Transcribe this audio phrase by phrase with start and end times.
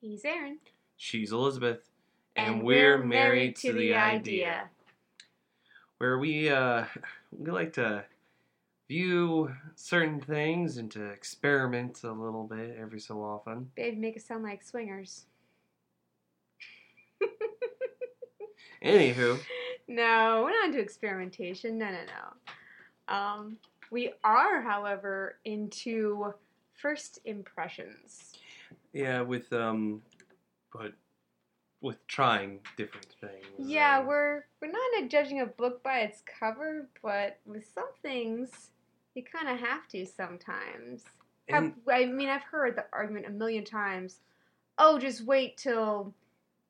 [0.00, 0.58] He's Aaron.
[0.96, 1.88] She's Elizabeth.
[2.36, 4.68] And, we're, married, to, the, idea.
[5.98, 6.84] Where we uh
[7.38, 8.04] we like to
[8.88, 13.70] view certain things and to experiment a little bit every so often.
[13.74, 15.24] Babe, make it sound like swingers.
[18.84, 19.40] Anywho,
[19.88, 21.78] No, we're not into experimentation.
[21.78, 23.14] No, no, no.
[23.14, 23.56] Um,
[23.90, 26.34] we are, however, into
[26.74, 28.32] first impressions.
[28.96, 30.02] Yeah, with um
[30.72, 30.92] but
[31.82, 33.46] with trying different things.
[33.58, 38.70] Yeah, um, we're we're not judging a book by its cover, but with some things,
[39.14, 41.04] you kind of have to sometimes.
[41.48, 44.20] And- I mean, I've heard the argument a million times.
[44.78, 46.12] Oh, just wait till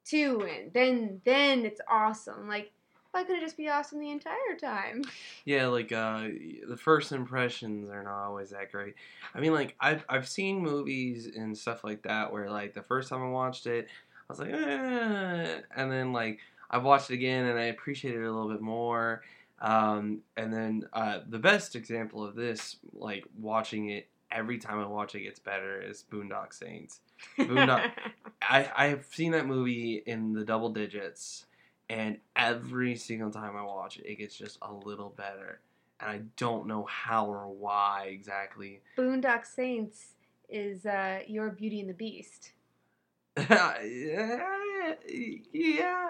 [0.04, 2.48] two, and then then it's awesome.
[2.48, 2.72] Like,
[3.16, 5.02] why couldn't it just be awesome the entire time?
[5.46, 6.28] Yeah, like uh,
[6.68, 8.94] the first impressions are not always that great.
[9.34, 13.08] I mean, like I've I've seen movies and stuff like that where like the first
[13.08, 16.40] time I watched it, I was like, eh, and then like
[16.70, 19.22] I've watched it again and I appreciate it a little bit more.
[19.62, 24.86] Um, and then uh, the best example of this, like watching it every time I
[24.86, 27.00] watch it gets better, is Boondock Saints.
[27.38, 27.92] Boondock-
[28.42, 31.46] I I have seen that movie in the double digits,
[31.88, 35.60] and every single time I watch it, it gets just a little better.
[36.00, 38.82] And I don't know how or why exactly.
[38.98, 40.14] Boondock Saints
[40.48, 42.52] is uh, your Beauty and the Beast.
[43.36, 44.48] yeah,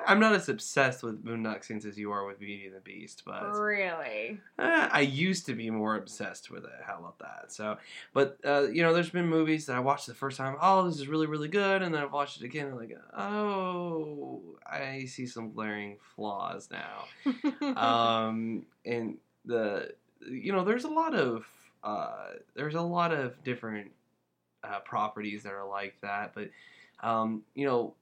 [0.07, 3.23] I'm not as obsessed with Boondock Saints as you are with Beauty and the Beast,
[3.25, 4.41] but Really?
[4.59, 6.71] Uh, I used to be more obsessed with it.
[6.85, 7.53] How about that?
[7.53, 7.79] So,
[8.13, 10.57] but uh, you know, there's been movies that I watched the first time.
[10.61, 14.43] Oh, this is really, really good, and then I've watched it again, and like, oh,
[14.65, 17.75] I see some glaring flaws now.
[17.77, 19.93] um, and the,
[20.29, 21.47] you know, there's a lot of,
[21.83, 23.91] uh, there's a lot of different
[24.63, 26.51] uh, properties that are like that, but,
[27.01, 27.95] um, you know,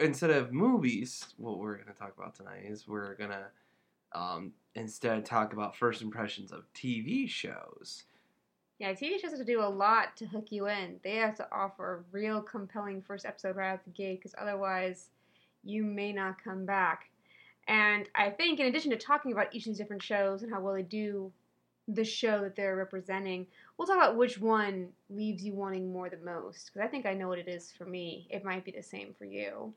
[0.00, 3.46] instead of movies, what we're going to talk about tonight is we're gonna
[4.14, 8.04] um, instead talk about first impressions of TV shows.
[8.78, 11.00] Yeah, TV shows have to do a lot to hook you in.
[11.02, 15.08] They have to offer a real compelling first episode right out the gate, because otherwise,
[15.64, 17.10] you may not come back.
[17.68, 20.60] And I think, in addition to talking about each of these different shows and how
[20.60, 21.32] well they do
[21.88, 23.46] the show that they're representing,
[23.78, 26.70] we'll talk about which one leaves you wanting more the most.
[26.72, 28.26] Because I think I know what it is for me.
[28.30, 29.72] It might be the same for you.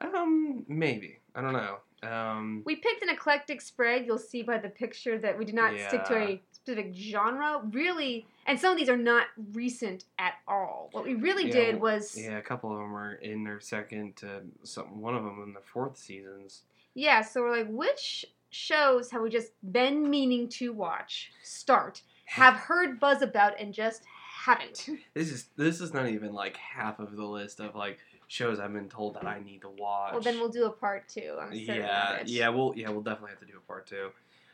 [0.00, 1.76] Um, maybe I don't know.
[2.02, 4.06] Um, We picked an eclectic spread.
[4.06, 7.60] You'll see by the picture that we did not stick to a specific genre.
[7.70, 10.88] Really, and some of these are not recent at all.
[10.92, 12.30] What we really Yeah, did was, yeah.
[12.30, 15.02] yeah, a couple of them were in their second to some.
[15.02, 16.62] One of them in the fourth seasons.
[16.94, 22.54] Yeah, so we're like, which shows have we just been meaning to watch, start, have
[22.54, 24.04] heard buzz about, and just
[24.44, 24.88] haven't?
[25.14, 27.98] This is this is not even like half of the list of like
[28.28, 30.12] shows I've been told that I need to watch.
[30.12, 31.36] Well, then we'll do a part two.
[31.40, 32.28] I'm yeah, it.
[32.28, 34.10] yeah, we'll yeah we'll definitely have to do a part two.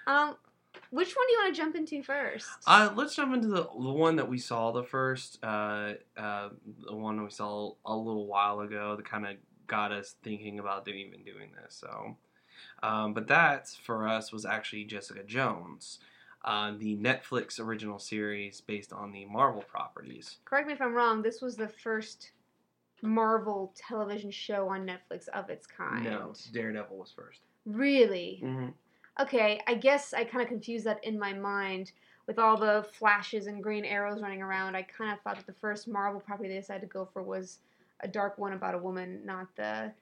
[0.06, 0.36] Um,
[0.90, 2.46] which one do you want to jump into first?
[2.66, 6.48] Uh, let's jump into the the one that we saw the first, uh, uh,
[6.86, 9.36] the one we saw a little while ago that kind of
[9.66, 11.74] got us thinking about doing, even doing this.
[11.74, 12.16] So,
[12.82, 15.98] um, but that for us was actually Jessica Jones,
[16.46, 20.38] uh, the Netflix original series based on the Marvel properties.
[20.44, 21.22] Correct me if I'm wrong.
[21.22, 22.30] This was the first
[23.02, 26.04] Marvel television show on Netflix of its kind.
[26.04, 27.40] No, Daredevil was first.
[27.66, 28.40] Really?
[28.44, 28.68] Mm-hmm.
[29.20, 31.92] Okay, I guess I kind of confused that in my mind
[32.26, 34.76] with all the flashes and green arrows running around.
[34.76, 37.58] I kind of thought that the first Marvel property they decided to go for was
[38.00, 39.92] a dark one about a woman, not the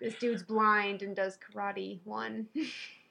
[0.00, 2.48] this dude's blind and does karate one.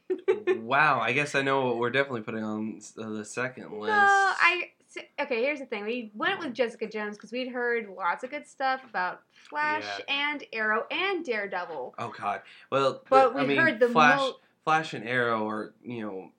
[0.62, 3.88] wow, I guess I know what we're definitely putting on uh, the second list.
[3.91, 4.72] No, I.
[5.19, 5.86] Okay, here's the thing.
[5.86, 10.30] We went with Jessica Jones because we'd heard lots of good stuff about Flash Yeah.
[10.30, 11.96] and Arrow and Daredevil.
[11.97, 12.42] Oh God.
[12.72, 16.31] Well, But I we mean, heard the Flash, mo- Flash and Arrow are you know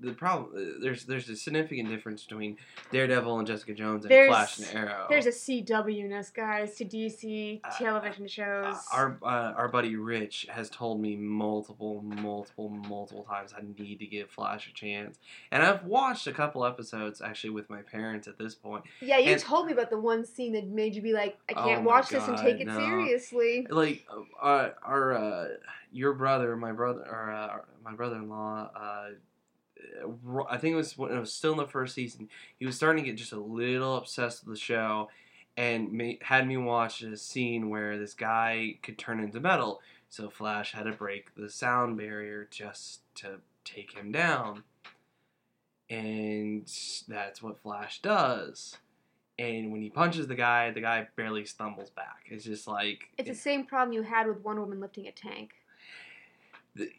[0.00, 0.80] the problem.
[0.82, 2.56] There's there's a significant difference between
[2.90, 5.06] Daredevil and Jessica Jones and There's- Flash and Arrow.
[5.08, 8.74] There's a CW-ness, guys, to DC Uh, television shows.
[8.74, 13.98] Uh, our uh, our buddy Rich has told me multiple, multiple, multiple times I need
[14.00, 15.18] to give Flash a chance,
[15.52, 18.84] and I've watched a couple episodes actually with my parents at this point.
[19.00, 21.52] yeah, you and- told me about the one scene that made you be like, I
[21.56, 22.78] Oh can't my watch this and take it no.
[22.78, 23.66] seriously.
[23.70, 24.06] Like
[24.42, 25.48] uh, our uh,
[25.92, 28.70] your brother, my brother, or uh, my brother-in-law.
[30.50, 32.28] I think it was when it was still in the first season.
[32.58, 35.08] He was starting to get just a little obsessed with the show,
[35.56, 39.80] and ma- had me watch a scene where this guy could turn into metal.
[40.08, 44.64] So Flash had to break the sound barrier just to take him down,
[45.88, 46.70] and
[47.08, 48.76] that's what Flash does.
[49.38, 52.24] and when he punches the guy, the guy barely stumbles back.
[52.26, 55.54] It's just like It's the same problem you had with Wonder Woman lifting a tank.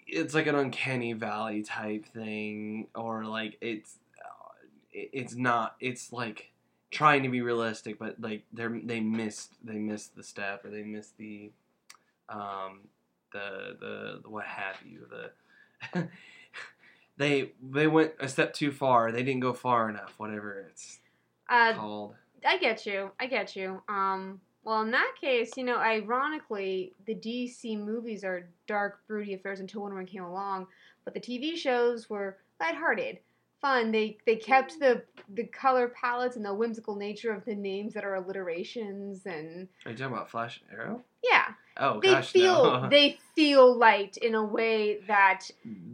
[0.08, 4.52] It's like an uncanny valley type thing or like it's uh,
[4.92, 6.52] it's not it's like
[6.92, 10.84] trying to be realistic but like they're they missed they missed the step or they
[10.84, 11.52] missed the
[12.30, 12.81] um
[13.31, 16.08] the the, the what have you the
[17.18, 21.00] they they went a step too far they didn't go far enough whatever it's
[21.50, 22.16] Uh, called
[22.46, 23.10] I get you.
[23.20, 23.81] I get you.
[23.88, 29.60] Um, well, in that case, you know, ironically, the DC movies are dark, broody affairs
[29.60, 30.68] until Wonder Woman came along,
[31.06, 33.19] but the TV shows were lighthearted,
[33.62, 33.92] fun.
[33.92, 38.06] They they kept the the color palettes and the whimsical nature of the names that
[38.06, 41.45] are alliterations, and are you talking about flash and arrow yeah,
[41.77, 42.88] oh they gosh feel no.
[42.92, 45.50] they feel light in a way that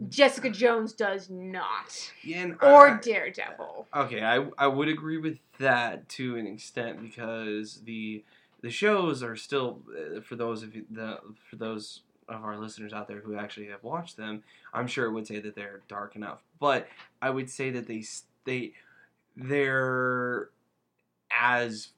[0.08, 0.54] Jessica mm.
[0.54, 3.86] Jones does not, Yeah, and or I- Daredevil.
[3.94, 8.24] Okay, I I would agree with that to an extent because the
[8.62, 11.18] the shows are still uh, for those of you, the
[11.48, 14.42] for those of our listeners out there who actually have watched them,
[14.72, 16.40] I'm sure it would say that they're dark enough.
[16.58, 16.88] But
[17.20, 18.04] I would say that they
[18.44, 18.72] they
[19.36, 20.50] they're
[21.30, 21.88] as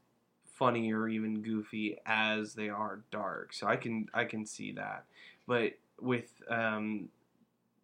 [0.45, 3.53] funny or even goofy as they are dark.
[3.53, 5.05] So I can I can see that.
[5.47, 7.09] But with um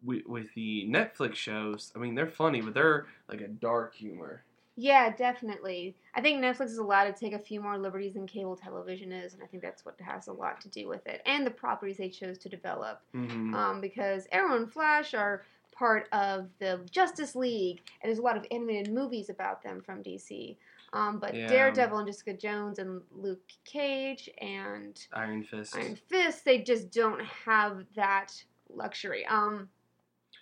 [0.03, 4.43] with, with the Netflix shows, I mean they're funny, but they're like a dark humor.
[4.81, 5.93] Yeah, definitely.
[6.15, 9.33] I think Netflix is allowed to take a few more liberties than cable television is,
[9.33, 11.97] and I think that's what has a lot to do with it, and the properties
[11.97, 13.01] they chose to develop.
[13.13, 13.53] Mm-hmm.
[13.53, 15.43] Um, because Arrow and Flash are
[15.73, 20.01] part of the Justice League, and there's a lot of animated movies about them from
[20.01, 20.55] DC.
[20.93, 21.47] Um, but Yeah.
[21.47, 25.75] Daredevil and Jessica Jones and Luke Cage and Iron Fist.
[25.75, 28.31] Iron Fist, they just don't have that
[28.69, 29.25] luxury.
[29.25, 29.67] Um,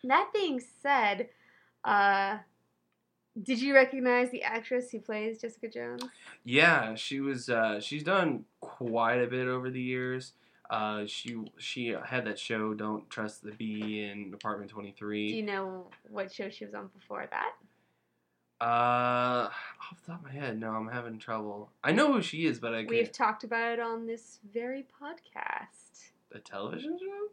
[0.03, 1.29] that being said,
[1.83, 2.37] uh,
[3.41, 6.03] did you recognize the actress who plays Jessica Jones?
[6.43, 7.49] Yeah, she was.
[7.49, 10.33] Uh, she's done quite a bit over the years.
[10.69, 15.29] Uh, she she had that show "Don't Trust the Bee" in Apartment Twenty Three.
[15.29, 17.53] Do you know what show she was on before that?
[18.59, 21.69] Uh, off the top of my head, no, I'm having trouble.
[21.83, 22.89] I know who she is, but I can't.
[22.89, 26.09] We've talked about it on this very podcast.
[26.33, 27.27] A television show?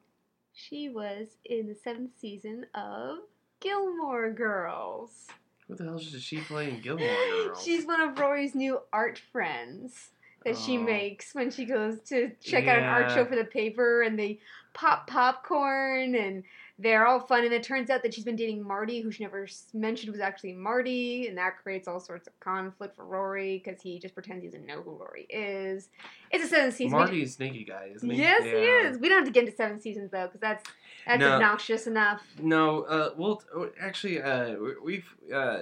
[0.53, 3.21] She was in the seventh season of
[3.61, 5.29] Gilmore Girls.
[5.67, 7.07] What the hell did she play in Gilmore
[7.47, 7.65] Girls?
[7.65, 10.11] She's one of Rory's new art friends
[10.45, 10.83] that she Oh.
[10.83, 14.41] makes when she goes to check out an art show for the paper and they
[14.75, 16.43] pop popcorn and
[16.79, 19.47] they're all fun and it turns out that she's been dating Marty who she never
[19.73, 23.99] mentioned was actually Marty and that creates all sorts of conflict for Rory because he
[24.01, 25.89] just pretends he doesn't know who Rory is.
[26.33, 26.97] It's a seventh season.
[26.99, 28.17] We- Marty's sneaky guy, isn't he?
[28.19, 28.99] Yes, he is.
[28.99, 30.65] We don't have to get into seven seasons though, because that's
[31.07, 31.33] that's No.
[31.35, 32.23] obnoxious enough.
[32.41, 33.47] No, uh, well, t-
[33.81, 35.61] actually, uh, we- we've uh,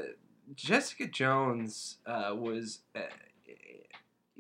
[0.54, 3.00] Jessica Jones uh, was uh,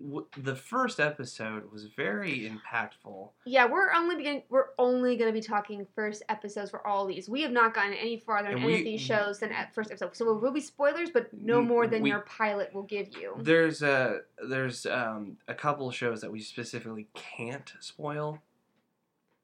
[0.04, 3.30] w- the first episode was very impactful.
[3.44, 7.28] Yeah, we're only begin- we're only going to be talking first episodes for all these.
[7.28, 10.16] We have not gotten any farther in any of these shows than at first episode.
[10.16, 13.16] So there will be spoilers, but no Mm, more than we- your pilot will give
[13.16, 13.34] you.
[13.38, 18.40] There's a there's um, a couple of shows that we specifically can't spoil.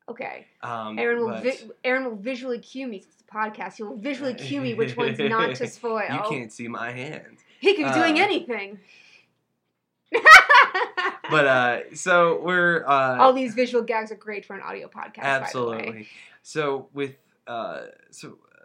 [0.09, 0.47] Okay.
[0.63, 3.01] Um, Aaron will but vi- Aaron will visually cue me.
[3.01, 3.77] Since it's a podcast.
[3.77, 6.03] He will visually cue me which ones not to spoil.
[6.11, 7.39] you can't see my hand.
[7.61, 8.79] He could be doing uh, anything.
[11.31, 15.17] But uh, so we're uh, all these visual gags are great for an audio podcast.
[15.17, 15.77] By the way.
[15.77, 16.09] Absolutely.
[16.43, 18.61] So with uh, so uh,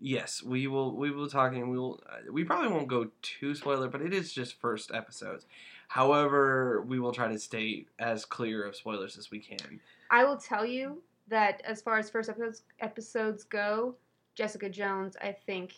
[0.00, 1.70] yes, we will we will talking.
[1.70, 5.46] We will uh, we probably won't go too spoiler, but it is just first episodes.
[5.88, 9.80] However, we will try to stay as clear of spoilers as we can.
[10.10, 13.94] I will tell you that as far as first episodes episodes go,
[14.34, 15.72] Jessica Jones I think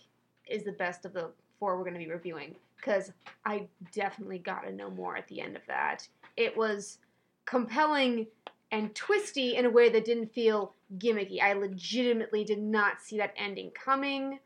[0.49, 3.12] is the best of the four we're going to be reviewing because
[3.44, 6.06] I definitely got to know more at the end of that.
[6.37, 6.99] It was
[7.44, 8.26] compelling
[8.72, 11.42] and twisty in a way that didn't feel gimmicky.
[11.42, 14.38] I legitimately did not see that ending coming.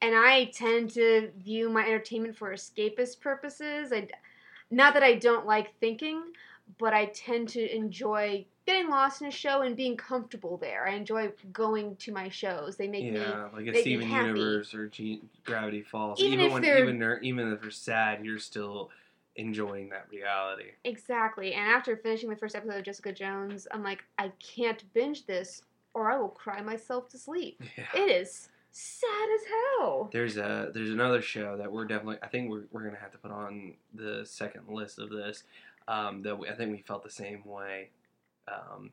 [0.00, 3.92] And I tend to view my entertainment for escapist purposes.
[3.92, 4.08] I,
[4.70, 6.22] not that I don't like thinking,
[6.78, 10.86] but I tend to enjoy getting lost in a show and being comfortable there.
[10.86, 12.76] I enjoy going to my shows.
[12.76, 14.08] They make me yeah, like a Steven.
[14.10, 16.20] Universe or G- Gravity Falls.
[16.20, 18.90] Even Even, if when they're- even even if they're sad, you're still
[19.36, 20.70] enjoying that reality.
[20.84, 21.54] exactly.
[21.54, 25.62] And after finishing the first episode of Jessica Jones, I'm like, I can't binge this,
[25.92, 27.60] or I will cry myself to sleep.
[27.76, 27.84] Yeah.
[28.02, 29.40] It is sad as
[29.78, 30.08] hell.
[30.12, 33.18] There's a there's another show that we're definitely I think we're we're gonna have to
[33.18, 35.42] put on the second list of this.
[35.86, 37.90] Um, that we, I think we felt the same way.
[38.48, 38.90] Um,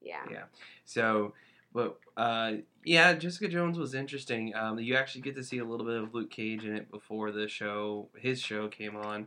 [0.00, 0.24] Yeah.
[0.30, 0.44] yeah.
[0.84, 1.34] So,
[1.72, 2.52] But uh,
[2.84, 4.54] yeah, Jessica Jones was interesting.
[4.54, 7.32] Um, you actually get to see a little bit of Luke Cage in it before
[7.32, 9.26] the show, his show came on.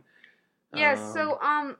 [0.74, 1.76] Yeah, Um, so um,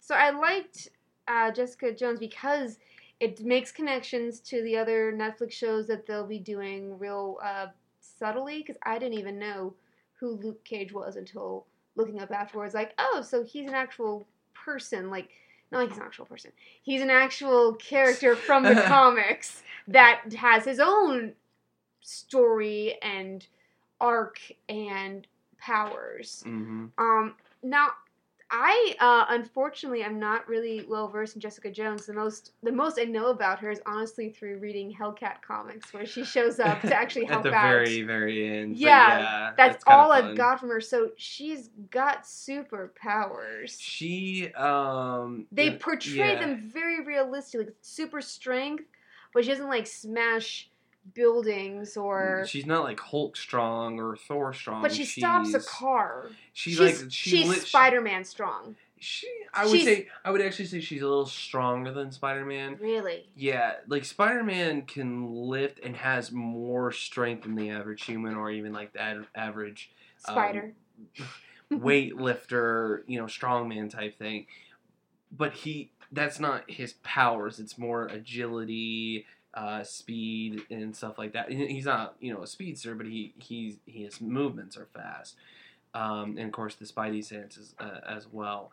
[0.00, 0.90] so I liked
[1.26, 2.78] uh, Jessica Jones because
[3.18, 7.66] it makes connections to the other Netflix shows that they'll be doing real uh,
[8.00, 8.58] subtly.
[8.58, 9.74] Because I didn't even know
[10.14, 11.66] who Luke Cage was until
[11.96, 12.74] looking up afterwards.
[12.74, 15.10] Like, oh, so he's an actual person.
[15.10, 15.30] Like,
[15.70, 16.52] not like he's an actual person.
[16.82, 21.32] He's an actual character from the comics that has his own
[22.00, 23.46] story and
[24.00, 25.26] arc and
[25.58, 26.42] powers.
[26.46, 26.90] mhm.
[26.98, 27.88] Um, now,
[28.50, 32.06] I uh, unfortunately am not really well versed in Jessica Jones.
[32.06, 36.06] The most the most I know about her is honestly through reading Hellcat comics, where
[36.06, 37.46] she shows up to actually help out.
[37.46, 37.70] at the out.
[37.70, 38.76] very very end.
[38.76, 40.12] Yeah, yeah That's, kinda all.
[40.12, 40.80] I've got from her.
[40.80, 43.76] So she's got superpowers.
[43.78, 46.40] She um They portray yeah.
[46.40, 48.84] them very realistically, like super strength,
[49.34, 50.70] but she doesn't like smash
[51.14, 52.44] buildings or.
[52.48, 54.82] She's not like Hulk strong or Thor strong.
[54.82, 56.30] but she stops a car.
[56.52, 58.76] She she's like she she's lit- Spider Man strong.
[59.00, 62.44] She, I would she's- say, I would actually say she's a little stronger than Spider
[62.44, 62.76] Man.
[62.80, 63.28] Really?
[63.36, 68.50] Yeah, like Spider Man can lift and has more strength than the average human, or
[68.50, 69.90] even like the ad- average
[70.26, 70.72] Um, Spider.
[71.72, 74.46] weightlifter, you know, strongman type thing.
[75.30, 77.58] But he, that's not his powers.
[77.60, 79.26] It's more agility,
[79.58, 81.50] uh, speed, and stuff like that.
[81.50, 85.34] He's not, you know, a speedster, but he he's his movements are fast,
[85.94, 88.70] um, and of course the Spidey senses uh, as well.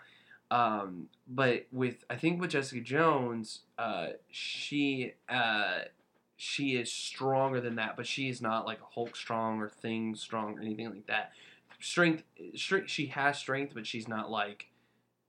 [0.52, 5.80] Um, but with I think with Jessica Jones, uh, she uh,
[6.38, 10.60] she is stronger than that, but she is not like Hulk strong or Thing strong
[10.60, 11.32] or anything like that.
[11.80, 12.24] Strength,
[12.54, 12.92] strength.
[12.92, 14.68] She has strength, but she's not like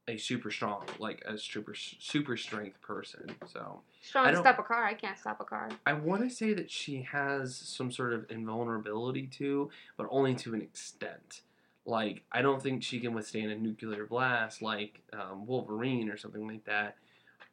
[0.09, 3.35] a super strong, like a super super strength person.
[3.47, 4.85] So Strong I to stop a car.
[4.85, 5.69] I can't stop a car.
[5.85, 10.55] I want to say that she has some sort of invulnerability too, but only to
[10.55, 11.43] an extent.
[11.85, 16.47] Like I don't think she can withstand a nuclear blast like um, Wolverine or something
[16.47, 16.97] like that.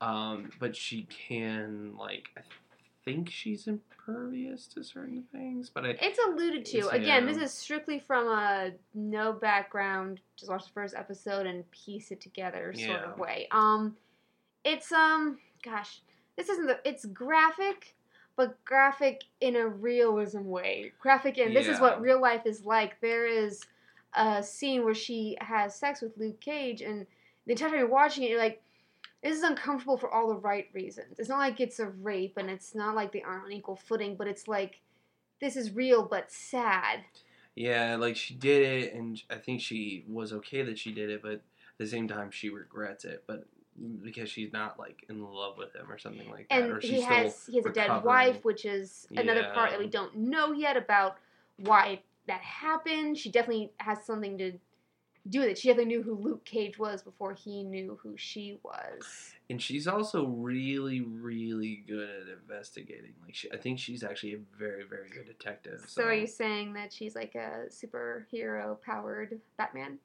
[0.01, 2.41] Um, but she can like I
[3.05, 6.77] think she's impervious to certain things, but I It's alluded to.
[6.79, 7.33] It's- Again, yeah.
[7.33, 12.21] this is strictly from a no background, just watch the first episode and piece it
[12.21, 13.11] together sort Yeah.
[13.11, 13.47] of way.
[13.51, 13.97] Um,
[14.63, 16.01] it's um, gosh,
[16.37, 16.79] this isn't the.
[16.87, 17.95] It's graphic,
[18.35, 20.93] but graphic in a realism way.
[20.99, 22.99] Graphic in this is what real life is like.
[23.01, 23.61] There is
[24.15, 27.05] a scene where she has sex with Luke Cage, and
[27.45, 28.61] the entire time you're watching it, you're like.
[29.23, 31.17] This is uncomfortable for all the right reasons.
[31.17, 34.15] It's not like it's a rape, and it's not like they aren't on equal footing,
[34.15, 34.81] but it's like
[35.39, 36.99] this is real but sad.
[37.55, 41.21] yeah, like she did it, and I think she was okay that she did it,
[41.21, 41.41] but at
[41.77, 43.45] the same time she regrets it, but
[44.03, 46.91] because she's not like in love with him or something like that, or And she's
[46.91, 50.51] he has he has a dead wife, which is another part that we don't know
[50.51, 51.17] yet about
[51.57, 53.17] why that happened.
[53.17, 54.53] She definitely has something to
[55.29, 55.57] do with it.
[55.57, 59.33] She definitely knew who Luke Cage was before he knew who she was.
[59.49, 63.13] And she's also really, really good at investigating.
[63.23, 65.85] Like, she, I think she's actually a very, very good detective.
[65.87, 69.99] So, are you saying that she's like a superhero powered Batman?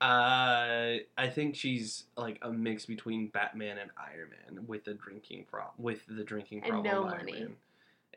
[0.00, 5.46] Uh, I think she's like a mix between Batman and Iron Man with the drinking
[5.50, 5.74] problem.
[5.76, 7.32] With the drinking And no money.
[7.32, 7.56] Man.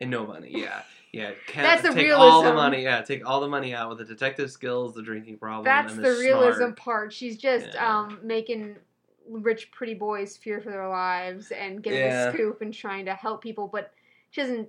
[0.02, 0.82] And no money, yeah,
[1.12, 1.32] yeah.
[1.54, 2.82] That's the take all the money.
[2.82, 5.64] Yeah, take all the money out with the detective skills, the drinking problem.
[5.64, 6.76] That's and the, the, realism smart.
[6.76, 7.12] part.
[7.12, 8.00] She's just Yeah.
[8.00, 8.76] um making
[9.28, 12.26] rich pretty boys fear for their lives and getting Yeah.
[12.26, 13.92] the scoop and trying to help people, but
[14.30, 14.68] she doesn't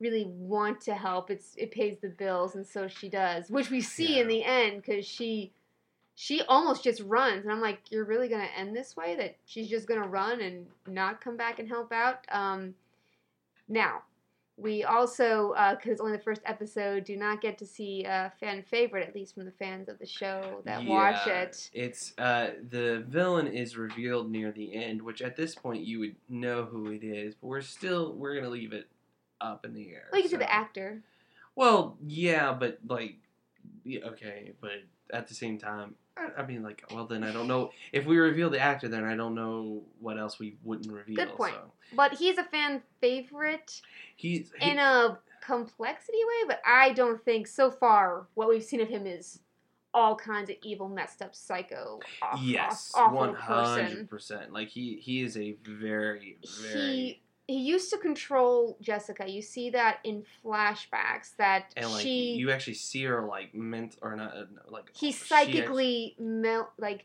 [0.00, 1.30] really want to help.
[1.30, 4.82] It's it pays the bills, and so she does, which we see in the end
[4.82, 5.52] because she
[6.16, 9.16] she almost just runs, and I'm like, you're really gonna end this way?
[9.16, 12.26] That she's just gonna run and not come back and help out?
[12.30, 12.74] Um,
[13.68, 14.02] now.
[14.56, 18.62] We also, because it's only the first episode, do not get to see a fan
[18.62, 21.70] favorite, at least from the fans of the show that watch it.
[21.72, 26.16] It's uh, the villain is revealed near the end, which at this point you would
[26.28, 28.86] know who it is, but we're still we're gonna leave it
[29.40, 30.08] up in the air.
[30.12, 31.02] Well, you can see so- the actor.
[31.56, 33.16] Well, yeah, but like,
[33.86, 34.82] okay, but
[35.12, 38.18] at the same time, I, I mean, like, well, then I don't know if we
[38.18, 41.16] reveal the actor, then I don't know what else we wouldn't reveal.
[41.16, 41.54] Good point.
[41.54, 41.72] So.
[41.96, 43.80] But he's a fan favorite
[44.16, 48.80] He's he, in a complexity way, but I don't think so far what we've seen
[48.80, 49.40] of him is
[49.92, 54.52] all kinds of evil, messed up, psycho, off, yes, one hundred percent.
[54.52, 59.28] Like he he is a very very He he used to control Jessica.
[59.28, 63.96] You see that in flashbacks that and like she you actually see her like ment
[64.02, 67.04] or not uh, like he psychically melt like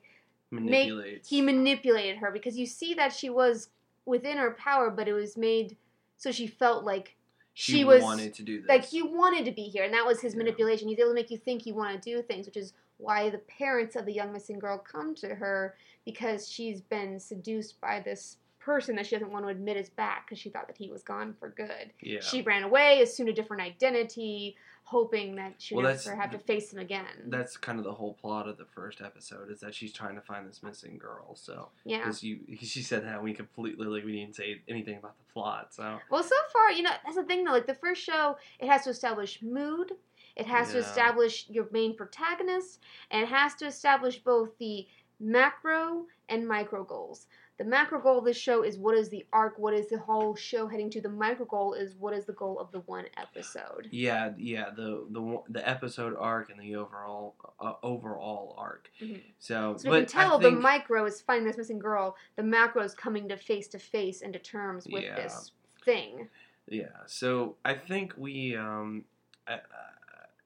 [0.51, 1.29] manipulates.
[1.29, 3.69] he manipulated her because you see that she was
[4.05, 5.77] within her power, but it was made
[6.17, 7.15] so she felt like
[7.53, 8.67] She, she was- wanted to do this.
[8.69, 10.39] like he wanted to be here, and that was his Yeah.
[10.39, 10.88] manipulation.
[10.88, 13.38] He's able to make you think you want to do things, which is why the
[13.39, 18.38] parents of the young missing girl come to her because she's been seduced by this
[18.59, 21.03] person that she doesn't want to admit is back because she thought that he was
[21.03, 21.91] gone for good.
[22.01, 22.19] yeah.
[22.21, 26.39] She ran away, assumed a different identity, hoping that she would Well, never have to
[26.39, 27.05] face him again.
[27.27, 30.21] That's kind of the whole plot of the first episode is that she's trying to
[30.21, 31.35] find this missing girl.
[31.35, 31.99] So yeah.
[31.99, 35.73] because you, she said that we completely like we didn't say anything about the plot.
[35.75, 37.51] So Well, so far, you know, that's the thing though.
[37.51, 39.91] Like the first show, it has to establish mood,
[40.35, 42.79] it has to establish your main protagonist,
[43.11, 44.87] and it has to establish both the
[45.19, 47.27] macro and micro goals.
[47.59, 50.33] The macro goal of this show is what is the arc, what is the whole
[50.33, 51.01] show heading to.
[51.01, 53.89] The micro goal is what is the goal of the one episode.
[53.91, 58.89] yeah, yeah, the the the episode arc and the overall uh, overall arc.
[59.01, 59.21] Mhm.
[59.39, 62.15] So, So but we can tell I think, the micro is finding this missing girl,
[62.37, 65.15] the macro is coming to face to face and to terms with Yeah.
[65.15, 65.51] this
[65.83, 66.29] thing.
[66.67, 69.03] Yeah, so I think we, um,
[69.47, 69.59] I,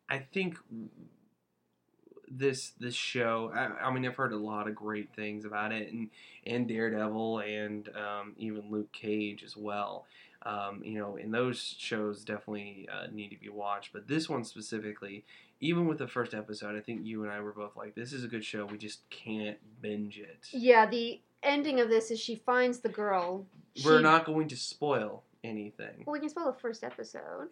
[0.10, 0.58] I think
[2.38, 3.52] this this show.
[3.54, 6.10] I, I mean, I've heard a lot of great things about it, and
[6.46, 10.06] and Daredevil, and um, even Luke Cage as well.
[10.46, 13.94] Um, you know, and those shows definitely uh, need to be watched.
[13.94, 15.24] But this one specifically,
[15.62, 18.24] even with the first episode, I think you and I were both like, "This is
[18.24, 18.66] a good show.
[18.66, 23.46] We just can't binge it." Yeah, the ending of this is she finds the girl.
[23.86, 26.04] We're She- not going to spoil anything.
[26.06, 27.48] Well, we can spoil the first episode.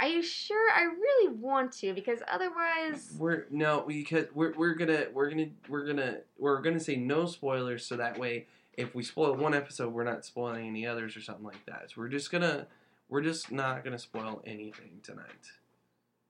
[0.00, 0.70] Are you sure?
[0.70, 5.86] I really want to because otherwise, We're no because we're we're gonna we're gonna we're
[5.86, 10.04] gonna we're gonna say no spoilers so that way if we spoil one episode we're
[10.04, 11.90] not spoiling any others or something like that.
[11.90, 12.66] So we're just gonna
[13.08, 15.50] we're just not gonna spoil anything tonight.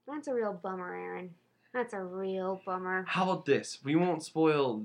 [0.07, 1.35] that's a real bummer, Aaron.
[1.75, 3.05] That's a real bummer.
[3.07, 3.79] How about this?
[3.85, 4.85] We won't spoil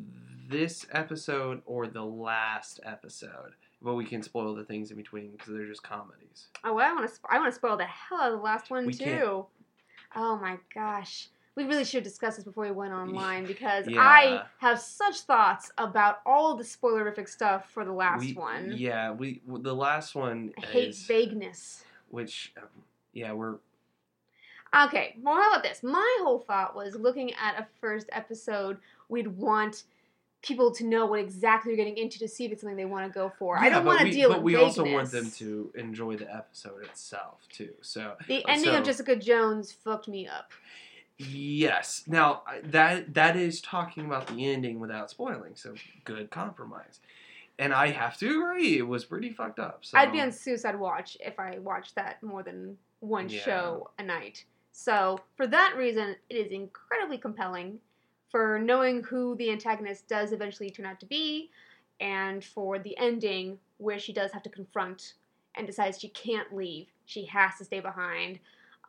[0.50, 5.54] this episode or the last episode, but we can spoil the things in between because
[5.54, 6.48] they're just comedies.
[6.63, 7.13] Oh, well, I want to.
[7.13, 9.04] Sp- I want to spoil the hell out of the last one We too.
[9.04, 9.46] can't.
[10.16, 11.30] Oh my gosh.
[11.56, 14.02] We really should discuss this before we went online because Yeah.
[14.02, 18.74] I have such thoughts about all the spoilerific stuff for the last We- one.
[18.75, 21.84] Yeah, we the last one I hate is vagueness.
[22.10, 22.63] which um,
[23.13, 23.56] yeah we're
[24.76, 25.84] Okay, well, how about this?
[25.84, 29.84] My whole thought was looking at a first episode, we'd want
[30.43, 33.06] people to know what exactly you're getting into to see if it's something they want
[33.12, 33.58] to go for.
[33.58, 34.77] I don't want to deal but with But we vagueness.
[34.77, 37.71] also want them to enjoy the episode itself too.
[37.82, 40.51] So The ending so- of Jessica Jones fucked me up.
[41.17, 45.56] yes, now that that is talking about the ending without spoiling.
[45.56, 46.99] So good compromise,
[47.60, 49.79] and I have to agree, it was pretty fucked up.
[49.86, 53.39] So I'd be on suicide watch if I watched that more than one Yeah.
[53.41, 54.45] show a night.
[54.71, 57.79] So for that reason, it is incredibly compelling
[58.34, 61.52] for knowing who the antagonist does eventually turn out to be,
[62.00, 65.13] and for the ending where she does have to confront
[65.56, 68.39] and decides she can't leave, she has to stay behind.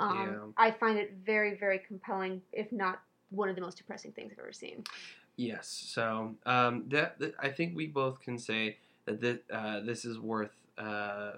[0.00, 0.66] Um, Yeah.
[0.66, 4.38] I find it very, very compelling, if not one of the most depressing things I've
[4.38, 4.83] ever seen.
[5.37, 5.68] yes.
[5.68, 10.18] So um, that, that I think we both can say that this uh, this is
[10.18, 11.33] worth uh,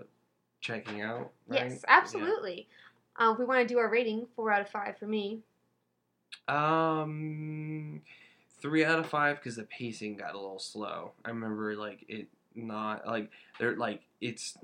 [0.60, 1.32] checking out.
[1.48, 1.70] Right?
[1.70, 2.68] Yes, absolutely.
[3.16, 5.40] Uh, we want to do our rating, four out of five for me.
[6.48, 8.02] Um,
[8.60, 11.12] three out of five because the pacing got a little slow.
[11.24, 14.56] I remember like it not like they're like it's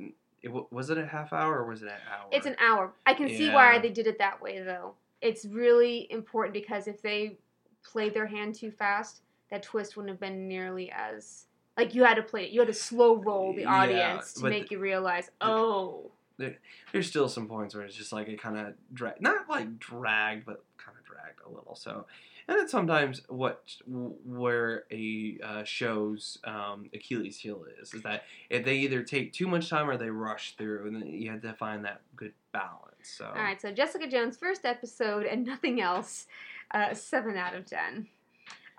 [0.43, 2.27] it was it a half hour or was it an hour?
[2.33, 2.93] It's an hour.
[3.07, 4.95] I can see why they did it that way, though.
[5.21, 7.37] It's really important because if they
[7.85, 12.15] played their hand too fast, that twist wouldn't have been nearly as like you had
[12.15, 12.51] to play it.
[12.51, 16.11] You had to slow roll the Yeah, audience to make you realize, oh,
[16.93, 20.45] There's still some points where it's just like it kind of drag not like dragged
[20.45, 21.02] but kind of
[21.45, 21.75] a little.
[21.75, 22.07] So
[22.49, 28.65] and then sometimes what where a uh, show's um, Achilles heel is is that if
[28.65, 31.85] they either take too much time or they rush through, and you have to find
[31.85, 32.83] that good balance.
[33.03, 33.61] So all right.
[33.61, 36.27] So Jessica Jones first episode and nothing else.
[36.73, 38.09] Uh, seven out of ten.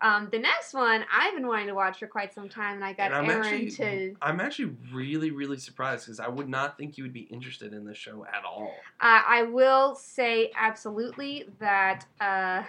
[0.03, 2.91] Um, the next one I've been wanting to watch for quite some time, and I
[2.91, 4.15] got And I'm Aaron actually, to.
[4.21, 7.85] I'm actually really, really surprised because I would not think you would be interested in
[7.85, 8.75] this show at all.
[8.99, 12.63] Uh, I will say absolutely that uh,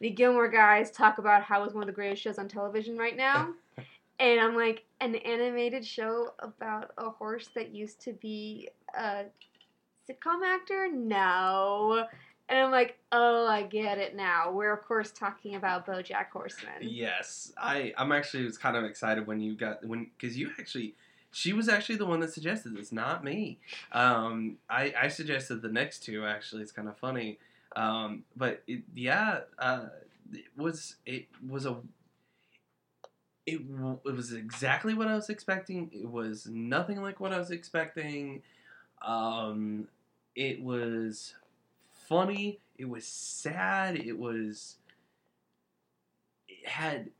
[0.00, 3.16] the Gilmore Guys talk about how it's one of the greatest shows on television right
[3.16, 3.54] now.
[4.18, 9.26] and I'm like, an animated show about a horse that used to be a
[10.10, 10.88] sitcom actor?
[10.92, 12.06] No.
[12.48, 14.52] And I'm like, oh, I get it now.
[14.52, 16.74] We're, of course, talking about Bojack Horseman.
[16.80, 20.94] Yes, I, I'm actually was kind of excited when you got when because you actually.
[21.32, 23.58] She was actually the one that suggested this, not me.
[23.92, 26.24] Um, I, I suggested the next two.
[26.24, 27.38] Actually, it's kind of funny.
[27.74, 29.86] Um, but it, yeah, uh,
[30.32, 31.76] it was it was a
[33.46, 33.60] it,
[34.04, 35.90] it was exactly what I was expecting.
[35.92, 38.42] It was nothing like what I was expecting.
[39.02, 39.88] Um,
[40.34, 41.34] it was
[42.08, 42.60] funny.
[42.78, 43.96] It was sad.
[43.96, 44.76] It was.
[46.48, 47.10] It had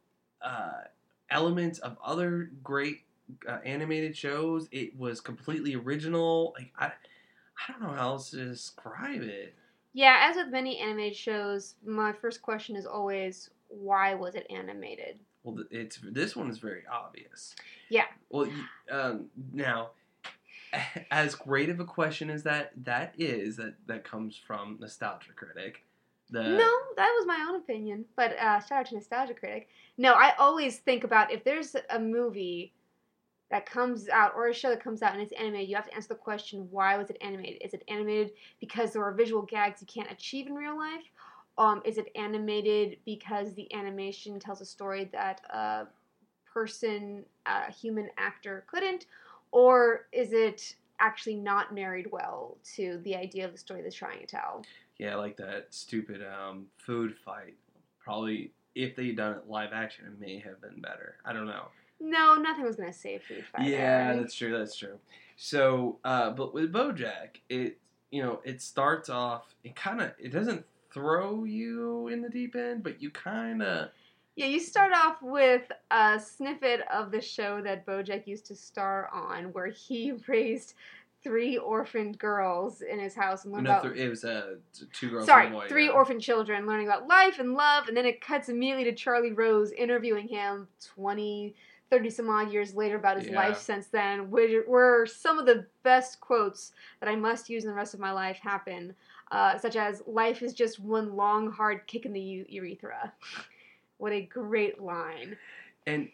[0.43, 0.83] uh,
[1.31, 3.03] elements of other great
[3.49, 4.69] uh, animated shows.
[4.71, 6.55] It was completely original.
[6.59, 9.55] Like I, I don't know how else to describe it.
[9.93, 15.19] Yeah, as with many animated shows, my first question is always why was it animated?
[15.43, 17.55] Well, it's this one is very obvious.
[17.89, 18.05] Yeah.
[18.31, 18.49] Well,
[18.91, 19.91] um, now,
[21.11, 25.85] as great of a question as that that is, that that comes from Nostalgia Critic.
[26.31, 28.05] The no, that was my own opinion.
[28.17, 29.69] But uh, shout out to Nostalgia Critic.
[29.97, 32.73] No, I always think about if there's a movie
[33.51, 35.95] that comes out or a show that comes out and it's animated, you have to
[35.95, 37.63] answer the question why was it animated?
[37.63, 41.05] Is it animated because there are visual gags you can't achieve in real life?
[41.59, 45.87] Um, is it animated because the animation tells a story that a
[46.53, 49.07] person, a human actor couldn't?
[49.53, 54.21] Or is it actually not married well to the idea of the story that's trying
[54.21, 54.65] to tell?
[54.99, 57.55] yeah, like that stupid um, food fight.
[57.99, 61.17] Probably if they'd done it live action, it may have been better.
[61.25, 61.67] I don't know.
[62.01, 63.69] No, nothing was gonna save Food Fight.
[63.69, 64.21] Yeah, right?
[64.21, 64.57] that's true.
[64.57, 64.99] That's true.
[65.37, 67.79] So, uh, but with BoJack, it
[68.11, 69.55] you know it starts off.
[69.65, 73.91] It kind of it doesn't throw you in the deep end, but you kind of
[74.37, 79.09] Yeah, you start off with a snippet of the show that Bojack used to star
[79.13, 80.75] on, where he raised
[81.23, 83.95] three orphaned girls in his house and learned no, about.
[83.95, 84.57] th- it was uh,
[84.93, 85.25] two girls.
[85.27, 85.93] Sorry, boy, three yeah.
[85.93, 89.73] orphan children learning about life and love, and then it cuts immediately to Charlie Rose
[89.73, 91.55] interviewing him 20,
[91.89, 93.37] 30 some odd years later about his Yeah.
[93.37, 97.71] life since then, which were some of the best quotes that I must use in
[97.71, 98.95] the rest of my life happen,
[99.33, 103.15] uh, such as, Life is just one long, hard kick in the u- urethra.
[103.99, 105.37] What a great line.
[105.87, 106.09] and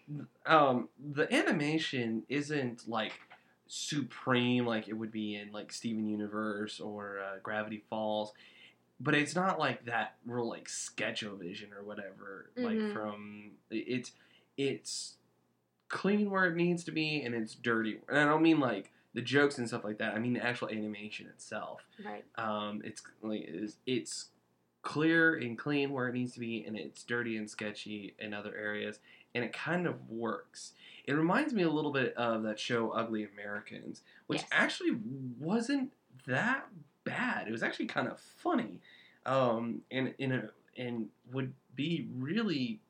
[0.46, 3.12] um, the animation isn't like
[3.66, 8.32] supreme like it would be in like Steven Universe or uh, Gravity Falls,
[9.00, 12.50] but it's not like that real like Sketchovision or whatever.
[12.56, 12.92] Like Mhm.
[12.92, 14.12] from it's
[14.58, 15.16] it's
[15.88, 18.00] clean where it needs to be and it's dirty.
[18.08, 20.14] And I don't mean like the jokes and stuff like that.
[20.14, 21.80] I mean the actual animation itself.
[22.04, 22.24] Right.
[22.36, 24.26] Um, it's like it's, it's
[24.82, 28.54] clear and clean where it needs to be, and it's dirty and sketchy in other
[28.56, 28.98] areas,
[29.34, 30.72] and it kind of works.
[31.04, 34.48] It reminds me a little bit of that show Ugly Americans, which Yes.
[34.52, 34.98] actually
[35.38, 35.92] wasn't
[36.26, 36.68] that
[37.04, 37.48] bad.
[37.48, 38.80] It was actually kind of funny,
[39.26, 42.80] um, and in a and would be really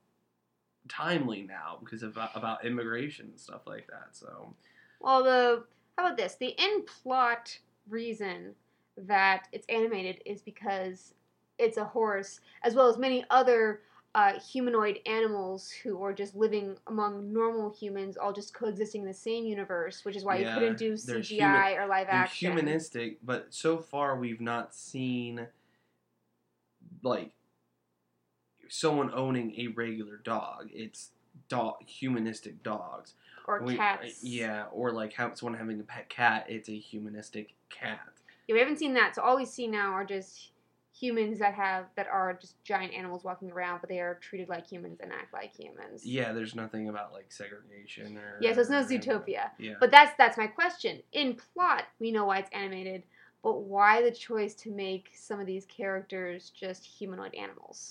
[0.89, 4.09] timely now because of about immigration and stuff like that.
[4.13, 4.55] So
[5.01, 5.65] Well, the
[5.97, 6.37] how about this?
[6.37, 8.55] The in plot reason
[8.97, 11.15] that it's animated is because
[11.59, 13.81] it's a horse, as well as many other
[14.15, 19.15] uh, humanoid animals who are just living among normal humans, all just coexisting in the
[19.15, 22.51] same universe, which is why Yeah, you couldn't do CGI or live action.
[22.53, 25.47] humanistic, but so far we've not seen
[27.03, 27.31] like
[28.69, 30.69] someone owning a regular dog.
[30.73, 31.11] It's
[31.49, 33.15] dog humanistic dogs
[33.47, 34.23] or We- cats.
[34.23, 36.47] yeah, or like how someone having a pet cat.
[36.49, 38.01] It's a humanistic cat.
[38.47, 39.15] Yeah, we haven't seen that.
[39.15, 40.51] So all we see now are just
[40.93, 44.67] humans that have that are just giant animals walking around, but they are treated like
[44.67, 46.05] humans and act like humans.
[46.05, 49.51] Yeah, there's nothing about like segregation or Yeah, so it's no Zootopia.
[49.59, 51.03] Yeah, But that's that's my question.
[51.13, 53.05] In plot, we know why it's animated,
[53.43, 57.91] but why the choice to make some of these characters just humanoid animals?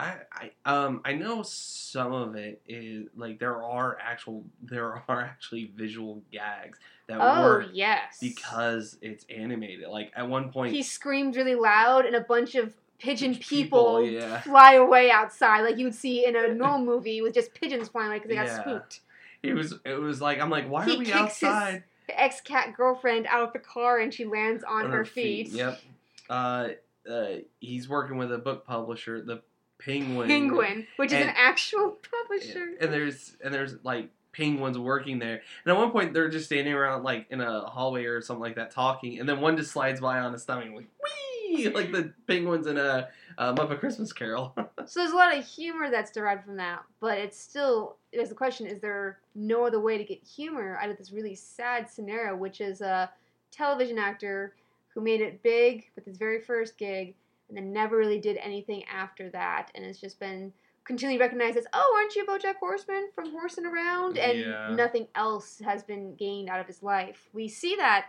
[0.00, 5.20] I, I um I know some of it is like there are actual there are
[5.22, 9.88] actually visual gags that Oh work yes, because it's animated.
[9.88, 14.06] Like at one point, he screamed really loud, and a bunch of pigeon People, people,
[14.06, 14.40] yeah.
[14.40, 18.08] fly away outside, like you would see in a normal movie with just pigeons flying
[18.08, 18.60] away because they got Yeah.
[18.62, 19.00] spooked.
[19.42, 23.26] it was it was like I'm like, why He are we outside Ex cat girlfriend
[23.26, 25.48] out of the car, and she lands on, her, feet.
[25.48, 25.80] Yep.
[26.28, 26.68] Uh,
[27.10, 27.26] uh,
[27.60, 29.42] he's working with a book publisher, the
[29.84, 30.28] Penguin.
[30.28, 31.96] Penguin, which is an actual
[32.28, 32.74] publisher.
[32.80, 35.42] And there's and there's like penguins working there.
[35.64, 38.56] And at one point they're just standing around like in a hallway or something like
[38.56, 42.12] that talking, and then one just slides by on his stomach like wee like the
[42.26, 44.54] penguins in a, a Muppet Christmas Carol.
[44.86, 48.34] So there's a lot of humor that's derived from that, but it's still there's the
[48.34, 52.34] question: Is there no other way to get humor out of this really sad scenario,
[52.34, 53.10] which is a
[53.52, 54.54] television actor
[54.88, 57.14] who made it big with his very first gig,
[57.50, 60.52] and then never really did anything after that, and it's just been
[60.84, 64.16] continually recognized as, oh, aren't you BoJack Horseman from Horsing Around?
[64.18, 64.74] And Yeah.
[64.74, 67.28] nothing else has been gained out of his life.
[67.34, 68.06] We see that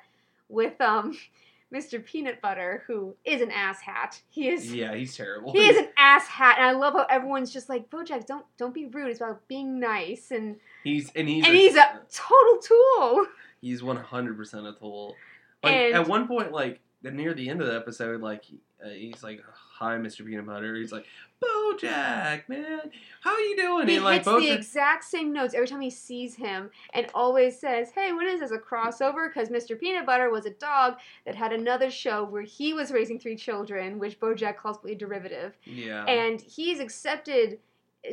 [0.48, 1.18] with um,
[1.74, 2.04] Mr.
[2.04, 4.22] Peanut Butter, who is an asshat.
[4.30, 5.52] He is yeah, he's terrible.
[5.52, 8.74] he is an ass hat, and I love how everyone's just like, Bojack, don't don't
[8.74, 9.10] be rude.
[9.10, 13.28] It's about being nice, and He's and he's and he's a total tool.
[13.62, 15.16] he's one hundred percent a tool.
[15.64, 18.44] Like And- at one point, like near the end of the episode, like
[18.84, 19.44] uh, he's like,
[19.80, 20.26] "Hi, Mr.
[20.26, 21.06] Peanut Butter." He's like,
[21.42, 25.68] "BoJack, man, how are you doing?" He and like hits the exact same notes every
[25.68, 28.52] time he sees him, and always says, "Hey, what is this?
[28.52, 29.80] A crossover?" Because Mr.
[29.80, 33.98] Peanut Butter was a dog that had another show where he was raising three children,
[33.98, 37.58] which BoJack calls a derivative, yeah, and he's accepted,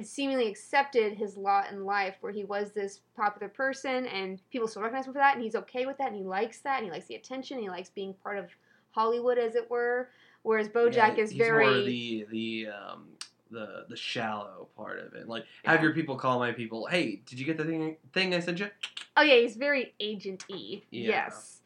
[0.03, 4.83] seemingly accepted his lot in life, where he was this popular person, and people still
[4.83, 6.91] recognize him for that, and he's okay with that, and he likes that, and he
[6.91, 8.51] likes the attention, and he likes being part of
[8.99, 10.09] Hollywood, as it were.
[10.43, 13.09] Whereas BoJack Yeah, is he's very more the the um
[13.51, 15.29] the the shallow part of it.
[15.29, 16.87] Like have your people call my people.
[16.87, 18.69] Hey, did you get the thing thing I sent you?
[19.17, 20.83] Oh yeah, he's very agent y.
[20.91, 21.09] Yeah.
[21.09, 21.61] Yes.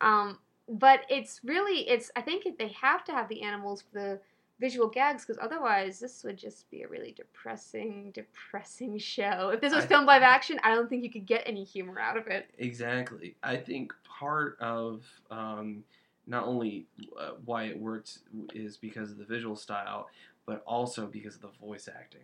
[0.00, 4.20] Um, but it's really it's I think they have to have the animals for the
[4.60, 9.50] visual gags because otherwise this would just be a really depressing, depressing show.
[9.54, 11.98] If this was I- filmed live action, I don't think you could get any humor
[12.00, 12.50] out of it.
[12.58, 13.36] Exactly.
[13.42, 15.84] I think part of um,
[16.28, 16.86] not only
[17.18, 18.20] uh, why it works
[18.54, 20.08] is because of the visual style,
[20.46, 22.20] but also because of the voice acting.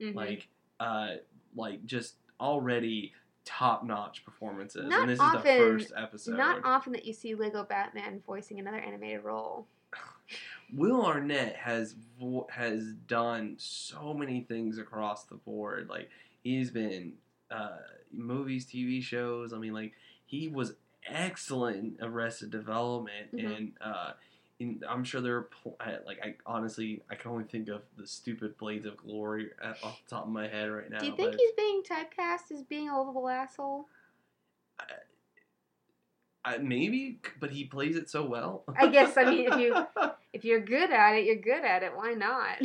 [0.00, 0.14] Mhm.
[0.14, 1.16] Like, uh,
[1.56, 3.12] like just already
[3.44, 4.88] top notch performances.
[4.88, 6.36] Not and this is the first episode.
[6.36, 9.66] Not often that you see Lego Batman voicing another animated role.
[10.74, 15.88] Will Arnett has vo- has done so many things across the board.
[15.88, 16.10] Like
[16.42, 17.14] he's been
[17.50, 17.78] uh,
[18.12, 19.52] movies, TV shows.
[19.52, 19.92] I mean, like
[20.24, 20.74] he was
[21.06, 23.56] excellent in Arrested Development, Mhm.
[23.56, 24.12] and uh,
[24.58, 27.82] in, I'm sure there are pl- I- like I honestly I can only think of
[27.96, 30.98] the stupid Blades of Glory at, off the top of my head right now.
[30.98, 33.86] Do you think he's being typecast as being a lovable asshole?
[36.44, 38.62] I, maybe, but he plays it so well.
[38.78, 39.86] I guess, I mean, if you-
[40.32, 41.92] If you're good at it, you're good at it.
[41.96, 42.58] Why not?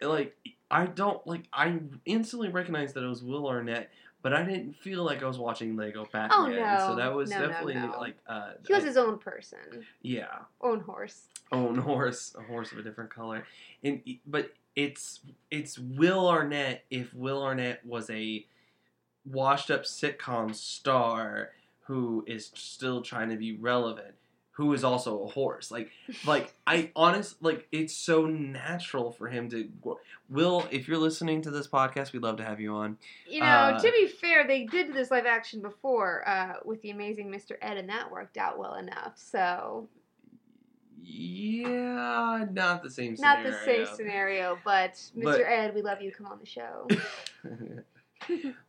[0.00, 0.36] like
[0.70, 3.90] I don't like I instantly recognized that it was Will Arnett,
[4.22, 6.30] but I didn't feel like I was watching Lego Batman.
[6.38, 6.86] Oh, no.
[6.88, 7.94] So that was No, no, definitely no.
[7.98, 11.22] like uh he was I- his own person, yeah, own horse.
[11.52, 13.44] own horse, a horse of a different color.
[13.82, 18.46] And but it's it's Will Arnett if Will Arnett was a
[19.24, 21.50] washed up sitcom star
[21.84, 24.14] who is still trying to be relevant.
[24.60, 25.70] Who is also a horse?
[25.70, 25.90] Like,
[26.26, 29.70] like I honest, like it's so natural for him to.
[30.28, 32.98] Will, if you're listening to this podcast, we'd love to have you on.
[33.26, 36.90] You know, Uh, to be fair, they did this live action before uh, with the
[36.90, 37.52] amazing Mr.
[37.62, 39.14] Ed, and that worked out well enough.
[39.16, 39.88] So
[41.02, 43.50] Yeah, not the same not scenario.
[43.50, 45.24] the same scenario, but Mr.
[45.24, 46.12] But- Ed, we love you.
[46.12, 46.86] Come on the show.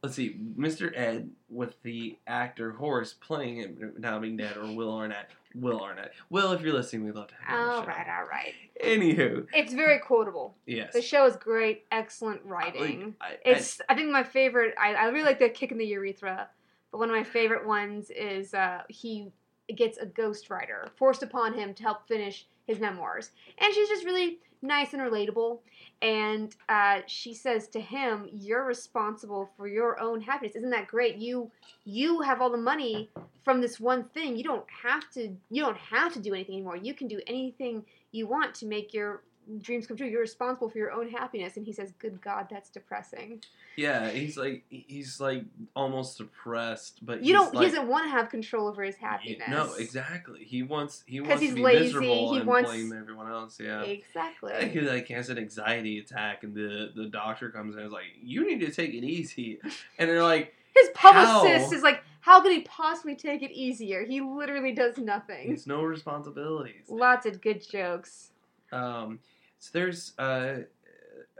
[0.01, 0.91] Let's see, Mr.
[0.95, 5.29] Ed with the actor Horace playing him now being dead, or Will Arnett.
[5.53, 6.13] Will Arnett.
[6.29, 8.53] Will, if you're listening, we'd love to have you all right, all right.
[8.83, 10.55] Anywho, It's very quotable.
[10.65, 10.93] yes.
[10.93, 13.15] The show is great, excellent writing.
[13.19, 14.73] Like, I- It's I think my favorite.
[14.79, 16.47] I, I really like the kick in the urethra,
[16.91, 19.31] but one of my favorite ones is uh, he
[19.75, 24.39] gets a ghostwriter forced upon him to help finish his memoirs, and she's just really
[24.61, 25.59] nice and relatable.
[26.01, 30.55] And uh, she says to him, "You're responsible for your own happiness.
[30.55, 31.17] Isn't that great?
[31.17, 31.51] You
[31.85, 33.09] you have all the money
[33.43, 34.35] from this one thing.
[34.35, 36.77] You don't have to you don't have to do anything anymore.
[36.77, 39.23] You can do anything you want to make your
[39.59, 40.07] dreams come true.
[40.07, 43.41] You're responsible for your own happiness." And he says, "Good God, that's depressing."
[43.77, 45.43] yeah, he's like he's like
[45.75, 47.53] almost depressed, but You don't.
[47.53, 49.47] Like, he doesn't want to have control over his he- happiness.
[49.49, 50.43] no, exactly.
[50.43, 53.59] He wants he wants he's to be lazy, miserable he and wants- blame everyone else.
[53.59, 53.81] Yeah.
[53.83, 54.69] Exactly.
[54.69, 58.05] He like has an anxiety attack, and the the doctor comes in and is like,
[58.21, 59.59] "You need to take it easy,"
[59.97, 61.77] and they're like, His publicist How?
[61.77, 64.05] is like, how could he possibly take it easier?
[64.05, 65.51] He literally does nothing.
[65.51, 68.31] "It's no responsibilities." Lots of good jokes.
[68.71, 69.19] Um,
[69.61, 70.55] so there's uh,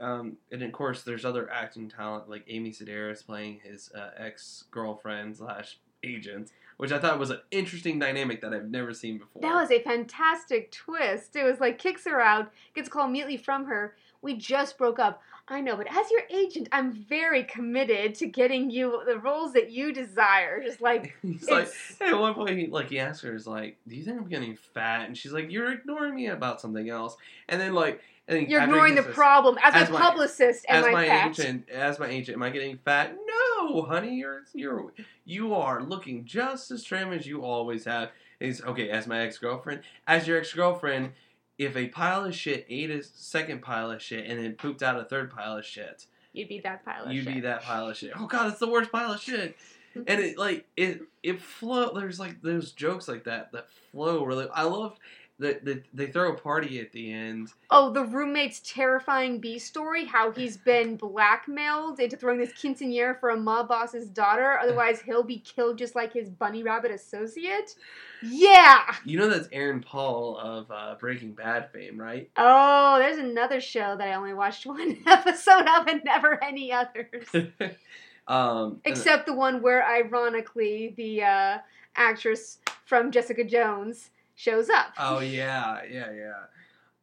[0.00, 4.64] um, and of course there's other acting talent like Amy Sedaris playing his uh, ex
[4.70, 9.42] girlfriend slash agent, which I thought was an interesting dynamic that I've never seen before.
[9.42, 11.34] That was a fantastic twist.
[11.34, 13.96] It was like kicks her out, gets a call immediately from her.
[14.22, 15.20] We just broke up.
[15.48, 19.72] I know, but as your agent, I'm very committed to getting you the roles that
[19.72, 20.62] you desire.
[20.62, 21.68] Just like He's like,
[22.00, 24.54] at one point, he, like he asks her, "Is like, do you think I'm getting
[24.54, 27.16] fat?" And she's like, "You're ignoring me about something else."
[27.48, 29.58] And then like, you're ignoring the problem.
[29.62, 31.30] As, as my my- publicist as my, pet.
[31.30, 33.14] agent, as my agent, am I getting fat?
[33.60, 34.92] No, honey, you're you're
[35.24, 38.10] you are looking just as trim as you always have.
[38.40, 38.90] Is okay.
[38.90, 41.12] As my ex girlfriend, as your ex girlfriend,
[41.58, 44.98] if a pile of shit ate a second pile of shit and then pooped out
[44.98, 47.34] a third pile of shit, You'd be that pile of you'd shit.
[47.34, 48.12] be that pile of shit.
[48.18, 49.56] Oh god, it's the worst pile of shit.
[49.94, 51.92] And it like it it flow.
[51.94, 54.48] There's like those jokes like that that flow really.
[54.52, 54.96] I love
[55.38, 57.52] they, they, they throw a party at the end.
[57.70, 63.30] Oh, the roommate's terrifying B story, how he's been blackmailed into throwing this quinceanera for
[63.30, 67.74] a mob boss's daughter, otherwise he'll be killed just like his bunny rabbit associate.
[68.22, 68.94] Yeah!
[69.04, 72.30] You know that's Aaron Paul of uh, Breaking Bad fame, right?
[72.36, 77.26] Oh, there's another show that I only watched one episode of and never any others.
[78.28, 81.58] um, Except the one where, ironically, the uh,
[81.96, 84.92] actress from Jessica Jones shows up.
[84.98, 86.32] Oh yeah, yeah, yeah.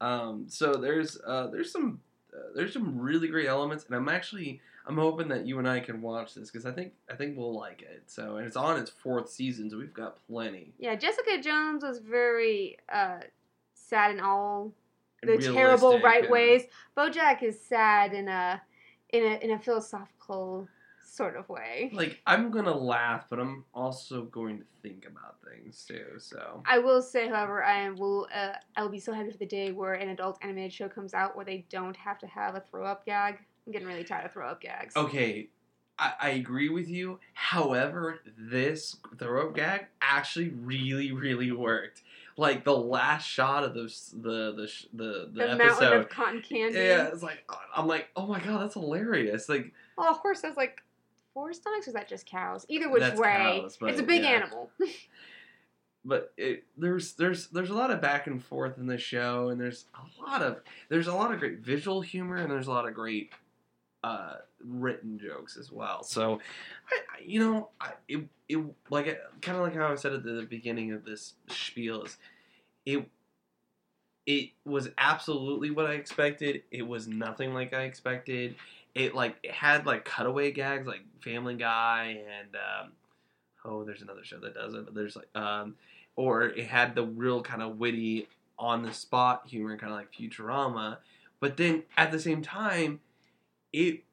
[0.02, 2.00] Um, so there's uh, there's some
[2.34, 5.80] uh, there's some really great elements, and I'm actually I'm hoping that you and I
[5.80, 8.04] can watch this because I think I think we'll like it.
[8.08, 10.74] So and it's on its fourth season, so we've got plenty.
[10.80, 13.20] Yeah, Jessica Jones was very uh,
[13.74, 14.72] sad in all
[15.22, 16.64] the terrible right and- ways.
[16.98, 18.62] BoJack is sad in a
[19.10, 20.68] in a in a philosophical
[21.10, 21.90] sort of way.
[21.94, 26.06] Like I'm gonna laugh, but I'm also going to think about things too.
[26.18, 29.46] So I will say, however, I will uh, I will be so happy for the
[29.46, 32.62] day where an adult animated show comes out where they don't have to have a
[32.62, 33.40] throw up gag.
[33.66, 34.96] I'm getting really tired of throw up gags.
[34.96, 35.50] okay.
[36.02, 37.20] I, I agree with you.
[37.34, 42.04] However, this throw up gag actually really, really worked.
[42.38, 45.98] Like the last shot of the the the the, the, the episode.
[45.98, 46.80] of cotton candy.
[46.80, 47.44] Yeah, it's like
[47.76, 49.50] I'm like, oh my god, that's hilarious.
[49.50, 50.82] Like, Well, a horse has like
[51.40, 52.66] four stomachs, or is that just cows?
[52.68, 54.30] Either which That's way, cows, it's a big yeah.
[54.30, 54.70] animal.
[56.06, 59.60] but it, there's there's there's a lot of back and forth in the show, and
[59.60, 60.58] there's a lot of
[60.90, 63.32] there's a lot of great visual humor, and there's a lot of great
[64.04, 66.04] uh, written jokes as well.
[66.04, 66.42] So,
[66.92, 69.06] I, I you know, I, it it like
[69.42, 72.18] kind of like how I said at the beginning of this spiel is
[72.86, 73.08] it.
[74.26, 76.62] It was absolutely what I expected.
[76.70, 78.56] It was nothing like I expected.
[78.96, 82.92] It like it had like cutaway gags like Family Guy and um,
[83.66, 85.76] oh, there's another show that does it, but there's like um,
[86.16, 90.14] or it had the real kind of witty on the spot humor, kind of like
[90.14, 90.98] Futurama.
[91.40, 93.00] But then at the same time,
[93.72, 94.04] it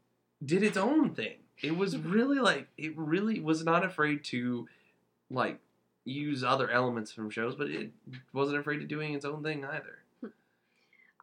[0.45, 1.39] did its own thing.
[1.63, 4.69] It was really like it really was not afraid to
[5.31, 5.59] like
[6.05, 7.91] use other elements from shows, but it
[8.33, 9.99] wasn't afraid of doing its own thing either.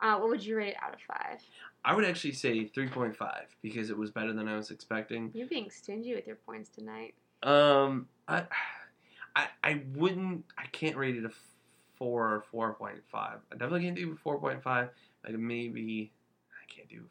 [0.02, 1.40] Uh, what would you rate out of five?
[1.86, 3.16] I would actually say 3.5
[3.62, 5.32] because it was better than I was expecting.
[5.34, 7.14] You're being stingy with your points tonight.
[7.44, 8.46] Um, I,
[9.36, 10.46] I, I wouldn't.
[10.58, 11.32] I can't rate it a
[11.98, 13.40] four or four point five.
[13.52, 14.90] I definitely can't do four point five.
[15.26, 16.12] Like maybe
[16.52, 17.04] I can't do.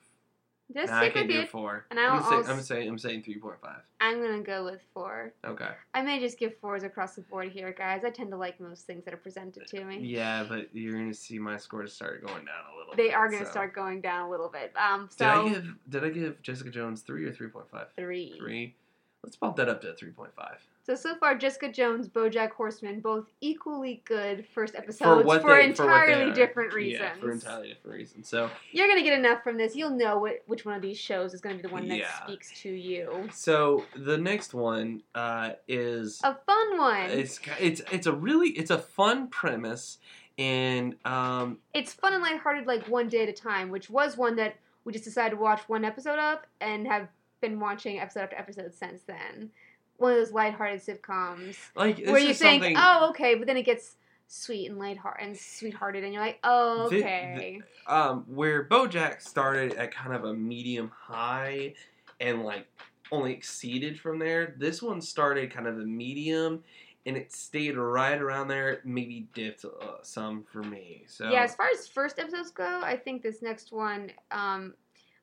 [0.75, 1.87] Just Nah, I can't do four.
[1.91, 3.81] And I I'm saying, also- I'm saying I'm saying three point five.
[4.01, 5.33] I'm gonna go with four.
[5.45, 5.69] Okay.
[5.95, 8.05] I may just give fours across the board here, guys.
[8.05, 9.99] I tend to like most things that are presented to me.
[10.01, 12.95] Yeah, but you're gonna see my scores start going down a little.
[12.97, 13.51] They bit, are gonna so.
[13.51, 14.73] start going down a little bit.
[14.77, 17.89] Um, Did I so give Did I give Jessica Jones three or three point five?
[17.97, 18.35] three.
[18.39, 18.75] Three.
[19.23, 20.59] Let's bump that up to three point five.
[20.85, 25.65] So so far, Jessica Jones, BoJack Horseman, both equally good first episodes for, for they
[25.67, 26.35] entirely are.
[26.35, 27.01] different reasons.
[27.01, 28.29] Yeah, for entirely different reasons.
[28.29, 29.77] So You're gonna get enough from this.
[29.77, 32.25] You'll know what, which one of these shows is gonna be the one that Yeah.
[32.25, 33.29] speaks to you.
[33.33, 37.11] so the next one uh, is A fun one.
[37.11, 39.99] It's it's it's a really it's a fun premise,
[40.37, 44.35] and um, it's fun and lighthearted, like one day at a time, which was one
[44.37, 47.07] that we just decided to watch one episode of and have
[47.41, 49.51] been watching episode after episode since then.
[49.97, 52.77] One of those lighthearted sitcoms like where you think, something.
[52.79, 56.87] "Oh, okay," but then it gets sweet and lighthearted and sweethearted, and you're like, "Oh,
[56.87, 61.75] okay." um, where BoJack started at kind of a medium high,
[62.21, 62.67] and like
[63.11, 64.55] only exceeded from there.
[64.59, 66.65] This one started kind of a medium,
[67.07, 68.81] and it stayed right around there.
[68.85, 71.05] Maybe dipped uh, some for me.
[71.07, 74.75] So Yeah, as far as first episodes go, I think this next one um,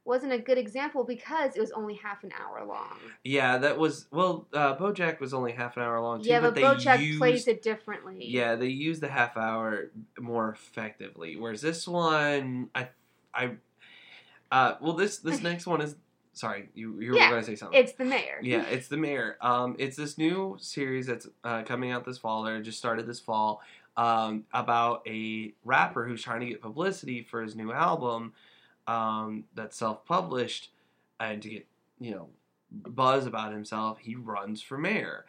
[0.09, 2.97] wasn't a good example because it was only half an hour long.
[3.23, 4.47] yeah, that was well.
[4.51, 7.47] Uh, BoJack was only half an hour long too, yeah, but, they BoJack used, plays
[7.47, 8.25] it differently.
[8.25, 11.37] Yeah, they use the half hour more effectively.
[11.37, 12.89] Whereas this one, I,
[13.33, 13.51] I,
[14.51, 15.95] uh, well, this this next one is.
[16.33, 17.77] Sorry, you you were Yeah, going to say something.
[17.79, 18.39] it's the mayor.
[18.41, 19.37] yeah, it's the mayor.
[19.41, 23.19] Um, it's this new series that's uh, coming out this fall, or just started this
[23.19, 23.61] fall,
[23.97, 28.31] um, about a rapper who's trying to get publicity for his new album,
[28.89, 30.71] um, that's self-published,
[31.19, 31.67] and to get
[31.99, 32.29] you know
[32.71, 35.25] buzz about himself, he runs for mayor.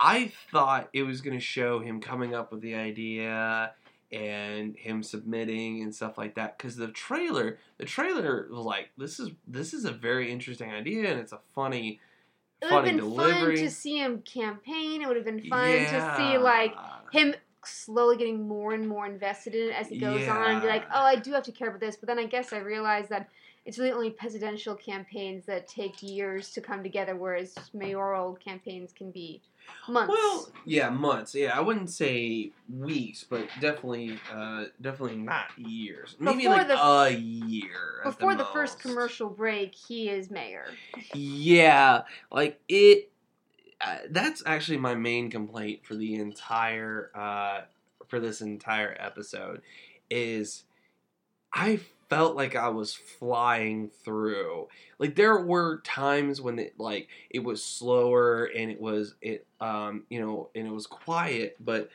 [0.00, 3.72] I thought it was going to show him coming up with the idea
[4.10, 9.20] and him submitting and stuff like that because the trailer the trailer was like this
[9.20, 12.00] is this is a very interesting idea and it's a funny
[12.62, 15.02] It would have been delivery fun to see him campaign.
[15.02, 16.74] It would have been fun to see like
[17.12, 17.34] him
[17.68, 20.84] slowly getting more and more invested in it as it goes on and be like,
[20.92, 21.96] oh, I do have to care about this.
[21.96, 23.28] But then I guess I realized that
[23.64, 29.10] it's really only presidential campaigns that take years to come together, whereas mayoral campaigns can
[29.10, 29.42] be
[29.88, 30.08] months.
[30.10, 31.34] Well, yeah, months.
[31.34, 36.16] Yeah, I wouldn't say weeks, but definitely, uh, definitely not years.
[36.18, 38.00] Maybe Before like the- a year.
[38.04, 40.64] Before the first commercial break, he is mayor.
[41.12, 43.10] Yeah, like it.
[43.80, 47.60] Uh, that's actually my main complaint for the entire uh,
[48.08, 49.62] for this entire episode
[50.10, 50.64] is
[51.52, 54.68] I felt like I was flying through.
[54.98, 60.04] Like there were times when it like it was slower and it was it um
[60.08, 61.90] you know and it was quiet, but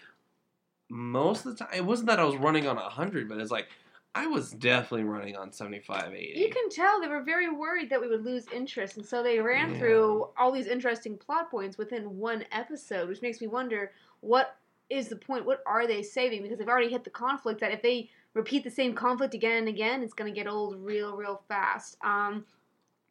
[0.90, 3.52] most of the time it wasn't that I was running on a hundred, but it's
[3.52, 3.68] like
[4.16, 6.40] I was definitely running on 75, 80.
[6.40, 9.40] You can tell they were very worried that we would lose interest, and so they
[9.40, 9.80] ran Yeah.
[9.80, 14.56] through all these interesting plot points within one episode, which makes me wonder what
[14.90, 15.46] is the point?
[15.46, 16.44] What are they saving?
[16.44, 19.68] Because they've already hit the conflict that if they repeat the same conflict again and
[19.68, 21.98] again, it's going to get old real, real fast.
[22.04, 22.46] Um,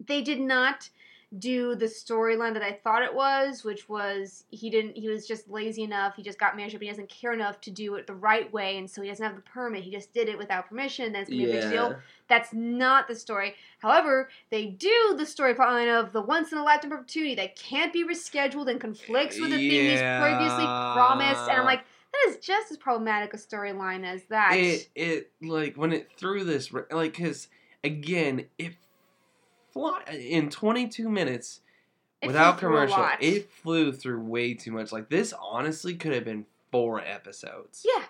[0.07, 0.89] they did not
[1.39, 5.49] do the storyline that I thought it was, which was he didn't he was just
[5.49, 8.15] lazy enough, he just got managed up, he doesn't care enough to do it the
[8.15, 9.83] right way, and so he doesn't have the permit.
[9.83, 11.97] He just did it without permission, then it's gonna be a big deal.
[12.29, 13.55] That's not the story.
[13.79, 17.93] However, they do the story plotline of the once in a lifetime opportunity that can't
[17.93, 20.93] be rescheduled and conflicts with the thing he's previously Yeah.
[20.95, 21.49] promised.
[21.49, 24.55] And I'm like, that is just as problematic a storyline as that.
[24.55, 27.49] it it like when it threw this like because
[27.83, 28.75] again it
[29.73, 31.61] fly in 22 minutes
[32.21, 36.47] It without commercial it flew through way too much like this honestly could have been
[36.71, 38.05] four episodes yeah.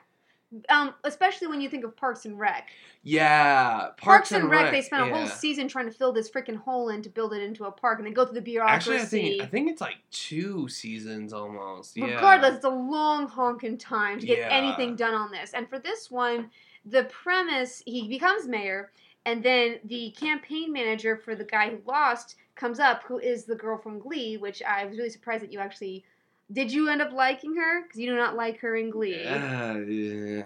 [0.68, 2.68] Um, especially when you think of Parks and Rec.
[3.02, 6.90] yeah Parks, and Rec, they spent a whole season trying to fill this freaking hole
[6.90, 8.92] in to build it into a park, and then go through the bureaucracy.
[8.92, 9.06] actually i
[9.38, 14.20] think i think it's like two seasons almost yeah Regardless, it's a long honking time
[14.20, 14.48] to get Yeah.
[14.50, 15.54] anything done on this.
[15.54, 16.50] And for this one,
[16.84, 18.92] the premise he becomes mayor,
[19.24, 23.54] and then the campaign manager for the guy who lost comes up, who is the
[23.54, 26.04] girl from Glee, which I was really surprised that you actually.
[26.52, 27.82] Did you end up liking her?
[27.82, 29.24] Because you do not like her in Glee.
[29.24, 30.42] Uh, yeah.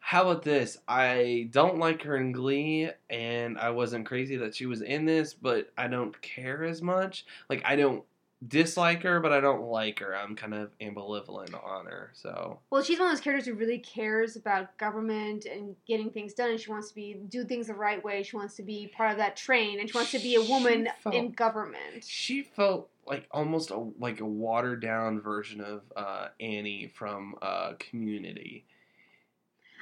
[0.00, 0.78] How about this?
[0.88, 5.34] I don't like her in Glee, and I wasn't crazy that she was in this,
[5.34, 7.26] but I don't care as much.
[7.50, 8.02] Like, I don't
[8.46, 10.14] dislike her, but I don't like her.
[10.16, 12.60] I'm kind of ambivalent on her, so.
[12.70, 16.50] Well, she's one of those characters who really cares about government and getting things done,
[16.50, 18.22] and she wants to be do things the right way.
[18.22, 20.88] She wants to be part of that train, and she wants to be a woman
[21.02, 22.04] felt- in government.
[22.04, 27.72] She felt like almost a, like a watered down version of uh, Annie from uh,
[27.78, 28.64] Community.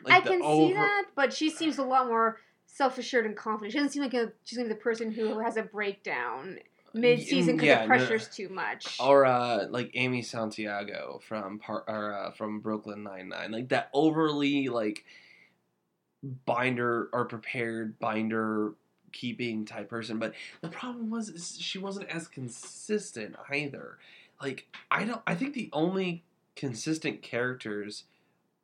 [0.07, 3.36] I Like the can see that, but she seems a lot more self assured and
[3.36, 3.72] confident.
[3.72, 6.59] She doesn't seem like a, she's gonna be the person who has a breakdown
[6.97, 7.97] mid season because Yeah, the no.
[7.97, 8.97] pressure's too much.
[9.01, 13.90] or uh, like Amy Santiago from par- or uh, from Brooklyn Nine Nine, like that
[13.92, 15.05] overly like
[16.44, 18.72] binder or prepared binder
[19.12, 20.18] keeping type person.
[20.18, 23.99] But the problem was is she wasn't as consistent either.
[24.42, 26.24] Like I don't, I think the only
[26.55, 28.05] consistent characters.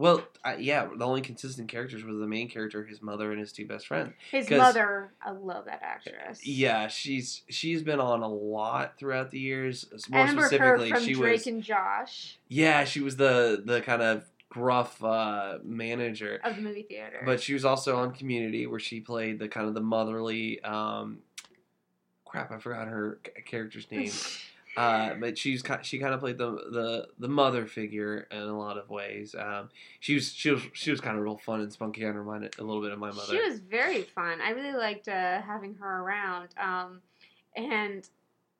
[0.02, 3.52] Well, uh, yeah, the only consistent characters was the main character, his mother, and his
[3.52, 4.12] two best friends.
[4.32, 6.44] His mother, I love that actress.
[6.44, 9.86] Yeah, she's she's been on a lot throughout the years.
[10.10, 14.02] More I specifically, from she Drake was and Josh yeah, she was the the kind
[14.02, 17.22] of gruff uh, manager, of the movie theater.
[17.24, 20.60] but she was also on Community where she played the kind of the motherly.
[20.64, 21.18] Um,
[22.24, 24.10] crap, I forgot her character's name.
[24.76, 28.78] Uh, but she's she kind of played the, the the mother figure in a lot
[28.78, 29.34] of ways.
[29.38, 29.68] Um,
[30.00, 32.04] she was she was she was kind of real fun and spunky.
[32.04, 33.34] and reminded a little bit of my mother.
[33.34, 34.40] She was very fun.
[34.40, 36.48] I really liked uh, having her around.
[36.58, 37.02] Um,
[37.54, 38.08] and,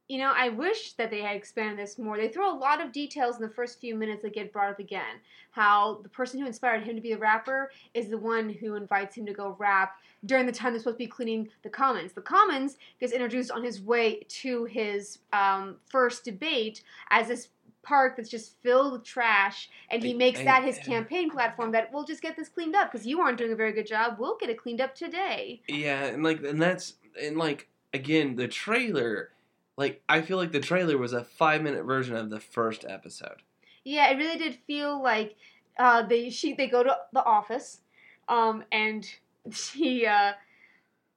[0.08, 2.16] you know, I wish that they had expanded this more.
[2.16, 4.78] They throw a lot of details in the first few minutes that get brought up
[4.78, 5.20] again.
[5.52, 9.16] How the person who inspired him to be a rapper is the one who invites
[9.16, 9.96] him to go rap
[10.26, 12.12] during the time they're supposed to be cleaning the Commons.
[12.12, 17.48] The Commons gets introduced on his way to his um, first debate as this
[17.82, 22.04] park that's just filled with trash, and he makes that his campaign platform that we'll
[22.04, 24.16] just get this cleaned up because you aren't doing a very good job.
[24.18, 25.60] We'll get it cleaned up today.
[25.68, 29.30] Yeah, and like and that's and like again the trailer,
[29.76, 33.42] like I feel like the trailer was a five minute version of the first episode.
[33.84, 35.36] Yeah, it really did feel like
[35.78, 37.80] uh, they she they go to the office,
[38.28, 39.08] um, and
[39.50, 40.32] she uh,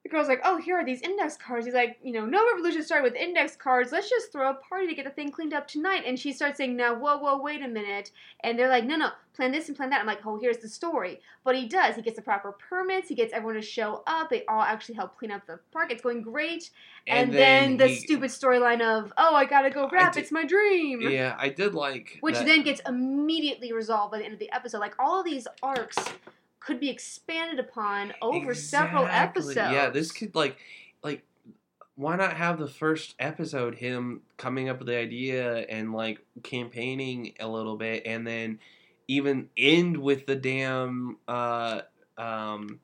[0.06, 2.84] the girl's like, "Oh, here are these index cards." He's like, "You know, no revolution
[2.84, 3.90] started with index cards.
[3.90, 6.58] Let's just throw a party to get the thing cleaned up tonight." And she starts
[6.58, 8.12] saying, "Now, whoa, whoa, wait a minute."
[8.44, 10.68] And they're like, "No, no, plan this and plan that." I'm like, "Oh, here's the
[10.68, 11.96] story." But he does.
[11.96, 13.08] He gets the proper permits.
[13.08, 14.30] He gets everyone to show up.
[14.30, 15.90] They all actually help clean up the park.
[15.90, 16.70] It's going great.
[17.08, 20.12] And, then, the he- stupid storyline of, "Oh, I gotta go rap.
[20.12, 24.18] did- it's my dream." Yeah, I did like which that- then gets immediately resolved by
[24.18, 24.78] the end of the episode.
[24.78, 25.96] Like all of these arcs
[26.66, 29.56] could be expanded upon over several episodes.
[29.56, 30.58] Yeah, this could like
[31.02, 31.22] like
[31.94, 37.34] why not have the first episode him coming up with the idea and like campaigning
[37.38, 38.58] a little bit and then
[39.08, 41.80] even end with the damn uh
[42.18, 42.80] um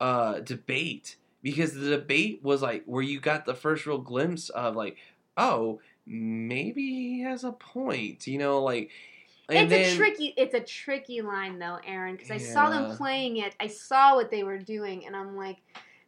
[0.00, 4.76] uh debate because the debate was like where you got the first real glimpse of
[4.76, 4.96] like
[5.36, 8.90] oh maybe he has a point you know like
[9.56, 12.96] and it's then- a tricky it's a tricky line though aaron because i saw them
[12.96, 15.58] playing it i saw what they were doing and i'm like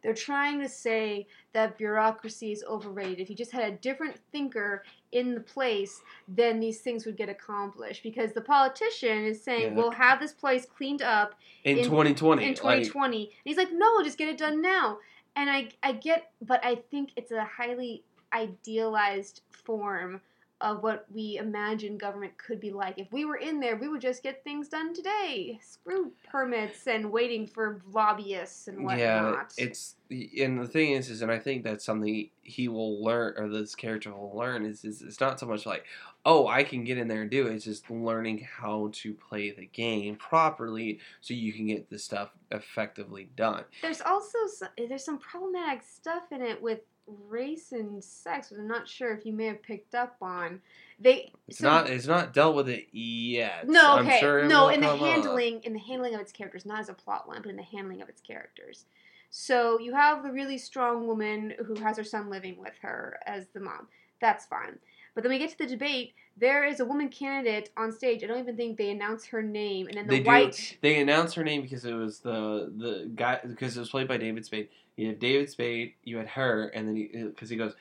[0.01, 3.21] they're trying to say that bureaucracy is overrated.
[3.21, 4.83] If you just had a different thinker
[5.13, 9.73] in the place then these things would get accomplished because the politician is saying Yeah.
[9.75, 13.71] we'll have this place cleaned up in, in- 2020 in like, 2020 and he's like
[13.71, 14.97] no just get it done now.
[15.37, 20.19] And i i get but i think it's a highly idealized form
[20.63, 24.01] of what we imagine government could be like if we were in there we would
[24.01, 29.95] just get things done today screw permits and waiting for lobbyists and whatnot Yeah, it's
[30.13, 33.75] and the thing is, is and I think that's something he will learn, or this
[33.75, 34.65] character will learn.
[34.65, 35.85] Is, is it's not so much like,
[36.25, 37.53] oh, I can get in there and do it.
[37.53, 42.29] It's just learning how to play the game properly, so you can get the stuff
[42.51, 43.63] effectively done.
[43.81, 46.81] there's also some, there's some problematic stuff in it with
[47.27, 50.61] race and sex which i'm not sure if you may have picked up on
[50.99, 51.89] they It's so- not.
[51.89, 53.67] It's not dealt with it yet.
[53.67, 54.19] No, I'm okay.
[54.19, 55.07] sure no, in the come up.
[55.07, 57.63] handling in the handling of its characters, not as a plot line, but in the
[57.63, 58.85] handling of its characters.
[59.29, 63.47] So you have the really strong woman who has her son living with her as
[63.47, 63.87] the mom.
[64.21, 64.77] That's fine.
[65.15, 66.13] But then we get to the debate.
[66.37, 68.23] There is a woman candidate on stage.
[68.23, 70.77] I don't even think they announce her name, and then the They do- white.
[70.81, 74.17] They announced her name because it was the the guy because it was played by
[74.17, 74.69] David Spade.
[74.95, 77.73] You had David Spade, you had her, and then because he, goes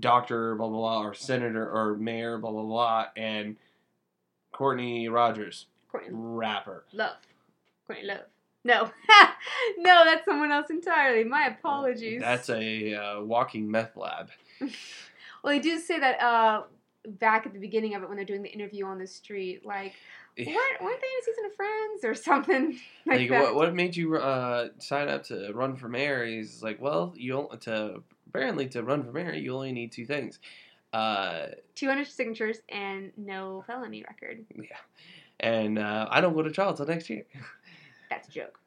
[0.00, 3.56] Doctor blah blah blah or Senator or Mayor blah blah blah, and
[4.52, 6.84] Courtney Rogers, Courtney rapper.
[6.92, 7.16] Love.
[7.86, 8.20] Courtney Love.
[8.64, 8.90] No,
[9.78, 11.22] no, that's someone else entirely.
[11.24, 12.20] My apologies.
[12.20, 14.30] That's a uh, walking meth lab.
[15.44, 16.62] Well, they do say that uh,
[17.06, 19.94] back at the beginning of it when they're doing the interview on the street, like,
[20.38, 23.42] weren't, weren't they in a season of Friends or something like, Like, that?
[23.42, 26.24] what, what made you uh, sign up to run for mayor?
[26.26, 30.38] He's like, well, you to apparently to run for mayor, you only need two things.
[30.92, 34.44] Uh, 200 signatures and no felony record.
[34.54, 34.76] Yeah,
[35.40, 37.24] and uh, I don't go to trial until next year.
[38.10, 38.58] That's a joke.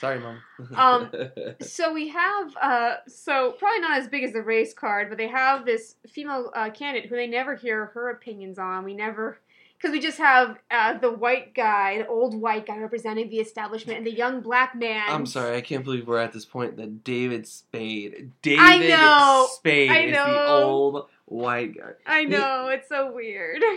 [0.00, 0.38] Sorry, mom.
[0.74, 1.10] Um,
[1.60, 5.26] So we have, uh, so probably not as big as the race card, but they
[5.28, 8.84] have this female uh, candidate who they never hear her opinions on.
[8.84, 9.40] We never,
[9.76, 13.98] because we just have uh, the white guy, the old white guy representing the establishment,
[13.98, 15.04] and the young black man.
[15.08, 19.48] I'm sorry, I can't believe we're at this point that David Spade, David I know,
[19.50, 20.46] Spade I is the know.
[20.46, 21.90] old white guy.
[22.06, 23.62] I know it's so weird.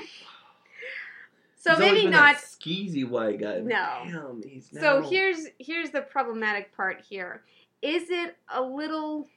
[1.62, 2.38] so He's maybe not.
[2.38, 3.59] skeezy white guy.
[3.59, 4.01] No.
[4.05, 7.43] Damn, he's So now- here's here's the problematic part here.
[7.84, 9.28] Is it a little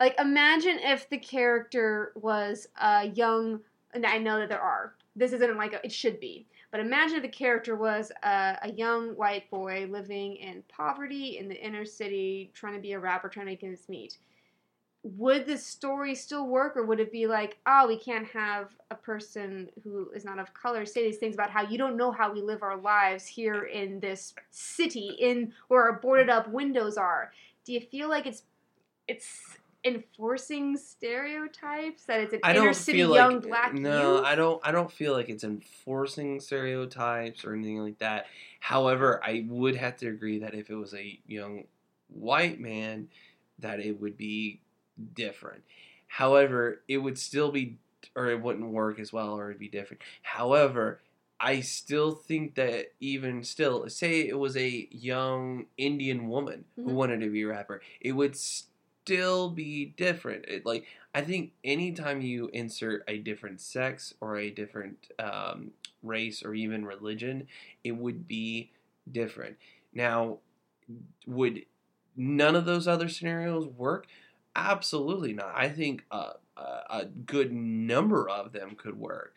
[0.00, 3.60] like imagine if the character was a young
[3.92, 4.94] and I know that there are.
[5.16, 6.46] This isn't like a, it should be.
[6.70, 11.48] But imagine if the character was a, a young white boy living in poverty in
[11.48, 14.16] the inner city, trying to be a rapper, trying to make ends meet.
[15.02, 18.94] Would the story still work, or would it be like, oh, we can't have a
[18.94, 22.30] person who is not of color say these things about how you don't know how
[22.30, 27.32] we live our lives here in this city, in where our boarded up windows are?
[27.64, 28.42] Do you feel like it's
[29.08, 34.26] it's enforcing stereotypes that it's an I inner city young like black no, youth?
[34.26, 34.60] I don't.
[34.62, 38.26] I don't feel like it's enforcing stereotypes or anything like that.
[38.60, 41.64] However, I would have to agree that if it was a young
[42.08, 43.08] white man,
[43.60, 44.60] that it would be
[45.14, 45.62] different.
[46.06, 47.78] However, it would still be,
[48.16, 50.02] or it wouldn't work as well, or it'd be different.
[50.22, 51.00] However,
[51.38, 56.94] I still think that even still, say it was a young Indian woman who Mhm.
[56.94, 60.44] wanted to be a rapper, it would still be different.
[60.46, 65.72] It, like I think anytime you insert a different sex or a different um,
[66.02, 67.48] race or even religion,
[67.84, 68.70] it would be
[69.10, 69.56] different.
[69.94, 70.38] Now,
[71.26, 71.64] would
[72.16, 74.06] none of those other scenarios work?
[74.56, 75.52] Absolutely not.
[75.54, 79.34] I think uh, a, a good number of them could work.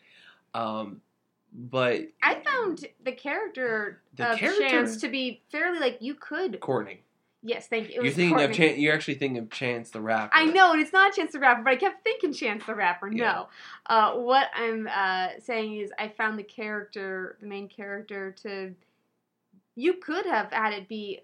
[0.52, 1.00] Um,
[1.52, 6.58] but I found the character The of character- Chance to be fairly like you could.
[6.60, 7.02] Courtney,
[7.46, 8.00] Yes, thank you.
[8.00, 8.78] It you're thinking of Chance.
[8.78, 10.30] You're actually thinking of Chance the rapper.
[10.34, 13.10] I know, and it's not Chance the Rapper, but I kept thinking Chance the Rapper.
[13.10, 13.22] No.
[13.22, 13.44] Yeah.
[13.84, 18.74] Uh, what I'm uh, saying is, I found the character, the main character, to.
[19.76, 21.20] You could have had it be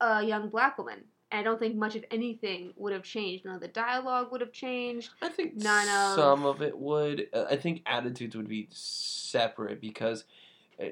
[0.00, 1.04] a young black woman.
[1.32, 3.44] I don't think much of anything would have changed.
[3.44, 5.10] None of the dialogue would have changed.
[5.22, 7.28] I think None of- some of it would.
[7.32, 10.24] Uh, I think attitudes would be separate because
[10.80, 10.86] uh,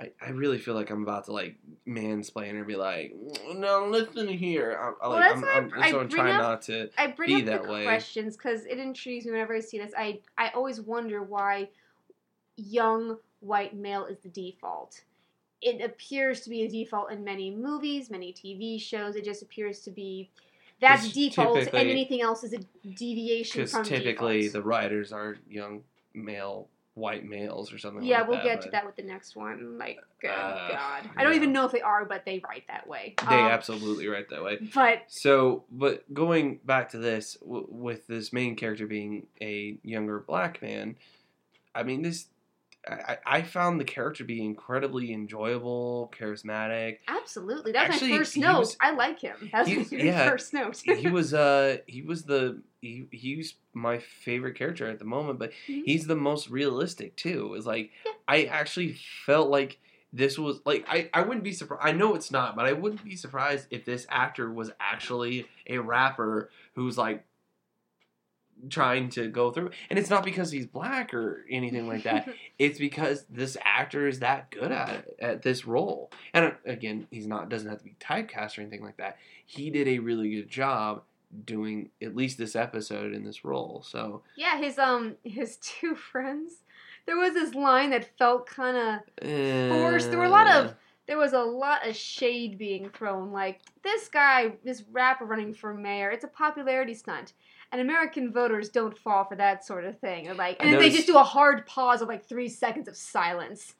[0.00, 1.56] I, I really feel like I'm about to like
[1.86, 3.14] mansplain and be like,
[3.54, 4.78] no, listen here.
[4.80, 6.88] I, I, Well, like, that's I'm, I'm, I so I'm trying up- not to.
[6.96, 7.84] I bring be up that the way.
[7.84, 9.92] questions because it intrigues me whenever I see this.
[9.96, 11.68] I I always wonder why
[12.56, 15.02] young white male is the default.
[15.62, 19.14] It appears to be a default in many movies, many TV shows.
[19.16, 20.30] It just appears to be
[20.80, 22.58] that's default, and anything else is a
[22.88, 24.52] deviation Because from typically default.
[24.54, 25.82] the writers are young
[26.14, 28.44] male, white males or something yeah, like we'll that.
[28.44, 29.76] get to that with the next one.
[29.78, 31.36] Like, oh Uh, God, I don't yeah.
[31.36, 33.14] even know if they are, but they write that way.
[33.28, 34.56] They Um, absolutely write that way.
[34.74, 40.20] But So, but going back to this, w- with this main character being a younger
[40.20, 40.96] black man,
[41.74, 42.26] I mean, this,
[42.88, 46.98] I, I found the character to be incredibly enjoyable, charismatic.
[47.08, 48.58] absolutely, that's Actually, my first note.
[48.60, 49.50] was- I like him.
[49.52, 50.76] That's he- my yeah, first note.
[50.78, 55.50] he was, uh, he was the, he, he's my favorite character at the moment, but
[55.68, 55.82] Mhm.
[55.84, 57.46] he's the most realistic too.
[57.46, 58.12] It was like, Yeah.
[58.26, 58.94] I actually
[59.26, 59.78] felt like
[60.12, 63.04] this was like I, I wouldn't be surprised I know it's not, but I wouldn't
[63.04, 67.24] be surprised if this actor was actually a rapper who's like
[68.68, 72.28] trying to go through and it's not because he's black or anything like that.
[72.58, 76.10] it's because this actor is that good at it, at this role.
[76.34, 79.16] And again, he's not doesn't have to be typecast or anything like that.
[79.46, 81.02] He did a really good job
[81.44, 83.84] doing at least this episode in this role.
[83.86, 86.64] So Yeah, his um his two friends.
[87.06, 89.00] There was this line that felt kind of
[89.70, 90.10] Forced.
[90.10, 90.74] There were a lot of-
[91.06, 93.32] there was a lot of shade being thrown.
[93.32, 97.32] Like this guy, this rapper running for mayor, it's a popularity stunt,
[97.72, 100.28] and American voters don't fall for that sort of thing.
[100.28, 102.96] Or like, and then they just do a hard pause of like three seconds of
[102.96, 103.74] silence.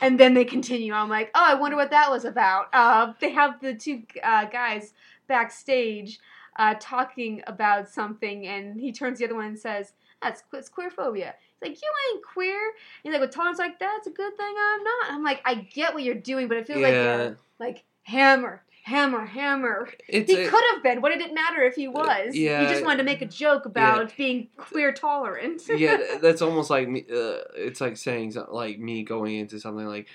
[0.00, 0.92] And then they continue.
[0.92, 2.66] I'm like, oh, I wonder what that was about.
[2.72, 4.92] Uh, they have the two uh, guys
[5.28, 6.18] backstage
[6.58, 10.68] uh, talking about something, and he turns to the other one and says, "That's it's
[10.68, 12.58] queer phobia." He's like, "You ain't queer."
[13.02, 15.94] He's like, "With tolerance like that's a good thing I'm not." I'm like, I get
[15.94, 17.16] what you're doing, but it feels like Yeah.
[17.18, 19.88] you're like hammer, hammer, hammer.
[20.08, 21.00] it's He a- could have been.
[21.02, 22.36] What did it matter if he was?
[22.36, 22.60] yeah.
[22.60, 25.62] He just wanted to make a joke about being queer tolerant.
[25.68, 27.04] yeah, that's almost like me.
[27.10, 30.06] Uh, it's like saying like me going into something like,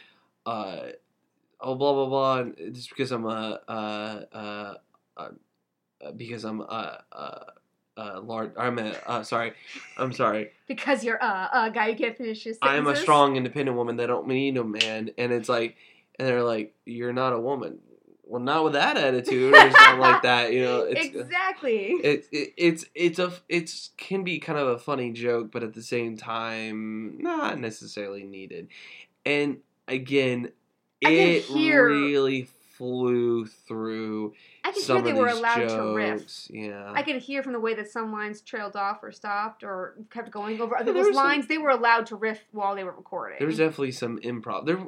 [0.45, 0.83] uh,
[1.59, 4.73] oh blah blah blah, just because I'm a uh, uh,
[5.17, 5.29] uh,
[6.01, 7.43] uh, because I'm a uh,
[7.97, 8.51] uh, large.
[8.57, 9.51] I'm a uh, sorry,
[9.97, 10.51] I'm sorry.
[10.69, 13.97] because you're uh, a guy who can't finish his I am a strong, independent woman
[13.97, 15.75] that don't need a man, and it's like,
[16.17, 17.79] and they're like, you're not a woman.
[18.31, 20.53] Well, not with that attitude or something like that.
[20.53, 21.87] You know, it's uh, exactly.
[21.95, 25.73] it, it it's it's a it's can be kind of a funny joke, but at
[25.73, 28.69] the same time, not necessarily needed.
[29.25, 30.53] And again,
[31.01, 32.47] it hear- really
[32.81, 36.47] flew through I could some hear they were allowed to riff.
[36.49, 39.93] Yeah, I could hear from the way that some lines trailed off or stopped or
[40.09, 41.47] kept going over other Yeah, people's some- lines.
[41.47, 43.37] They were allowed to riff while they were recording.
[43.37, 44.65] there was definitely some improv.
[44.65, 44.79] There,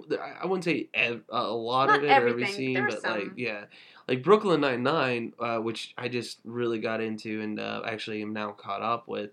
[0.41, 3.65] I wouldn't say ev- a lot Not of it every scene, but like yeah,
[4.07, 8.33] like Brooklyn Nine Nine, uh, which I just really got into and uh, actually am
[8.33, 9.29] now caught up with.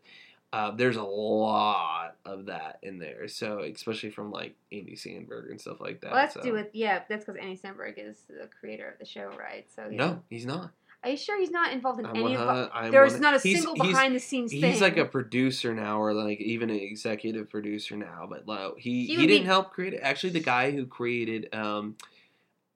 [0.53, 5.61] Uh, there's a lot of that in there, so especially from like Andy Samberg and
[5.61, 6.11] stuff like that.
[6.11, 6.42] well, that's so.
[6.42, 7.03] do with yeah.
[7.09, 9.64] That's because Andy Samberg is the creator of the show, right?
[9.74, 9.96] So yeah.
[9.96, 10.72] No, he's not.
[11.03, 12.46] Are you sure he's not involved in I'm any of?
[12.46, 14.62] 100 I'm There's not a single behind the scenes thing.
[14.62, 18.26] He's like a producer now, or like even an executive producer now.
[18.28, 20.01] But like, he He he, didn't be- help create it.
[20.03, 21.96] Actually, the guy who created um,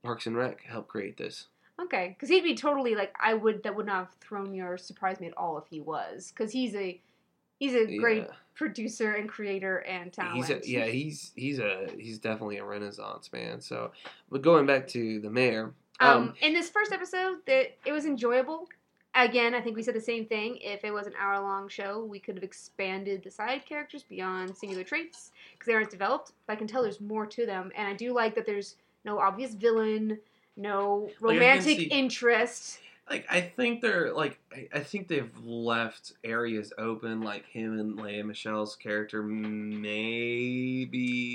[0.02, 1.48] Parks and Rec helped create this.
[1.82, 3.62] Okay, because he'd be totally like I would.
[3.64, 6.52] That would not have thrown me or surprised me at all if he was, because
[6.52, 7.00] he's a
[7.64, 8.34] he's a great Yeah.
[8.54, 10.36] producer and creator and talent.
[10.36, 13.60] He's a, yeah, he's he's a he's definitely a renaissance man.
[13.60, 13.92] So,
[14.30, 18.04] but going back to the mayor, Um, um, in this first episode, that it was
[18.04, 18.68] enjoyable.
[19.16, 20.58] Again, I think we said the same thing.
[20.60, 24.82] If it was an hour-long show, we could have expanded the side characters beyond singular
[24.82, 26.32] traits because they aren't developed.
[26.46, 29.18] But I can tell there's more to them, and I do like that there's no
[29.20, 30.18] obvious villain,
[30.56, 32.80] no Like, I romantic see- interest.
[33.08, 38.00] Like I think they're like I, I think they've left areas open, like him and
[38.00, 39.90] Lea Michele's character maybe.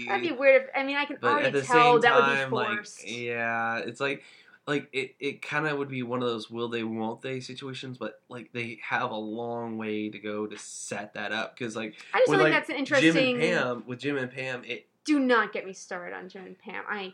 [0.07, 0.63] That'd be weird.
[0.63, 3.07] If, I mean, I can but already tell same that would be like forced.
[3.07, 4.24] yeah, it's like
[4.70, 7.97] like it, it kind of would be one of those will they won't they situations,
[7.97, 11.95] but like they have a long way to go to set that up because like
[12.13, 13.11] I just with, think like, that's an interesting.
[13.13, 16.45] Jim and Pam with Jim and Pam, it do not get me started on Jim
[16.45, 16.84] and Pam.
[16.88, 17.13] I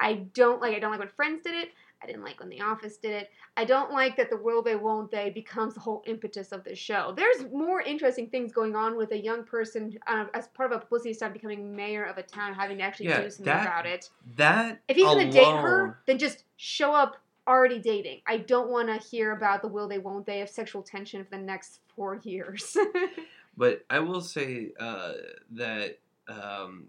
[0.00, 1.70] I don't like I don't like when Friends did it.
[2.02, 3.30] I didn't like when The Office did it.
[3.56, 6.74] I don't like that the will they won't they becomes the whole impetus of the
[6.74, 7.14] show.
[7.16, 10.80] There's more interesting things going on with a young person uh, as part of a
[10.80, 13.86] publicity stunt becoming mayor of a town, having to actually Yeah, do something that about
[13.86, 14.10] it.
[14.36, 17.16] that If he's gonna date her, then just show up
[17.48, 18.20] already dating.
[18.26, 21.30] I don't want to hear about the will they won't they of sexual tension for
[21.30, 22.76] the next four years.
[23.56, 25.12] But I will say uh,
[25.52, 26.88] that um,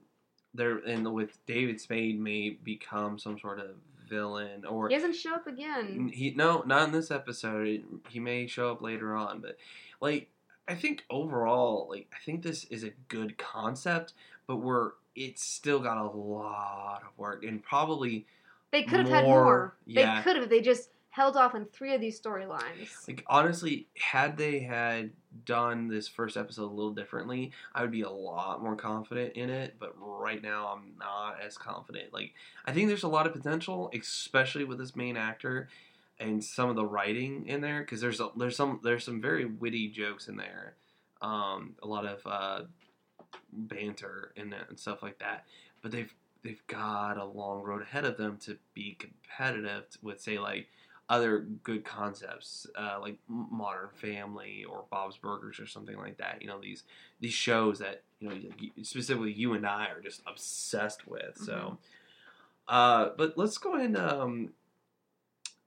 [0.54, 3.76] there and with David Spade may become some sort of
[4.08, 6.10] villain or He doesn't show up again.
[6.14, 7.84] he no not in this episode.
[8.10, 9.58] He may show up later on, but
[10.02, 10.30] like
[10.68, 14.14] I think overall, like I think this is a good concept,
[14.48, 18.26] but we're it's still got a lot of work and probably
[18.72, 20.18] They could have had more- yeah.
[20.18, 20.50] They could have.
[20.50, 23.08] They just held off on three of these storylines.
[23.08, 25.12] Like honestly, had they had
[25.46, 29.50] done this first episode a little differently, I would be a lot more confident in
[29.50, 29.76] it.
[29.80, 32.14] But right now, I'm not as confident.
[32.14, 32.34] Like
[32.66, 35.70] I think there's a lot of potential, especially with this main actor
[36.20, 39.46] and some of the writing in there, because there's a, there's some there's some very
[39.46, 40.76] witty jokes in there,
[41.22, 42.62] um, a lot of uh,
[43.52, 45.46] banter it and stuff like that.
[45.82, 46.14] But they've
[46.44, 50.68] they've got a long road ahead of them to be competitive with say like
[51.10, 56.42] other good concepts uh, like Modern Family or Bob's Burgers or something like that.
[56.42, 56.84] You know these
[57.20, 58.36] these shows that you know
[58.84, 61.38] specifically you and I are just obsessed with.
[61.38, 61.78] So,
[62.68, 63.98] uh, but let's go ahead and.
[63.98, 64.50] Um,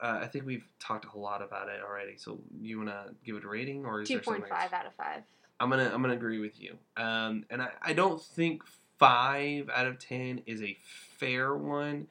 [0.03, 2.16] uh, I think we've talked a lot about it already.
[2.16, 4.72] So you want to give it a rating, or is Two something else?
[4.72, 5.22] out of five.
[5.61, 6.76] I'm gonna I'm gonna agree with you.
[6.97, 8.62] Um, and I, I don't think
[8.99, 10.76] five out of ten is a
[11.18, 12.07] fair one,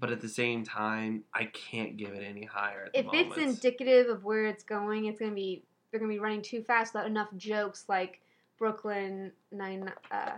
[0.00, 2.88] but at the same time, I can't give it any higher.
[2.94, 6.62] If it's indicative of where it's going, it's gonna be they're gonna be running too
[6.62, 8.20] fast without enough jokes like
[8.58, 10.32] Brooklyn Nine uh,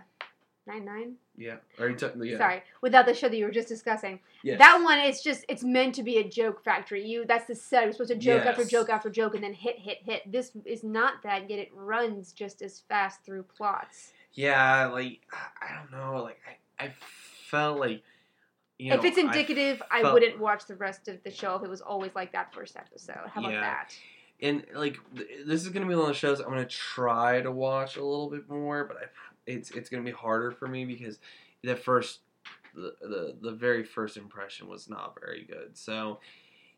[0.67, 1.15] Nine Nine.
[1.37, 2.25] yeah, you?
[2.25, 4.19] Yeah, Sorry, without the show that you were just discussing.
[4.43, 4.59] Yes.
[4.59, 7.07] That one is just it's meant to be a joke factory.
[7.07, 7.85] You that's the set.
[7.85, 10.31] You're supposed to joke after joke after joke and then hit hit hit.
[10.31, 14.13] This is not that, yet it runs just as fast through plots.
[14.33, 16.41] Yeah, like I don't know, like
[16.81, 16.93] I, I
[17.51, 18.03] felt like
[18.83, 21.63] you know if it's indicative, I, felt- wouldn't watch the rest of the show if
[21.63, 23.29] it was always like that first episode.
[23.33, 23.61] How about Yeah.
[23.61, 23.97] that?
[24.41, 27.53] and like th- this is gonna be one of the shows I'm gonna try to
[27.53, 29.05] watch a little bit more, but I,
[29.47, 31.19] it's it's gonna be harder for me because
[31.63, 32.21] the first
[32.75, 35.77] the, the the very first impression was not very good.
[35.79, 36.19] So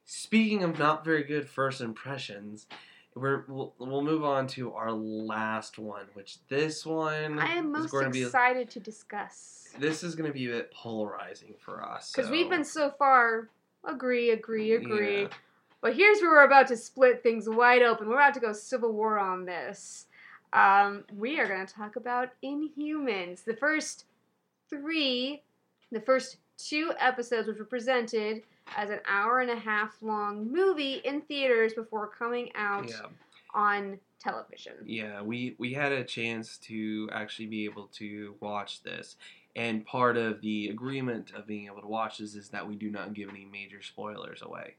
[0.04, 2.66] speaking of not very good first impressions,
[3.14, 7.82] we're we'll, we'll move on to our last one, which this one I am is
[7.82, 11.54] most going to be excited to discuss this is going to be a bit polarizing
[11.58, 13.48] for us because so- we've been so far
[13.84, 15.22] agree, agree, agree.
[15.22, 15.28] Yeah.
[15.80, 18.08] But here's where we're about to split things wide open.
[18.08, 20.06] We're about to go civil war on this.
[20.54, 23.44] Um, we are going to talk about Inhumans.
[23.44, 24.06] The first
[24.70, 25.42] three,
[25.92, 28.44] the first two episodes, which were presented
[28.76, 33.06] as an hour and a half long movie in theaters before coming out Yeah.
[33.54, 34.72] on television.
[34.84, 39.16] Yeah, we we had a chance to actually be able to watch this,
[39.54, 42.90] and part of the agreement of being able to watch this is that we do
[42.90, 44.76] not give any major spoilers away.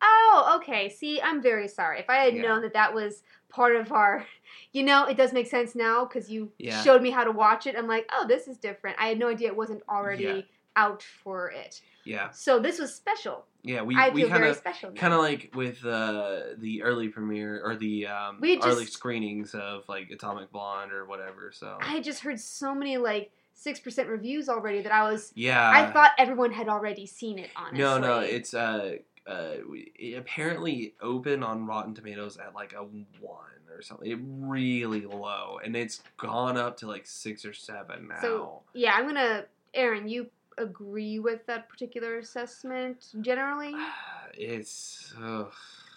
[0.00, 0.88] Oh, okay.
[0.88, 1.98] See, I'm very sorry.
[1.98, 2.42] If I had Yeah.
[2.42, 4.24] known that that was part of our,
[4.72, 6.82] you know, it does make sense now because you Yeah.
[6.82, 7.76] showed me how to watch it.
[7.76, 8.96] I'm like, oh, this is different.
[9.00, 10.48] I had no idea it wasn't already.
[10.78, 11.80] Out for it.
[12.04, 13.44] Yeah, So this was special.
[13.62, 14.92] yeah, we I we feel kind very special.
[14.92, 19.54] kind of like with uh, the early premiere or the um, We early just- screenings
[19.54, 21.50] of like Atomic Blonde or whatever.
[21.52, 25.32] So I had just heard so many like six percent reviews already that I was.
[25.34, 27.50] yeah, I thought everyone had already seen it.
[27.56, 28.96] Honestly, no, no, it's uh.
[29.26, 29.56] Uh,
[29.98, 32.78] it apparently open on Rotten Tomatoes at like a
[33.20, 38.08] one or something, it really low, and it's gone up to like six or seven
[38.08, 38.22] now.
[38.22, 39.44] So yeah, I'm gonna.
[39.74, 43.74] Aaron, you agree with that particular assessment generally?
[44.34, 45.52] it's ugh.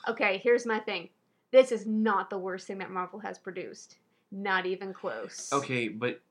[0.07, 1.09] Okay, here's my thing.
[1.51, 3.97] This is not the worst thing that Marvel has produced.
[4.31, 5.49] Not even close.
[5.51, 6.21] okay, but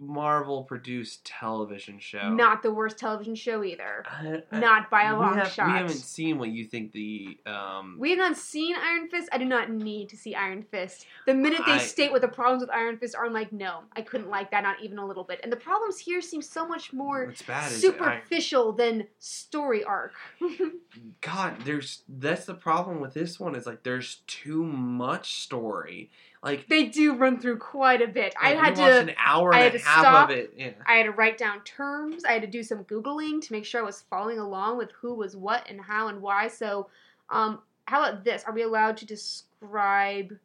[0.00, 2.30] Marvel produced television show.
[2.32, 4.02] Not the worst television show either.
[4.06, 5.66] I- I- Not by a long have- shot.
[5.66, 7.96] We haven't seen what you think the um.
[7.98, 9.28] We have not seen Iron Fist.
[9.32, 11.06] I do not need to see Iron Fist.
[11.26, 13.82] The minute they I- state what the problems with Iron Fist are, I'm like, no,
[13.94, 15.40] I couldn't like that, not even a little bit.
[15.42, 19.84] And the problems here seem so much more what's bad is I, superficial than story
[19.84, 20.14] arc.
[21.20, 26.10] God, there's that's the problem with this one is like there's too much story.
[26.42, 28.34] Like they do run through quite a bit.
[28.40, 28.82] I had to.
[28.82, 30.30] an hour I and had a to half stop.
[30.30, 30.54] of it.
[30.56, 30.70] Yeah.
[30.86, 32.24] I had to write down terms.
[32.24, 35.14] I had to do some googling to make sure I was following along with who
[35.14, 36.48] was what and how and why.
[36.48, 36.88] So,
[37.28, 38.42] um, how about this?
[38.46, 40.38] Are we allowed to describe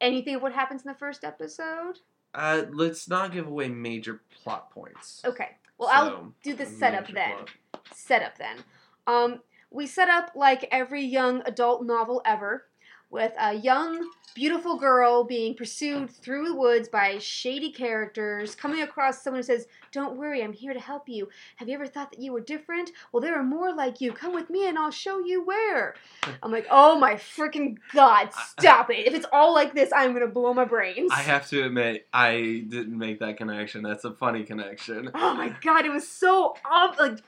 [0.00, 1.98] anything of what happens in the first episode?
[2.32, 5.22] Uh, let's not give away major plot points.
[5.24, 5.50] Okay.
[5.78, 7.32] Well, I'll do the setup then.
[7.32, 7.50] plot.
[7.92, 8.58] Setup then.
[9.06, 9.40] Um,
[9.70, 12.66] we set up like every young adult novel ever,
[13.14, 19.22] with a young, beautiful girl being pursued through the woods by shady characters, coming across
[19.22, 21.28] someone who says, Don't worry, I'm here to help you.
[21.56, 22.90] Have you ever thought that you were different?
[23.12, 24.12] Well, there are more like you.
[24.12, 25.94] Come with me and I'll show you where.
[26.42, 29.06] I'm like, Oh my freaking God, stop it.
[29.06, 31.12] If it's all like this, I'm going to blow my brains.
[31.14, 33.84] I have to admit, I didn't make that connection.
[33.84, 35.12] That's a funny connection.
[35.14, 37.20] Oh my God, it was so ob- like.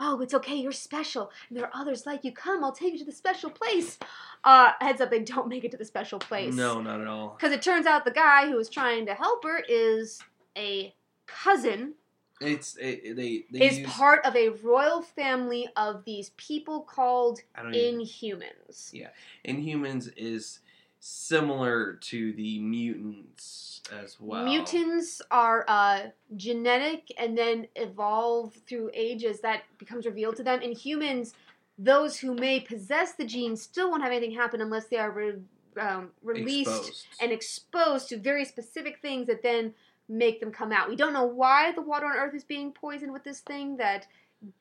[0.00, 0.56] Oh, it's okay.
[0.56, 2.32] You're special, and there are others like you.
[2.32, 3.98] Come, I'll take you to the special place.
[4.42, 6.54] Uh, heads up, they don't make it to the special place.
[6.54, 7.36] No, not at all.
[7.38, 10.20] Because it turns out the guy who was trying to help her is
[10.56, 10.94] a
[11.26, 11.94] cousin,
[12.40, 17.40] It's it, they they is use, part of a royal family of these people called
[17.54, 18.90] I don't even, Inhumans.
[18.92, 19.08] Yeah.
[19.46, 20.60] Inhumans is
[21.06, 24.42] similar to the mutants as well.
[24.42, 29.40] Mutants are uh, genetic and then evolve through ages.
[29.40, 30.62] That becomes revealed to them.
[30.62, 31.34] In humans,
[31.76, 35.42] those who may possess the gene still won't have anything happen unless they are re-
[35.78, 37.06] um, released Exposed.
[37.20, 39.74] and exposed to very specific things that then
[40.08, 40.88] make them come out.
[40.88, 44.06] We don't know why the water on Earth is being poisoned with this thing that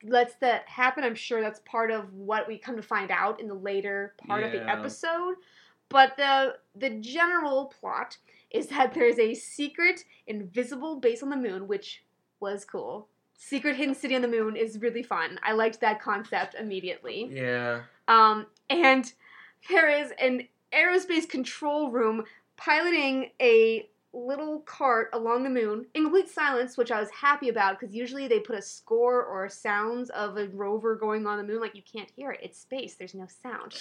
[0.04, 1.06] lets that happen.
[1.06, 4.44] I'm sure that's part of what we come to find out in the later part
[4.44, 5.36] of the episode.
[5.94, 8.18] But the the general plot
[8.50, 12.04] is that there's a secret invisible base on the moon, which
[12.40, 13.08] was cool.
[13.36, 15.40] Secret hidden city on the moon is really fun.
[15.44, 17.30] I liked that concept immediately.
[17.32, 17.84] Yeah.
[18.08, 19.12] Um, and
[19.70, 22.24] there is an aerospace control room
[22.58, 27.80] piloting a little cart along the moon in complete silence, which I was happy about
[27.80, 31.60] because usually they put a score or sounds of a rover going on the moon,
[31.60, 32.40] like you can't hear it.
[32.44, 32.94] It's space.
[32.96, 33.76] There's no sound.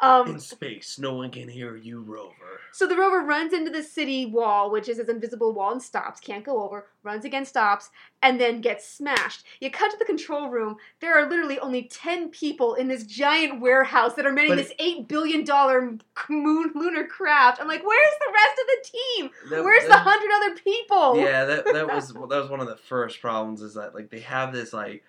[0.00, 2.60] Um, In space, no one can hear you, Rover.
[2.72, 6.20] so the rover runs into the city wall, which is this invisible wall, and stops.
[6.20, 6.86] Can't go over.
[7.02, 7.90] Runs again, stops,
[8.22, 9.44] and then gets smashed.
[9.60, 10.76] You cut to the control room.
[11.00, 15.08] There are literally only ten people in this giant warehouse that are manning this eight
[15.08, 15.96] billion dollar
[16.28, 17.60] moon lunar craft.
[17.60, 19.30] I'm like, where's the rest of the team?
[19.50, 21.16] That- Where's the hundred other people?
[21.18, 23.62] Yeah, that that was that was one of the first problems.
[23.62, 25.02] Is that like they have this like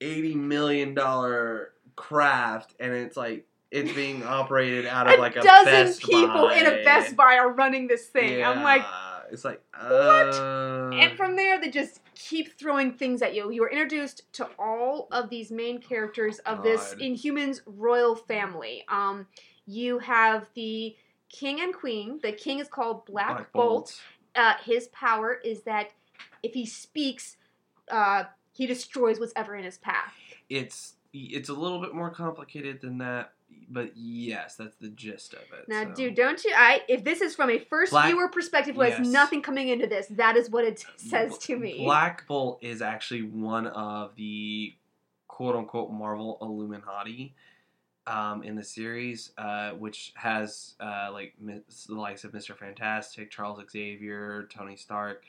[0.00, 5.42] eighty million dollar craft, and it's like it's being operated out of a like a
[5.42, 8.44] dozen Best people in a Best Buy are running this thing.
[8.44, 8.84] I'm like,
[9.32, 13.50] it's like uh, And from there, they just keep throwing things at you.
[13.50, 18.84] You are introduced to all of these main characters of this Inhumans royal family.
[18.88, 19.26] Um,
[19.66, 20.94] you have the
[21.30, 22.20] king and queen.
[22.22, 23.66] The king is called Black, Black Bolt.
[23.72, 24.00] Bolt.
[24.34, 25.92] Uh, his power is that
[26.42, 27.38] if he speaks,
[27.90, 30.12] uh, he destroys what's ever in his path.
[30.50, 33.32] It's it's a little bit more complicated than that,
[33.72, 35.68] but yes, that's the gist of it.
[35.68, 35.94] Now, so.
[35.94, 36.52] dude, don't you?
[36.56, 39.86] I if this is from a first Black- viewer perspective, who has nothing coming into
[39.86, 41.84] this, that is what it says to me.
[41.84, 44.74] Black Bolt is actually one of the
[45.28, 47.34] quote unquote Marvel Illuminati
[48.06, 53.60] um, in the series, uh, which has uh, like the likes of Mister Fantastic, Charles
[53.70, 55.24] Xavier, Tony Stark.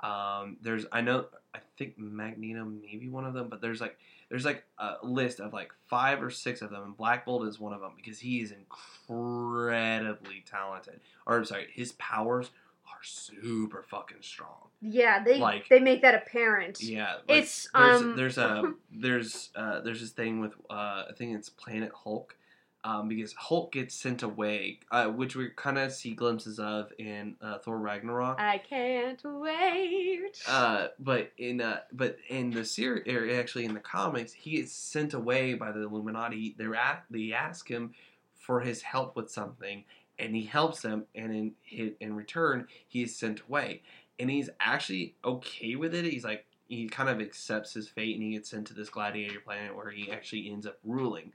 [0.00, 3.96] Um, there's I know I think Magneto may be one of them, but there's like
[4.34, 7.60] there's like a list of like five or six of them, and Black Bolt is
[7.60, 10.98] one of them because he is incredibly talented.
[11.24, 12.50] Or I'm sorry, his powers
[12.88, 14.70] are super fucking strong.
[14.82, 16.82] yeah, they like- they make that apparent.
[16.82, 21.12] Yeah, like, It's, there's, um, there's a there's uh, there's this thing with uh, I
[21.16, 22.36] think it's Planet Hulk,
[22.84, 27.34] um, because Hulk gets sent away, uh, which we kind of see glimpses of in
[27.40, 28.38] uh, Thor Ragnarok.
[28.38, 30.42] I can't wait.
[30.46, 34.72] Uh, but in uh, but in the series, or actually in the comics, he gets
[34.72, 36.54] sent away by the Illuminati.
[36.58, 37.94] They a they ask him
[38.34, 39.84] for his help with something,
[40.18, 43.80] and he helps them, and in in return, he is sent away,
[44.18, 46.04] and he's actually okay with it.
[46.04, 49.40] He's like he kind of accepts his fate, and he gets sent to this gladiator
[49.40, 51.32] planet where he actually ends up ruling.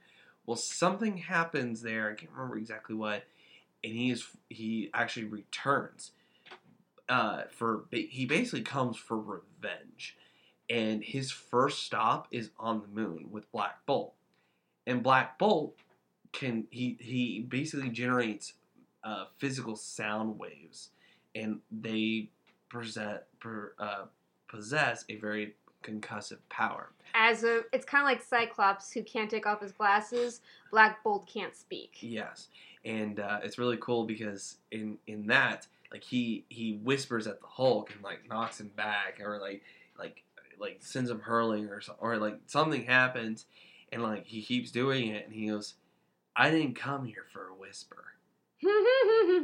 [0.50, 2.10] Well, something happens there.
[2.10, 3.24] I can't remember exactly what,
[3.84, 6.10] and he is he actually returns
[7.08, 10.18] uh, for he basically comes for revenge,
[10.68, 14.16] and his first stop is on the moon with Black Bolt,
[14.88, 15.76] and Black Bolt
[16.32, 18.54] can he he basically generates
[19.04, 20.90] uh, physical sound waves,
[21.36, 22.32] and they
[22.70, 24.06] present per, uh,
[24.48, 25.54] possess a very
[25.84, 26.92] concussive power.
[27.16, 30.42] As a, it's kind of like Cyclops who can't take off his glasses.
[30.72, 31.98] Black Bolt can't speak.
[32.02, 32.50] Yes,
[32.86, 37.48] and uh, it's really cool because in in that, like he he whispers at the
[37.48, 39.64] Hulk and like knocks him back, or like
[39.98, 40.24] like
[40.60, 43.46] like sends him hurling, or or like something happens,
[43.92, 45.74] and like he keeps doing it, and he goes,
[46.36, 48.06] "I didn't come here for a whisper."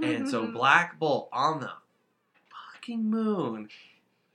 [0.03, 1.71] And so Black Bolt on the
[2.49, 3.69] fucking moon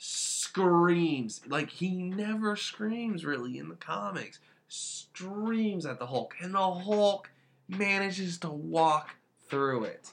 [0.03, 4.40] screams like he never screams really in the comics.
[4.68, 7.30] Screams at the Hulk, and the Hulk
[7.68, 9.11] manages to walk
[9.48, 10.11] through it.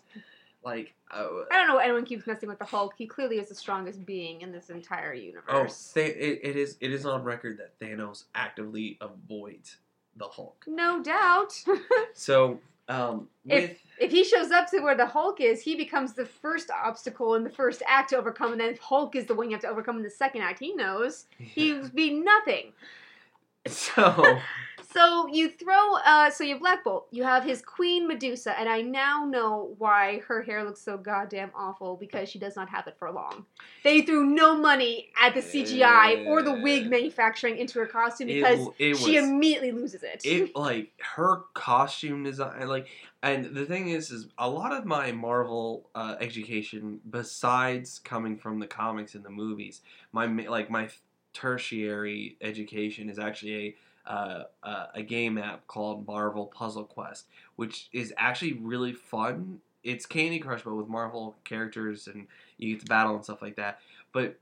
[0.63, 2.95] Like, uh, I don't know why anyone keeps messing with the Hulk.
[2.97, 5.93] He clearly is the strongest being in this entire oh, universe.
[5.93, 9.77] Th- it, it is it is on record that Thanos actively avoids
[10.17, 10.65] the Hulk.
[10.67, 11.53] No doubt.
[12.13, 16.13] So, um, If- with if he shows up to where the Hulk is, he becomes
[16.13, 19.33] the first obstacle in the first act to overcome, and then if Hulk is the
[19.33, 20.59] one you have to overcome in the second act.
[20.59, 21.25] He knows.
[21.39, 22.73] He would be nothing.
[23.67, 24.37] so
[24.93, 27.07] So you throw, uh, so you have Black Bolt.
[27.11, 31.51] You have his Queen Medusa, and I now know why her hair looks so goddamn
[31.53, 33.45] awful because she does not have it for long.
[33.83, 38.59] They threw no money at the CGI or the wig manufacturing into her costume because
[38.79, 40.21] it, it she was immediately loses it.
[40.23, 42.87] it like her costume design like
[43.23, 48.59] and the thing is is a lot of my marvel uh, education besides coming from
[48.59, 49.81] the comics and the movies
[50.11, 50.89] my like my
[51.33, 53.75] tertiary education is actually a
[54.07, 59.59] uh, uh, a game app called Marvel Puzzle Quest, which is actually really fun.
[59.83, 62.27] It's Candy Crush, but with Marvel characters, and
[62.57, 63.79] you get to battle and stuff like that.
[64.11, 64.39] But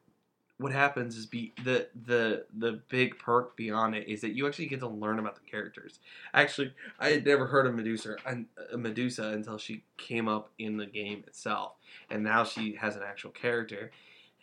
[0.57, 4.68] what happens is be the the the big perk beyond it is that you actually
[4.68, 5.99] get to learn about the characters.
[6.34, 10.86] Actually, I had never heard of Medusa uh, Medusa until she came up in the
[10.86, 11.74] game itself,
[12.09, 13.91] and now she has an actual character.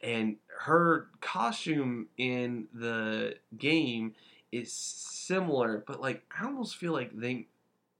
[0.02, 4.14] And her costume in the game
[4.52, 7.46] is similar, but like I almost feel like they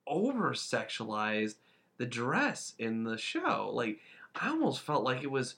[0.07, 1.55] over sexualized
[1.96, 3.70] the dress in the show.
[3.72, 3.98] Like
[4.40, 5.57] I almost felt like it was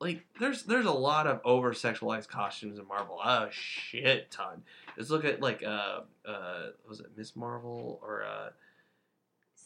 [0.00, 3.20] like there's there's a lot of over sexualized costumes in Marvel.
[3.20, 4.62] A shit ton.
[4.96, 8.50] Let's look at like uh uh was it Miss Marvel or uh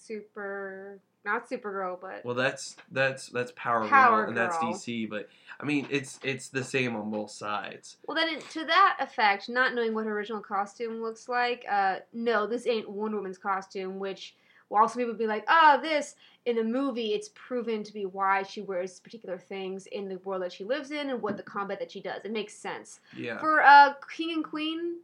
[0.02, 5.28] Super, not Supergirl, but well that's that's that's Power, Power Girl and that's DC, but
[5.60, 7.96] I mean it's it's the same on both sides.
[8.06, 12.46] Well, then, to that effect, not knowing what her original costume looks like, uh, no,
[12.46, 14.34] this ain't Wonder Woman's costume, which
[14.72, 18.42] while some people be like, ah, this, in the movie, it's proven to be why
[18.42, 21.78] she wears particular things in the world that she lives in and what the combat
[21.78, 22.22] that she does.
[22.24, 23.00] It makes sense.
[23.14, 23.38] Yeah.
[23.38, 24.96] For uh, King and Queen,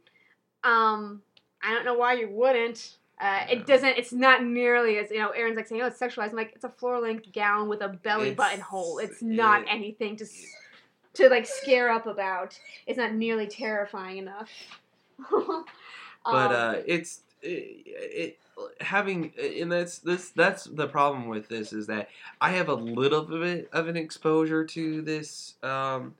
[0.63, 1.21] um,
[1.61, 2.97] I don't know why you wouldn't.
[3.19, 3.45] Uh.
[3.49, 3.97] It doesn't.
[3.97, 5.29] It's not nearly as you know.
[5.29, 7.89] Aaron's like saying, "Oh, it's sexualized." I'm like, it's a floor length gown with a
[7.89, 8.99] belly It's- button hole.
[8.99, 10.25] It's not it- anything to
[11.15, 12.57] to like scare up about.
[12.87, 14.49] It's not nearly terrifying enough.
[15.29, 15.65] but
[16.25, 18.39] Um, uh, it's it, it
[18.81, 22.09] having and that's this that's the problem with this is that
[22.41, 26.15] I have a little bit of an exposure to this um,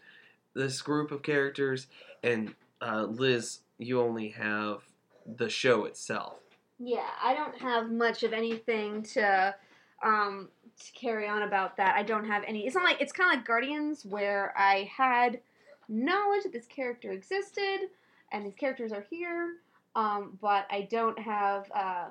[0.54, 1.88] this group of characters,
[2.24, 4.82] and uh, Liz, you only have
[5.26, 6.39] the show itself.
[6.80, 9.56] Yeah, I don't have much of anything to
[10.02, 10.50] um
[10.80, 11.96] to carry on about that.
[11.96, 12.66] I don't have any.
[12.66, 15.42] It's not like it's kind of like Guardians where I had
[15.90, 17.90] knowledge that this character existed
[18.32, 19.56] and these characters are here,
[19.96, 22.06] um, but I don't have uh,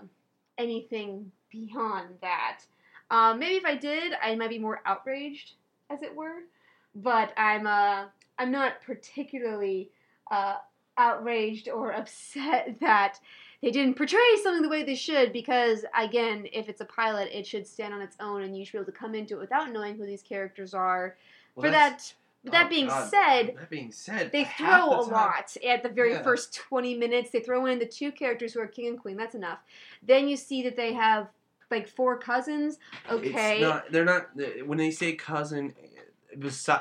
[0.59, 2.61] anything beyond that.
[3.11, 5.55] Um, maybe if I did, I might be more outraged,
[5.89, 6.41] as it were.
[6.95, 8.07] But I'm uh
[8.39, 9.91] I'm not particularly
[10.31, 10.57] uh,
[10.99, 13.19] outraged or upset that
[13.63, 17.47] they didn't portray something the way they should because again if it's a pilot it
[17.47, 19.73] should stand on its own and you should be able to come into it without
[19.73, 21.17] knowing who these characters are.
[21.55, 22.13] Well, for that
[22.45, 23.11] but that oh, being God.
[23.11, 26.23] said that being said, they throw a the time- lot at the very Yeah.
[26.23, 27.31] first 20 minutes.
[27.31, 29.17] They throw in the two characters who are king and queen.
[29.17, 29.59] That's enough.
[30.03, 31.29] Then you see that they have
[31.71, 32.79] like four cousins.
[33.11, 33.55] Okay.
[33.57, 34.29] It's not, they're not
[34.67, 35.75] when they say cousin,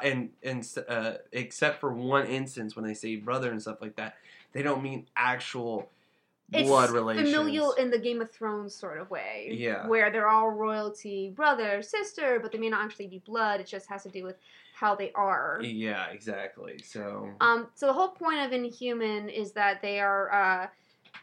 [0.04, 4.16] and and uh, except for one instance when they say brother and stuff like that,
[4.54, 5.90] they don't mean actual
[6.50, 7.30] blood relations.
[7.30, 9.50] familial in the Game of Thrones sort of way.
[9.52, 9.88] Yeah.
[9.88, 13.60] Where they're all royalty, brother, sister, but they may not actually be blood.
[13.60, 14.38] It just has to do with
[14.74, 15.60] how they are.
[15.62, 16.80] Yeah, exactly.
[16.84, 20.68] So Um, so the whole point of Inhuman is that they are uh,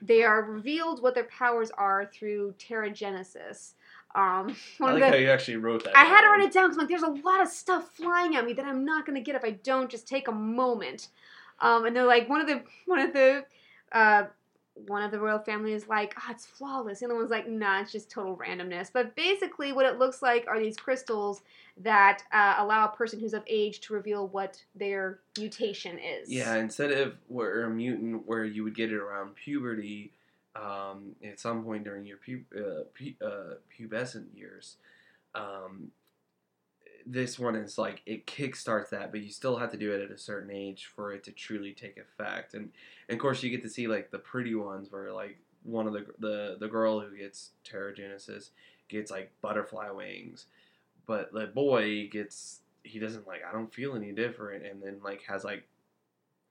[0.03, 3.75] they are revealed what their powers are through Terrigenesis.
[4.15, 5.97] Um, I like of how you actually wrote that.
[5.97, 8.45] I had to write it down because like there's a lot of stuff flying at
[8.45, 11.09] me that I'm not gonna get if I don't just take a moment.
[11.61, 13.45] Um, and they're like one of the one of the
[13.93, 14.25] uh,
[14.75, 17.01] one of the royal family is like, oh, it's flawless.
[17.01, 18.91] The other one's like, nah, it's just total randomness.
[18.93, 21.43] But basically, what it looks like are these crystals
[21.79, 26.31] that uh, allow a person who's of age to reveal what their mutation is.
[26.31, 30.13] Yeah, instead of where a mutant where you would get it around puberty,
[30.57, 34.77] um, at some point during your pu- uh, pu- uh, pubescent years,
[35.35, 35.91] um,
[37.07, 40.11] this one is like it kickstarts that, but you still have to do it at
[40.11, 42.55] a certain age for it to truly take effect.
[42.55, 42.71] And,
[43.09, 45.93] and of course, you get to see like the pretty ones where like one of
[45.93, 48.51] the the the girl who gets Terrigenesis
[48.89, 50.47] gets like butterfly wings,
[51.07, 55.23] but the boy gets he doesn't like I don't feel any different, and then like
[55.23, 55.67] has like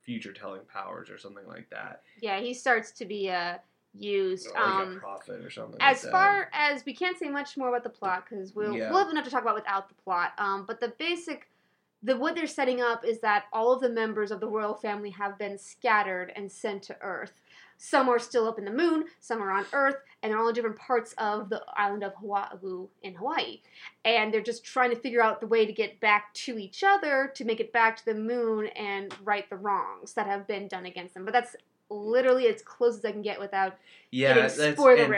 [0.01, 2.01] future telling powers or something like that.
[2.21, 3.57] Yeah, he starts to be uh,
[3.97, 4.47] used.
[4.47, 5.77] Or like um, a prophet or something.
[5.79, 6.11] as like that.
[6.11, 8.89] far as we can't say much more about the plot because we'll Yeah.
[8.89, 10.33] we'll have enough to talk about without the plot.
[10.37, 11.49] Um, but the basic,
[12.01, 15.11] the what they're setting up is that all of the members of the royal family
[15.11, 17.33] have been scattered and sent to Earth.
[17.77, 20.53] Some are still up in the moon, some are on Earth, and they're all in
[20.53, 23.59] different parts of the island of Oahu in Hawaii.
[24.05, 27.31] And they're just trying to figure out the way to get back to each other
[27.35, 30.85] to make it back to the moon and right the wrongs that have been done
[30.85, 31.25] against them.
[31.25, 31.55] But that's
[31.93, 33.75] literally as close as I can get without
[34.11, 35.13] yeah, getting that's and,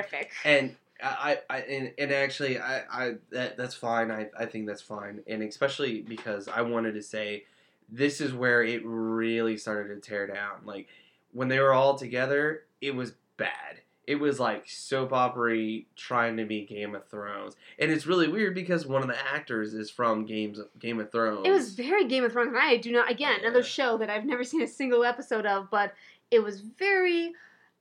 [0.46, 4.12] and I, I and, and actually I, I that that's fine.
[4.12, 7.44] I, I think that's fine, and especially because I wanted to say
[7.90, 10.62] this is where it really started to tear down.
[10.64, 10.88] Like
[11.34, 13.82] when they were all together, it was bad.
[14.08, 18.54] It was like soap opera trying to be Game of Thrones, and it's really weird
[18.54, 21.46] because one of the actors is from Games Game of Thrones.
[21.46, 23.10] It was very Game of Thrones, and I do not.
[23.10, 25.94] Again, another show that I've never seen a single episode of, but
[26.36, 27.34] it was very.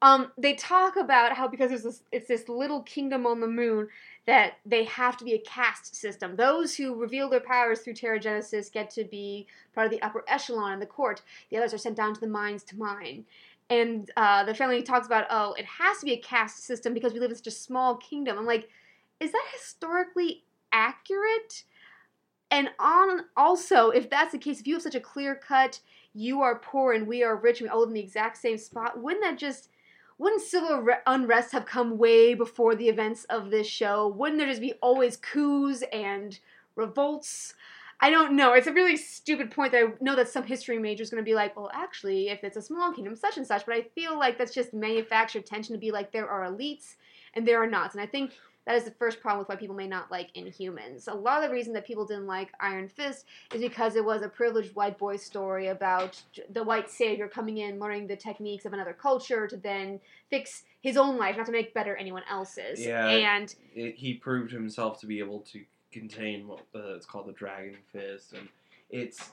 [0.03, 3.89] Um, they talk about how because this, it's this little kingdom on the moon
[4.27, 6.37] that they have to be a caste system.
[6.37, 10.73] Those who reveal their powers through Genesis get to be part of the upper echelon
[10.73, 11.23] in the court.
[11.51, 13.25] The others are sent down to the mines to mine.
[13.71, 17.13] And uh, the family talks about, oh, it has to be a caste system because
[17.13, 18.37] we live in such a small kingdom.
[18.39, 18.69] I'm like,
[19.21, 21.65] is that historically accurate?
[22.51, 25.81] And on also, if that's the case, if you have such a clear cut,
[26.15, 28.59] you are poor and we are rich, and we all live in the exact same
[28.59, 29.69] spot, wouldn't that just
[30.17, 34.07] wouldn't civil unrest have come way before the events of this show?
[34.09, 36.39] Wouldn't there just be always coups and
[36.77, 37.55] revolts?
[38.01, 38.53] I don't know.
[38.53, 41.29] It's a really stupid point that I know that some history major is going to
[41.29, 43.67] be like, well, actually, if it's a small kingdom, such and such.
[43.67, 46.95] But I feel like that's just manufactured tension to be like there are elites
[47.35, 47.95] and there are nots.
[47.95, 48.33] And I think
[48.67, 51.09] that is the first problem with why people may not like Inhumans.
[51.09, 54.23] A lot of the reason that people didn't like Iron Fist is because it was
[54.23, 58.73] a privileged white boy story about the white savior coming in, learning the techniques of
[58.73, 60.01] another culture to then
[60.31, 62.85] fix his own life, not to make better anyone else's.
[62.85, 63.09] Yeah.
[63.09, 65.63] And it, he proved himself to be able to
[65.93, 68.49] contain what uh, it's called the Dragon Fist, and
[68.91, 69.31] it's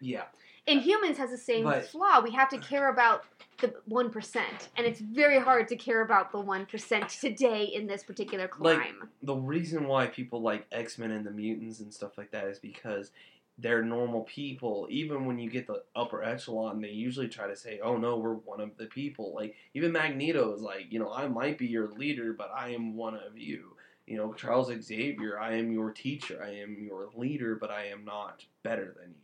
[0.00, 0.24] yeah,
[0.66, 2.20] Inhumans has the same But- flaw.
[2.22, 3.24] We have to care about
[3.60, 4.68] the 1%.
[4.76, 8.92] And it's very hard to care about the 1% today in this particular Like-
[9.22, 12.58] the reason why people like X Men and the mutants and stuff like that is
[12.58, 13.12] because
[13.58, 14.88] they're normal people.
[14.90, 18.34] Even when you get the upper echelon, they usually try to say, "Oh no, we're
[18.34, 21.88] one of the people." Like even Magneto is like, you know, I might be your
[21.88, 23.76] leader, but I am one of you.
[24.06, 28.04] You know, Charles Xavier, I am your teacher, I am your leader, but I am
[28.04, 29.14] not better than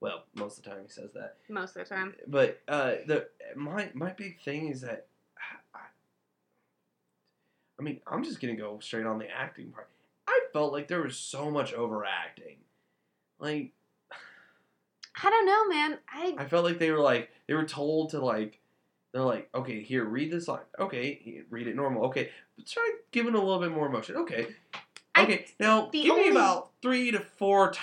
[0.00, 1.36] Well, most of the time he says that.
[1.48, 2.14] most of the time.
[2.26, 5.06] But uh, the my my big thing is that
[5.74, 5.78] I,
[7.78, 9.88] I mean I'm just gonna go straight on the acting part.
[10.26, 12.56] I felt like there was so much overacting.
[13.38, 13.72] Like
[15.22, 15.98] I don't know, man.
[16.10, 18.58] I I felt like they were like they were told to like
[19.12, 23.34] they're like okay here read this line okay read it normal okay but try giving
[23.34, 24.46] a little bit more emotion okay
[25.14, 27.80] I- okay now the give me about three to four ti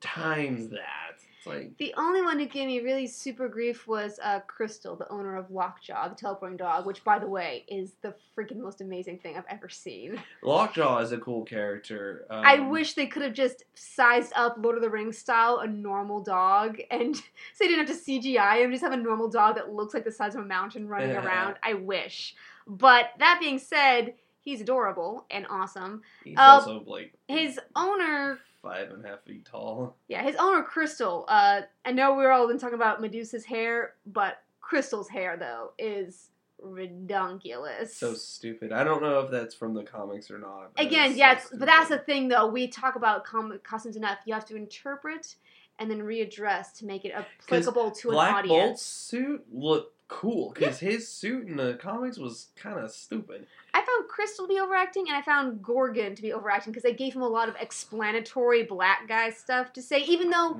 [0.00, 1.07] times that
[1.48, 5.36] like The only one who gave me really super grief was uh, Crystal, the owner
[5.36, 9.36] of Lockjaw, the teleporting dog, which, by the way, is the freaking most amazing thing
[9.36, 10.20] I've ever seen.
[10.42, 12.26] Lockjaw is a cool character.
[12.30, 15.66] Um, I wish they could have just sized up Lord of the Rings style a
[15.66, 17.22] normal dog, and so
[17.60, 20.12] they didn't have to CGI him, just have a normal dog that looks like the
[20.12, 21.24] size of a mountain running Yeah.
[21.26, 21.56] around.
[21.62, 22.34] I wish.
[22.66, 26.02] But that being said, he's adorable and awesome.
[26.24, 29.96] He's Uh, also like His owner five and a half feet tall.
[30.08, 31.24] Yeah, his owner Crystal.
[31.28, 36.30] Uh, I know we're all been talking about Medusa's hair, but Crystal's hair though is
[36.62, 37.96] redunculous.
[37.96, 38.72] So stupid.
[38.72, 40.70] I don't know if that's from the comics or not.
[40.76, 42.48] Again, yes, so but that's the thing though.
[42.48, 44.18] We talk about comic costumes enough.
[44.24, 45.36] You have to interpret
[45.78, 48.82] and then readdress to make it applicable to Black an Bolt's audience.
[48.82, 53.46] suit looked cool because his suit in the comics was kind of stupid.
[53.74, 56.94] I found Crystal to be overacting, and I found Gorgon to be overacting because they
[56.94, 60.00] gave him a lot of explanatory black guy stuff to say.
[60.00, 60.52] Even though,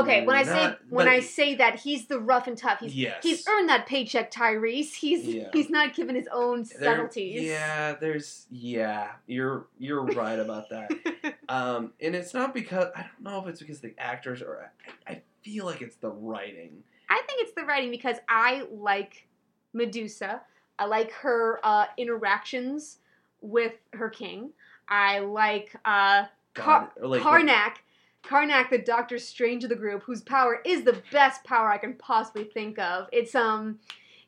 [0.00, 2.94] okay, when I say Mm, when I say that he's the rough and tough, he's
[2.94, 4.94] yes, He's earned that paycheck, Tyrese.
[4.94, 5.48] He's Yeah.
[5.52, 7.42] he's not given his own There- subtleties.
[7.42, 10.90] Yeah, there's yeah, you're you're right about that.
[11.46, 14.70] Um, and it's not because I don't know if it's because the actors or
[15.06, 16.82] I, I feel like it's the writing.
[17.14, 19.26] I think it's the writing because I like
[19.72, 20.40] Medusa.
[20.78, 22.98] I like her uh, interactions
[23.40, 24.50] with her king.
[24.88, 26.24] I like uh,
[26.54, 27.74] Car- God, like Karnak.
[28.24, 31.92] Karnak, the Doctor Strange of the group, whose power is the best power I can
[31.94, 33.06] possibly think of.
[33.12, 33.78] It's um,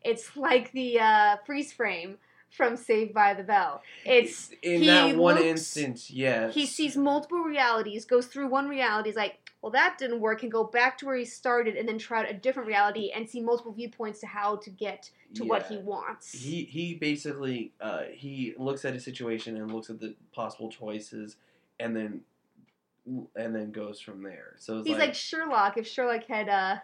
[0.05, 2.19] it's like the uh, freeze frame
[2.51, 3.83] from Saved by the Bell.
[4.05, 6.55] It's in that one looks- instance, yes.
[6.55, 10.53] He sees multiple realities, goes through one reality, is like, well, that didn't work, and
[10.53, 13.41] go back to where he started and then try out a different reality and see
[13.41, 16.33] multiple viewpoints to how to get to what he wants.
[16.33, 21.37] He he basically uh, he looks at a situation and looks at the possible choices,
[21.81, 22.21] and then
[23.35, 24.55] and then goes from there.
[24.59, 25.77] So it's He's like, Sherlock.
[25.79, 26.77] If Sherlock had uh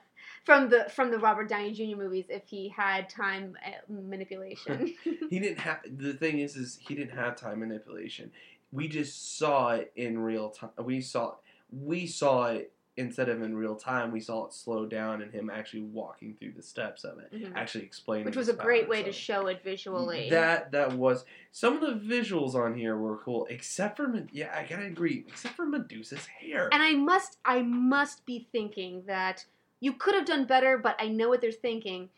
[0.44, 1.96] from the from the Robert Downey Jr.
[1.96, 4.94] movies, if he had time uh, manipulation.
[5.30, 8.30] he didn't have the thing is is he didn't have time manipulation
[8.72, 11.34] we just saw it in real time we saw
[11.72, 15.48] we saw it instead of in real time we saw it slow down and him
[15.48, 17.52] actually walking through the steps of it Mhm.
[17.56, 20.28] actually explaining Which was a great way to show it visually.
[20.28, 24.66] that that was some of the visuals on here were cool except for yeah i
[24.66, 29.46] gotta agree except for medusa's hair And I must I must be thinking that
[29.80, 32.08] you could have done better, but I know what they're thinking.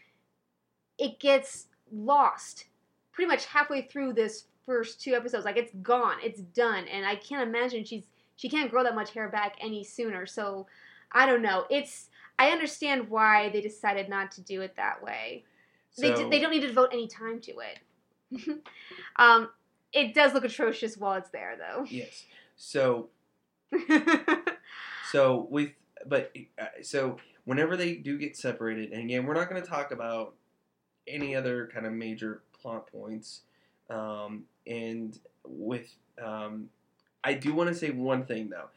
[0.98, 2.66] It gets lost
[3.12, 5.44] pretty much halfway through this first two episodes.
[5.44, 8.04] Like it's gone, it's done, and I can't imagine she's
[8.36, 10.26] she can't grow that much hair back any sooner.
[10.26, 10.66] So
[11.12, 11.66] I don't know.
[11.70, 12.08] It's
[12.38, 15.44] I understand why they decided not to do it that way.
[15.98, 18.60] they d- they don't need to devote any time to it.
[19.16, 19.50] um,
[19.92, 21.84] it does look atrocious while it's there, though.
[21.88, 22.24] yes
[22.56, 23.08] so
[25.14, 25.70] So with
[26.06, 29.92] but uh, so whenever they do get separated, and again, we're not going to talk
[29.92, 30.34] about
[31.06, 33.42] any other kind of major plot points.
[33.88, 35.16] Um, and
[35.46, 36.68] with um,
[37.24, 38.68] I do want to say one thing though.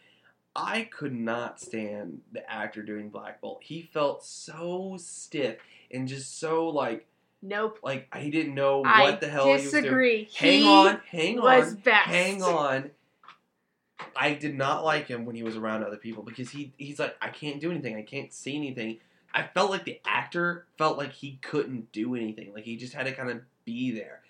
[0.56, 3.60] I could not stand the actor doing Black Bolt.
[3.62, 5.58] He felt so stiff
[5.92, 7.06] and just so like
[7.44, 7.78] nope.
[7.84, 9.84] like he didn't know what I the hell he was doing.
[9.84, 10.30] disagree.
[10.36, 11.76] Hang he on, hang was on.
[11.76, 12.08] best.
[12.08, 12.92] Hang on.
[14.16, 17.16] I did not like him when he was around other people because he he's like
[17.22, 17.96] I can't do anything.
[17.96, 18.98] I can't see anything.
[19.34, 22.54] I felt like the actor felt like he couldn't do anything.
[22.54, 24.22] Like he just had to kind of be there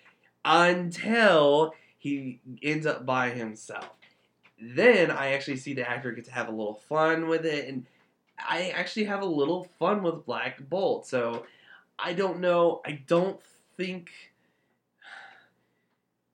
[0.44, 3.88] until he ends up by himself.
[4.60, 7.86] Then I actually see the actor get to have a little fun with it and
[8.38, 11.06] I actually have a little fun with Black Bolt.
[11.06, 11.44] So
[11.98, 12.80] I don't know.
[12.84, 13.40] I don't
[13.76, 14.10] think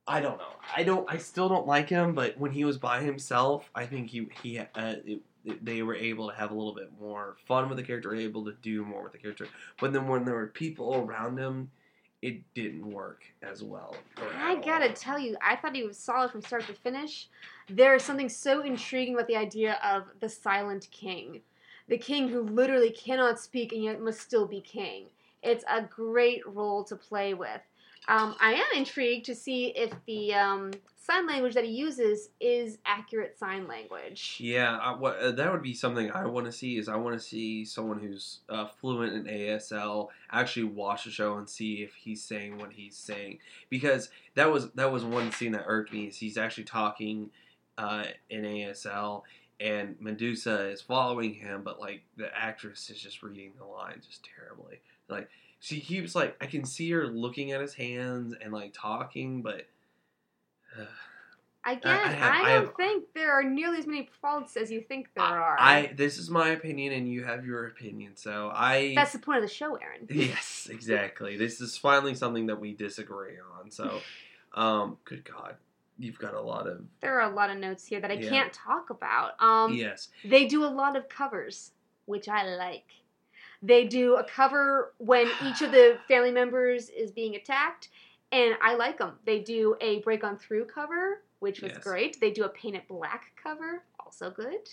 [0.07, 0.53] I don't know.
[0.77, 1.11] I don't.
[1.11, 2.15] I still don't like him.
[2.15, 5.23] But when he was by himself, I think he he uh, it,
[5.65, 8.53] they were able to have a little bit more fun with the character, able to
[8.63, 9.47] do more with the character.
[9.81, 11.71] But then when there were people around him,
[12.25, 13.95] it didn't work as well.
[14.39, 14.95] I gotta all.
[14.95, 17.29] tell you, I thought he was solid from start to finish.
[17.69, 21.43] There is something so intriguing about the idea of the silent king.
[21.89, 25.09] The king who literally cannot speak and yet must still be king.
[25.43, 27.61] It's a great role to play with.
[28.09, 30.71] Um, I am intrigued to see if the um,
[31.05, 34.39] sign language that he uses is accurate sign language.
[34.41, 36.79] Yeah, I, what, uh, that would be something I want to see.
[36.79, 41.37] Is I want to see someone who's uh, fluent in ASL actually watch the show
[41.37, 43.39] and see if he's saying what he's saying.
[43.69, 46.07] Because that was that was one scene that irked me.
[46.07, 47.31] Is he's actually talking
[47.77, 49.23] uh, in ASL,
[49.61, 54.27] and Medusa is following him, but like the actress is just reading the lines just
[54.39, 54.81] terribly.
[55.11, 55.29] Like
[55.61, 59.67] she keeps like I can see her looking at his hands and like talking, but.
[60.79, 60.85] Uh,
[61.67, 64.71] Again, I I, have- I don't have- think there are nearly as many faults as
[64.71, 65.57] you think there are.
[65.59, 68.17] I this is my opinion and you have your opinion.
[68.17, 70.07] So I That's the point of the show, Aaron.
[70.11, 71.39] Yes, exactly.
[71.39, 73.71] This is finally something that we disagree on.
[73.71, 74.01] So
[74.55, 75.57] um good god.
[75.99, 78.29] You've got a lot of There are a lot of notes here that I Yeah.
[78.29, 79.41] can't talk about.
[79.41, 80.09] Um, yes.
[80.25, 81.71] They do a lot of covers,
[82.05, 82.89] which I like.
[83.63, 87.89] They do a cover when each of the family members is being attacked,
[88.35, 89.13] and I like them.
[89.25, 91.85] They do a break on through cover, which was Yes.
[91.85, 92.21] great.
[92.21, 94.69] They do a paint it black cover, also good.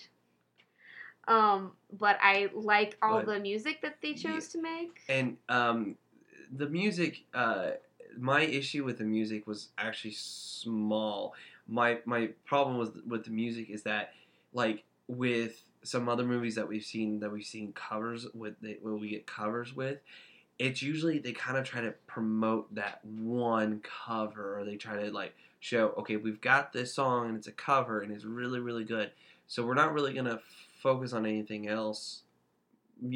[1.27, 5.01] Um, but I like all But- the music that they chose to make.
[5.07, 5.97] And um
[6.51, 7.71] the music uh
[8.17, 11.33] my issue with the music was actually small.
[11.67, 14.13] My my problem with with the music is that
[14.51, 19.09] like with some other movies that we've seen that we've seen covers with that we
[19.09, 19.99] get covers with
[20.61, 25.11] it's usually they kind of try to promote that one cover or they try to
[25.11, 28.83] like show okay we've got this song and it's a cover and it's really really
[28.83, 29.11] good
[29.47, 30.39] so we're not really gonna
[30.81, 32.21] focus on anything else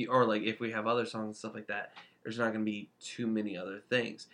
[0.10, 1.94] or like if we have other songs and stuff like that
[2.26, 4.28] there's not gonna be too many other things.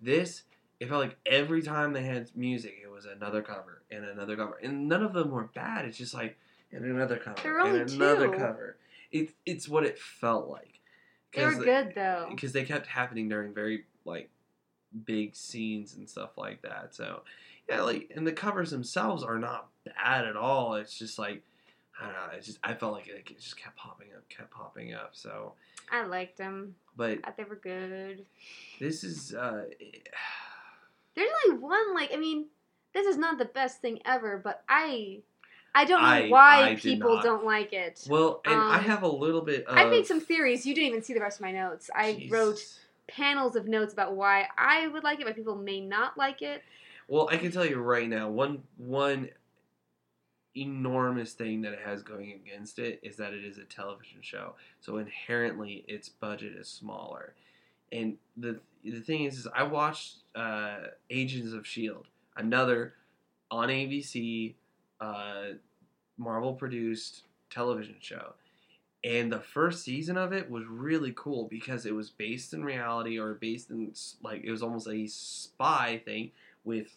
[0.00, 0.42] This
[0.80, 4.58] it felt like every time they had music it was another cover and another cover
[4.62, 6.36] and none of them were bad it's just like
[6.72, 8.36] and another cover and another two.
[8.36, 8.76] cover.
[9.12, 10.73] It, it's what it felt like
[11.34, 12.28] They were good though.
[12.30, 14.30] because they kept happening during very like
[15.04, 16.94] big scenes and stuff like that.
[16.94, 17.22] So
[17.68, 20.74] yeah, like and the covers themselves are not bad at all.
[20.74, 21.42] It's just like
[22.00, 22.36] I don't know.
[22.36, 25.10] It's just I felt like it, it just kept popping up, kept popping up.
[25.12, 25.52] So,
[25.90, 26.74] I liked them.
[26.96, 28.24] but I they were good.
[28.80, 29.64] this is uh,
[31.14, 32.46] There's only one like I mean,
[32.92, 35.20] this is not the best thing ever, but I
[35.74, 38.06] I don't know I- why I people don't like it.
[38.08, 39.76] Well, and I Um, have a little bit of.
[39.76, 40.64] I made some theories.
[40.64, 41.90] You didn't even see the rest of my notes.
[41.94, 42.30] I Jesus.
[42.30, 42.78] wrote
[43.08, 46.62] panels of notes about why I would like it, why people may not like it.
[47.08, 49.30] Well, I can tell you right now, one one
[50.56, 54.54] enormous thing that it has going against it is that it is a television show.
[54.80, 57.34] So inherently, its budget is smaller.
[57.90, 60.78] And the the thing is, is I watched uh,
[61.10, 62.06] Agents of Shield,
[62.36, 62.94] another
[63.50, 64.54] on ABC,
[65.00, 65.54] uh,
[66.16, 68.34] Marvel produced television show.
[69.02, 73.18] And the first season of it was really cool because it was based in reality
[73.18, 73.92] or based in
[74.22, 76.30] like it was almost a spy thing
[76.64, 76.96] with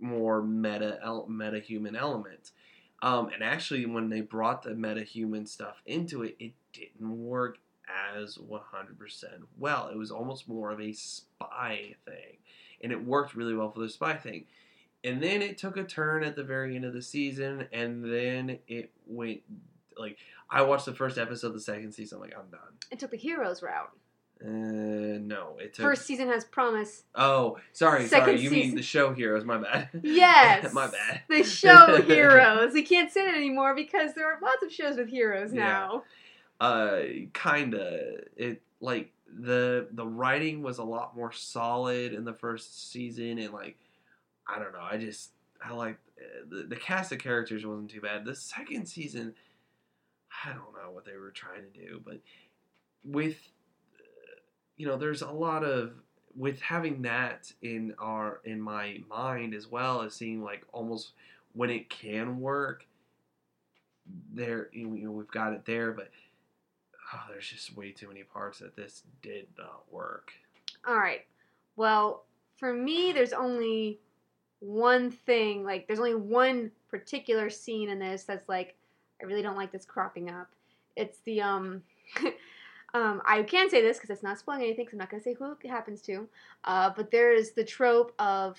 [0.00, 0.98] more meta
[1.28, 2.52] meta human elements.
[3.02, 7.58] Um, and actually, when they brought the meta human stuff into it, it didn't work
[8.16, 8.60] as 100%
[9.58, 9.88] well.
[9.88, 12.38] It was almost more of a spy thing.
[12.82, 14.46] And it worked really well for the spy thing.
[15.04, 18.58] And then it took a turn at the very end of the season, and then
[18.66, 19.40] it went
[19.96, 20.16] like
[20.50, 22.16] I watched the first episode of the second season.
[22.16, 22.60] I'm like, I'm done.
[22.90, 23.90] It took the heroes route.
[24.40, 24.46] Uh,
[25.20, 25.84] no, it took.
[25.84, 27.02] First season has promise.
[27.14, 28.40] Oh, sorry, Second sorry.
[28.40, 29.44] You mean the show heroes?
[29.44, 29.88] My bad.
[30.02, 30.72] Yes.
[30.72, 31.22] my bad.
[31.28, 32.72] The show heroes.
[32.72, 35.64] We can't say it anymore because there are lots of shows with heroes Yeah.
[35.66, 36.04] now.
[36.60, 37.00] uh
[37.34, 43.38] kinda it like the the writing was a lot more solid in the first season
[43.38, 43.76] and like
[44.48, 45.30] i don't know i just
[45.62, 45.98] i like
[46.48, 49.34] the, the cast of characters wasn't too bad the second season
[50.44, 52.20] i don't know what they were trying to do but
[53.04, 53.36] with
[53.98, 54.40] uh,
[54.76, 55.92] you know there's a lot of
[56.36, 61.12] with having that in our in my mind as well as seeing like almost
[61.54, 62.84] when it can work
[64.32, 66.10] there you know we've got it there but
[67.14, 70.32] oh, there's just way too many parts that this did not work.
[70.86, 71.24] All right.
[71.76, 72.24] Well,
[72.56, 74.00] for me, there's only
[74.60, 75.64] one thing.
[75.64, 78.74] Like, there's only one particular scene in this that's like,
[79.20, 80.48] I really don't like this cropping up.
[80.96, 81.82] It's the um.
[82.94, 84.86] Um, I can say this because it's not spoiling anything.
[84.86, 86.26] Because I'm not going to say who it happens to.
[86.64, 88.56] Uh, but there is the trope of,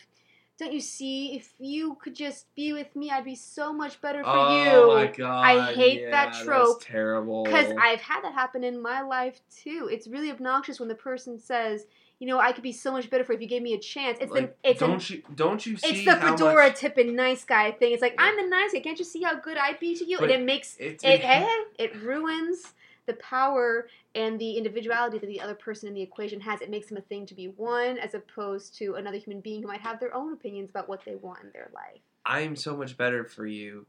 [0.59, 1.35] don't you see?
[1.35, 4.69] If you could just be with me, I'd be so much better for oh you.
[4.69, 5.45] Oh my god!
[5.45, 7.43] I hate that trope, That's terrible.
[7.43, 9.89] Because I've had that happen in my life too.
[9.91, 11.85] It's really obnoxious when the person says,
[12.19, 13.79] "You know, I could be so much better for you if you gave me a
[13.79, 17.15] chance." It's like, an, it's don't you don't you see it's the fedora much tipping
[17.15, 17.93] nice guy thing.
[17.93, 18.25] It's like Yeah.
[18.25, 18.79] I'm the nice guy.
[18.79, 20.17] Can't you see how good I'd be to you?
[20.17, 22.73] But and it makes it it ruins
[23.09, 26.61] the power and the individuality that the other person in the equation has.
[26.61, 29.67] It makes them a thing to be one, as opposed to another human being who
[29.67, 32.01] might have their own opinions about what they want in their life.
[32.25, 33.87] I am so much better for you,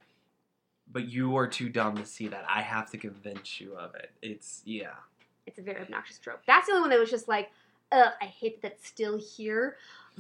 [0.91, 2.47] but you are too dumb to see that.
[2.49, 4.11] I have to convince you of it.
[4.23, 4.95] It's yeah.
[5.47, 6.41] It's a very obnoxious trope.
[6.47, 7.51] That's the only one that was just like,
[7.93, 9.77] ugh, I hate that that's still here.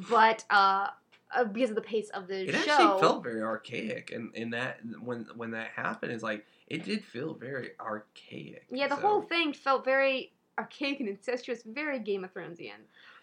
[0.09, 0.89] But uh,
[1.35, 4.35] uh because of the pace of the It show, it actually felt very archaic, and
[4.35, 8.65] in that when when that happened, it's like it did feel very archaic.
[8.71, 12.81] yeah, the So- whole thing felt very archaic and incestuous, very Game of Thronesian.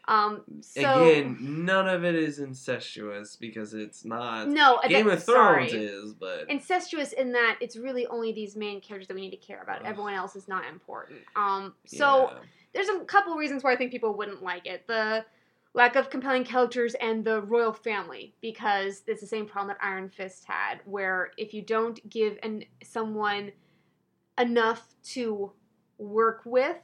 [0.09, 4.47] Um, so Again, none of it is incestuous because it's not.
[4.47, 5.83] no, Game that- of Thrones sorry.
[5.83, 9.37] is, but incestuous in that it's really only these main characters that we need to
[9.37, 9.81] care about.
[9.81, 9.87] Ugh.
[9.87, 11.19] Everyone else is not important.
[11.35, 12.37] Um, so yeah.
[12.73, 14.87] There's a couple reasons why I think people wouldn't like it.
[14.87, 15.25] The
[15.73, 20.09] lack of compelling characters and the royal family, because it's the same problem that Iron
[20.09, 23.51] Fist had, where if you don't give an someone
[24.39, 25.51] enough to
[25.97, 26.77] work with,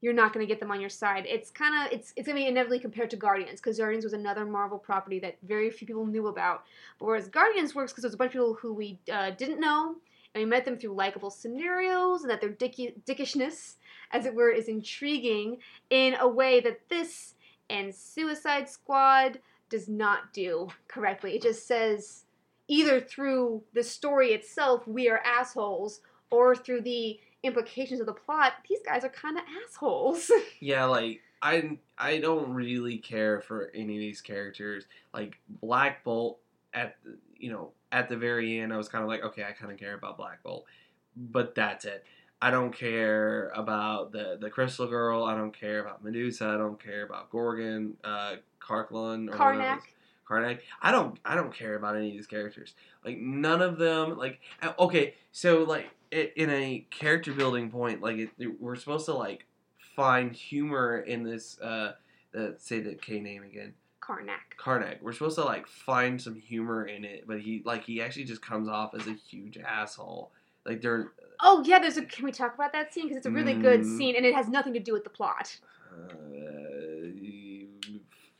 [0.00, 1.24] you're not going to get them on your side.
[1.26, 4.12] It's kind of it's it's going to be inevitably compared to Guardians because Guardians was
[4.12, 6.64] another Marvel property that very few people knew about.
[6.98, 9.96] But whereas Guardians works because there's a bunch of people who we uh, didn't know
[10.34, 13.76] and we met them through likable scenarios and that their dicky, dickishness,
[14.12, 15.58] as it were, is intriguing
[15.90, 17.34] in a way that this
[17.70, 21.36] and Suicide Squad does not do correctly.
[21.36, 22.24] It just says
[22.68, 26.00] either through the story itself, we are assholes,
[26.30, 30.30] or through the implications of the plot, these guys are kind of assholes.
[30.60, 34.86] yeah, like I I don't really care for any of these characters.
[35.12, 36.38] Like Black Bolt
[36.72, 36.96] at
[37.36, 39.78] you know at the very end, I was kind of like, okay, I kind of
[39.78, 40.64] care about Black Bolt,
[41.16, 42.04] but that's it.
[42.44, 45.24] I don't care about the the Crystal Girl.
[45.24, 46.46] I don't care about Medusa.
[46.46, 49.80] I don't care about Gorgon, uh, Karklun, or Karnak.
[50.28, 50.58] Karnak.
[50.82, 51.18] I don't.
[51.24, 52.74] I don't care about any of these characters.
[53.02, 54.18] Like none of them.
[54.18, 58.30] Like uh, okay, so like in a character building point, like it,
[58.60, 59.46] we're supposed to like
[59.96, 61.58] find humor in this.
[61.60, 61.92] Uh,
[62.32, 63.72] the, say the K name again.
[64.02, 64.58] Karnak.
[64.60, 65.00] Karnak.
[65.00, 68.42] We're supposed to like find some humor in it, but he like he actually just
[68.42, 70.30] comes off as a huge asshole.
[70.66, 72.04] Like they're Oh yeah, there's a.
[72.04, 73.04] Can we talk about that scene?
[73.04, 73.98] Because it's a really good Mm.
[73.98, 75.58] scene, and it has nothing to do with the plot.
[75.92, 77.06] uh,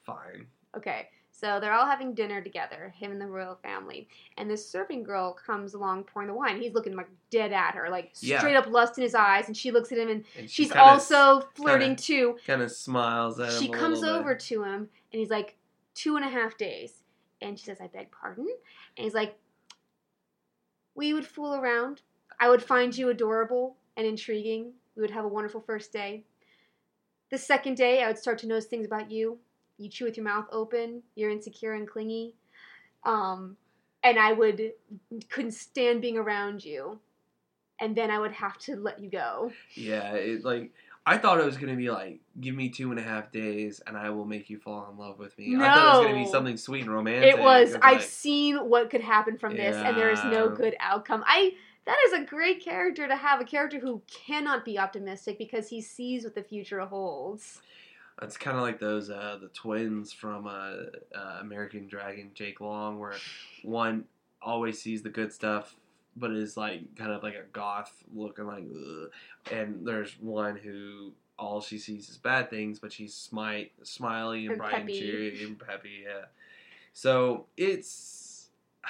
[0.04, 0.46] fine.
[0.76, 4.08] Okay, So they're all having dinner together, him and the royal family.
[4.38, 6.60] And this serving girl comes along pouring the wine.
[6.60, 8.38] He's looking like dead at her, like Yeah.
[8.38, 9.46] straight up lust in his eyes.
[9.48, 12.38] And she looks at him and And she she's kinda- also flirting too.
[12.46, 13.60] kind of smiles at him.
[13.62, 14.10] She a comes bit.
[14.10, 14.74] over to him
[15.12, 15.56] and he's like,
[15.94, 17.02] two and a half days.
[17.40, 18.46] And she says, I beg pardon?
[18.96, 19.36] And he's like,
[20.94, 22.02] We would fool around.
[22.40, 24.72] I would find you adorable and intriguing.
[24.96, 26.24] We would have a wonderful first day.
[27.30, 29.38] The second day, I would start to notice things about you.
[29.78, 31.02] You chew with your mouth open.
[31.16, 32.34] You're insecure and clingy.
[33.04, 33.56] Um,
[34.02, 34.72] and I would
[35.30, 37.00] couldn't stand being around you.
[37.80, 39.50] And then I would have to let you go.
[39.74, 40.72] Yeah, it like
[41.06, 43.96] I thought it was gonna be like, give me two and a half days and
[43.96, 45.56] I will make you fall in love with me.
[45.56, 47.34] I thought it was gonna be something sweet and romantic.
[47.34, 47.74] It was.
[47.74, 51.24] I've like, seen what could happen from this, and there is no good outcome.
[51.26, 51.54] I.
[51.86, 53.40] That is a great character to have.
[53.40, 57.60] A character who cannot be optimistic because he sees what the future holds.
[58.22, 60.50] It's kind of like those uh, the twins from uh,
[61.14, 63.14] uh, American Dragon, Jake Long, where
[63.62, 64.04] one
[64.40, 65.74] always sees the good stuff,
[66.16, 69.10] but is like kind of like a goth looking like, Ugh.
[69.52, 74.50] and there's one who all she sees is bad things, but she's smite, smiley and
[74.52, 74.92] And bright peppy.
[74.92, 76.04] and cheery and peppy.
[76.06, 76.26] Yeah,
[76.94, 78.48] so it's.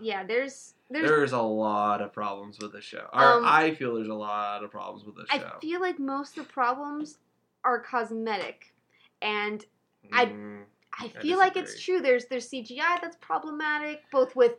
[0.00, 1.08] Yeah, there's there's.
[1.10, 3.08] There's a lot of problems with the show.
[3.12, 5.44] Or Um, I feel there's a lot of problems with the show.
[5.56, 7.18] I feel like most of the problems
[7.64, 8.74] are cosmetic,
[9.20, 9.64] and
[10.12, 10.64] I- Mm,
[10.98, 12.00] I I feel like it's true.
[12.00, 14.56] There's there's CGI that's problematic, both with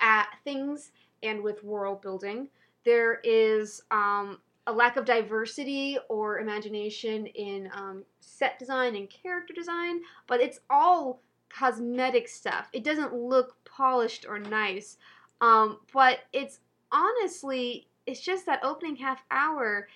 [0.00, 0.92] uh, things
[1.22, 2.48] and with world building.
[2.84, 9.52] There is um, a lack of diversity or imagination in um, set design and character
[9.52, 12.68] design, but it's all cosmetic stuff.
[12.72, 14.96] It doesn't look polished or nice,
[15.42, 16.60] um, but it's
[16.90, 19.88] honestly it's just that opening half hour.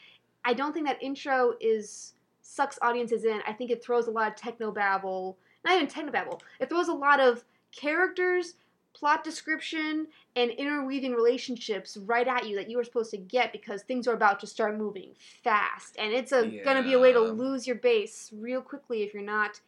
[0.44, 2.12] I don't think that intro is
[2.42, 3.40] sucks audiences in.
[3.46, 6.40] I think it throws a lot of techno babble not even techno babble.
[6.60, 8.54] It throws a lot of characters,
[8.94, 10.06] plot description,
[10.36, 14.14] and interweaving relationships right at you that you are supposed to get because things are
[14.14, 15.10] about to start moving
[15.42, 19.12] fast, and it's a gonna be a way to lose your base real quickly if
[19.12, 19.60] you're not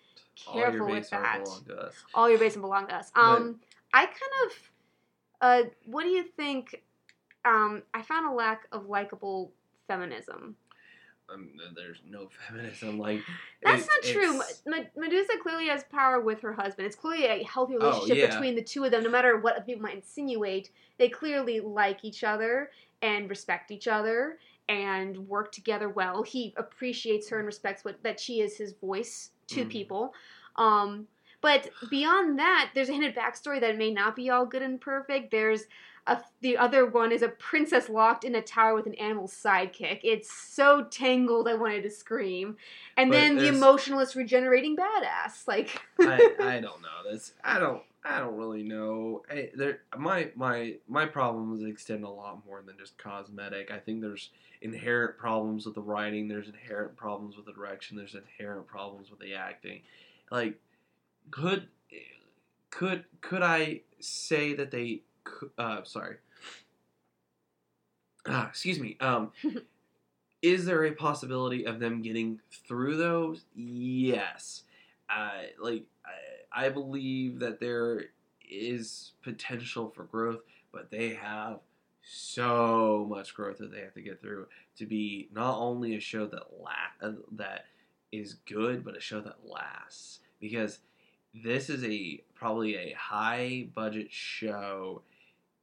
[0.47, 1.45] all your careful with that.
[1.45, 1.95] belong to us.
[2.15, 3.11] All your base and belong to us.
[3.17, 3.61] Um,
[3.93, 4.71] I kind of,
[5.41, 6.83] uh, what do you think?
[7.45, 9.53] Um, I found a lack of likable
[9.87, 10.57] feminism.
[11.33, 12.99] Um, there's no feminism.
[12.99, 13.21] Like
[13.63, 14.41] That's not true.
[14.97, 16.87] Medusa clearly has power with her husband.
[16.87, 18.31] It's clearly a healthy Oh, relationship yeah.
[18.31, 20.71] between the two of them, no matter what people might insinuate.
[20.99, 22.71] They clearly like each other
[23.03, 24.39] and respect each other
[24.69, 26.23] and work together well.
[26.23, 29.71] He appreciates her and respects what that she is his voice to Mhm.
[29.71, 30.15] people.
[30.57, 31.07] Um,
[31.41, 35.31] but beyond that, there's a hinted backstory that may not be all good and perfect.
[35.31, 35.65] There's
[36.09, 40.01] a, the other one is a princess locked in a tower with an animal sidekick.
[40.03, 42.57] It's so tangled, I wanted to scream.
[42.97, 45.47] And But then the emotionalist regenerating badass.
[45.47, 47.35] Like, I, I don't know this.
[47.45, 47.83] I don't.
[48.05, 49.23] I don't really know.
[49.31, 53.71] I, there, my my my problems extend a lot more than just cosmetic.
[53.71, 54.31] I think there's
[54.63, 56.29] inherent problems with the writing.
[56.29, 57.97] There's inherent problems with the direction.
[57.97, 59.83] There's inherent problems with the acting.
[60.31, 60.59] Like,
[61.31, 61.69] could
[62.71, 65.03] could could I say that they?
[65.57, 66.17] Uh, sorry.
[68.27, 68.97] Ah, excuse me.
[69.01, 69.33] Um,
[70.43, 73.45] is there a possibility of them getting through those?
[73.55, 74.63] Yes.
[75.09, 75.85] Uh, like
[76.53, 78.07] I, I believe that there
[78.51, 80.41] is potential for growth,
[80.73, 81.61] but they have
[82.03, 84.47] so much growth that they have to get through
[84.77, 87.67] to be not only a show that la- uh, that
[88.13, 90.21] is good, but a show that lasts.
[90.41, 90.79] Because
[91.35, 95.03] this is a probably a high budget show,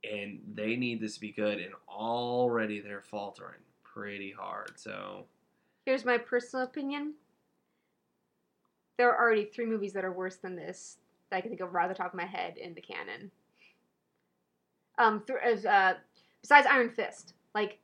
[0.04, 4.74] and they need this to be good, and already they're faltering pretty hard.
[4.76, 5.26] So
[5.86, 7.14] here's my personal opinion.
[8.98, 10.98] There are already three movies that are worse than this
[11.30, 13.32] that I can think of right off the top of my head in the canon.
[14.98, 15.96] Um, th- as, uh,
[16.42, 17.80] besides Iron Fist, like,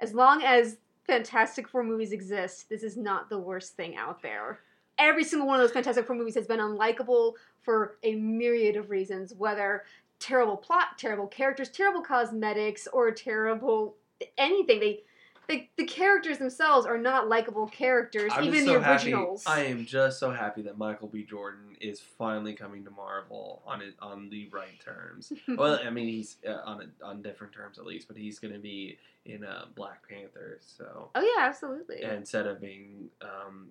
[0.00, 4.60] as long as Fantastic Four movies exist, this is not the worst thing out there.
[4.98, 8.90] Every single one of those Fantastic Four movies has been unlikable for a myriad of
[8.90, 9.84] reasons, whether
[10.18, 13.96] terrible plot, terrible characters, terrible cosmetics, or terrible
[14.38, 14.80] anything.
[14.80, 15.02] They
[15.48, 19.12] the, the characters themselves are not likable characters, I'm even so the happy.
[19.12, 19.44] originals.
[19.46, 21.22] I am just so happy that Michael B.
[21.22, 25.32] Jordan is finally coming to Marvel on it on the right terms.
[25.48, 28.54] well, I mean he's uh, on a, on different terms at least, but he's going
[28.54, 30.58] to be in uh, Black Panther.
[30.60, 32.02] So oh yeah, absolutely.
[32.02, 33.68] instead of being um,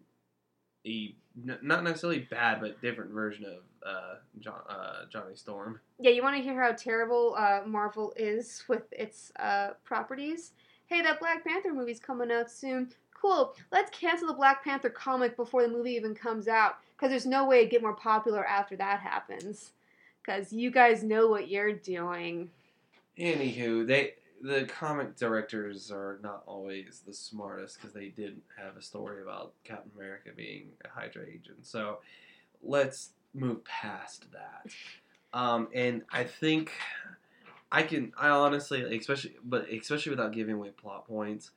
[0.86, 1.16] a
[1.48, 5.80] n- not necessarily bad but different version of uh, John, uh, Johnny Storm.
[6.00, 10.52] Yeah, you want to hear how terrible uh, Marvel is with its uh, properties?
[10.88, 12.92] Hey, that Black Panther movie's coming out soon.
[13.20, 13.56] cool.
[13.72, 17.46] Let's cancel the Black Panther comic before the movie even comes out because there's no
[17.46, 19.72] way it get more popular after that happens.
[20.22, 22.50] Because you guys know what you're doing.
[23.18, 24.14] Anywho, they
[24.46, 29.54] the comic directors are not always the smartest because they didn't have a story about
[29.64, 31.66] Captain America being a Hydra agent.
[31.66, 31.98] So
[32.62, 34.72] let's move past that.
[35.34, 36.72] Um, and I think
[37.72, 38.14] I can.
[38.18, 41.50] I honestly, especially, but especially without giving away plot points,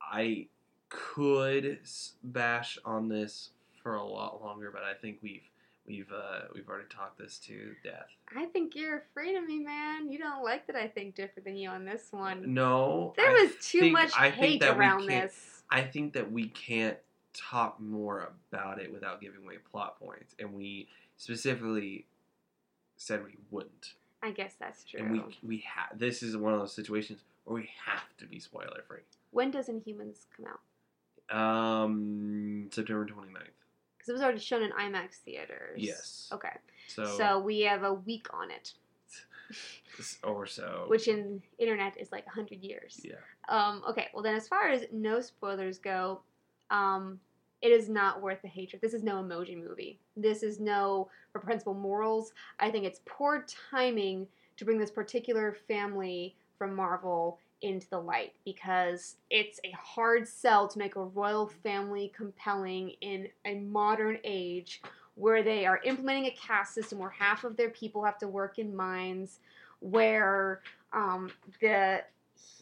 [0.00, 0.48] I
[0.90, 1.78] could
[2.22, 3.50] bash on this
[3.82, 4.70] for a lot longer.
[4.70, 5.49] But I think we've
[5.90, 8.06] we've uh, we've already talked this to death.
[8.36, 10.08] I think you're afraid of me, man.
[10.10, 12.54] You don't like that I think different than you on this one.
[12.54, 15.62] No, There I was too think- much I think hate that we around can't- this.
[15.70, 16.96] I think that we can't
[17.34, 22.06] talk more about it without giving away plot points, and we specifically
[22.96, 23.94] said we wouldn't.
[24.22, 25.00] I guess that's true.
[25.00, 28.38] And we we ha- this is one of those situations where we have to be
[28.38, 29.00] spoiler free.
[29.32, 30.60] when does Inhumans come out?
[31.36, 33.46] Um, September 29th.
[34.10, 35.78] It was already shown in IMAX theaters.
[35.78, 36.28] Yes.
[36.32, 36.50] Okay.
[36.88, 38.72] So, So, we have a week on it,
[40.24, 40.84] or so.
[40.88, 43.00] which in internet is like 100 years.
[43.04, 43.14] yeah.
[43.48, 46.20] Um, okay, well then, as far as no spoilers go,
[46.70, 47.18] um,
[47.62, 48.80] it is not worth the hatred.
[48.82, 49.98] This is no emoji movie.
[50.16, 52.32] This is no reprehensible morals.
[52.58, 54.26] I think it's poor timing
[54.56, 60.68] to bring this particular family from Marvel into the light because it's a hard sell
[60.68, 64.82] to make a royal family compelling in a modern age
[65.14, 68.58] where they are implementing a caste system where half of their people have to work
[68.58, 69.40] in mines,
[69.80, 70.62] where
[70.92, 71.30] um,
[71.60, 72.02] the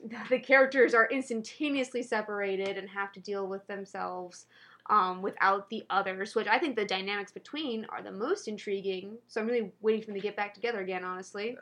[0.31, 4.47] the characters are instantaneously separated and have to deal with themselves
[4.91, 9.19] um, without the others, which I think the dynamics between are the most intriguing.
[9.29, 11.57] So I'm really waiting for them to get back together again, honestly.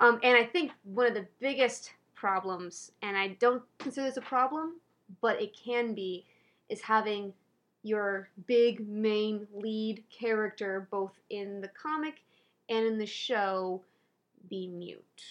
[0.00, 4.22] Um, and I think one of the biggest problems, and I don't consider this a
[4.22, 4.80] problem,
[5.20, 6.24] but it can be,
[6.68, 7.32] is having
[7.82, 12.22] your big main lead character, both in the comic
[12.68, 13.82] and in the show,
[14.50, 15.22] be mute.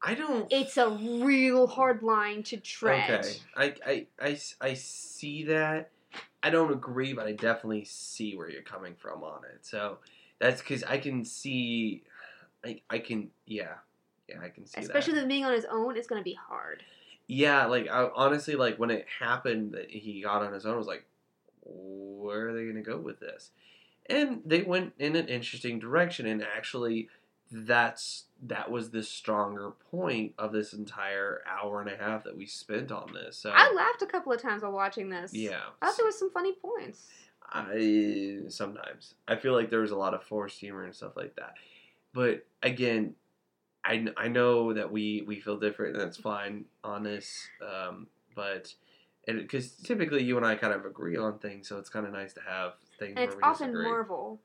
[0.00, 0.46] I don't.
[0.52, 3.26] It's a real hard line to tread.
[3.56, 5.90] Okay, I I I see that.
[6.42, 9.66] I don't agree, but I definitely see where you're coming from on it.
[9.66, 9.98] So
[10.38, 12.04] that's because I can see,
[12.64, 13.74] I, I can, yeah,
[14.28, 15.28] yeah, I can see Especially that.
[15.28, 16.82] being on his own, it's going to be hard.
[17.26, 20.78] Yeah, like I, honestly, like when it happened that he got on his own, I
[20.78, 21.04] was like,
[21.62, 23.50] where are they gonna go with this?
[24.06, 27.10] And they went in an interesting direction, and actually,
[27.52, 32.46] that's that was the stronger point of this entire hour and a half that we
[32.46, 33.36] spent on this.
[33.36, 35.34] So I laughed a couple of times while watching this.
[35.34, 37.08] yeah, I thought there was some funny points.
[37.52, 41.36] I sometimes I feel like there was a lot of forced humor and stuff like
[41.36, 41.54] that.
[42.14, 43.14] But again,
[43.88, 47.48] I, I know that we we feel different and that's fine on this.
[47.62, 48.74] Um, but
[49.26, 52.34] because typically you and I kind of agree on things, so it's kind of nice
[52.34, 53.90] to have things And it's often disagree.
[53.90, 54.40] Marvel.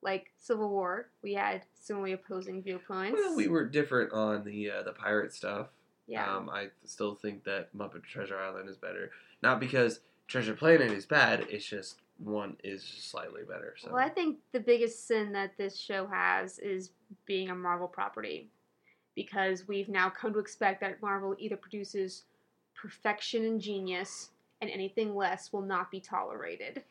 [0.00, 3.18] Like Civil War, we had similarly opposing viewpoints.
[3.18, 5.68] Well, we were different on the uh, the pirate stuff.
[6.06, 6.30] yeah.
[6.30, 9.10] Um, I still think that Muppet Treasure Island is better,
[9.42, 11.46] not because Treasure Planet is bad.
[11.48, 13.74] It's just one is just slightly better.
[13.78, 16.90] So Well, I think the biggest sin that this show has is
[17.24, 18.50] being a Marvel property.
[19.14, 22.24] Because we've now come to expect that Marvel either produces
[22.74, 24.30] perfection and genius,
[24.60, 26.82] and anything less will not be tolerated.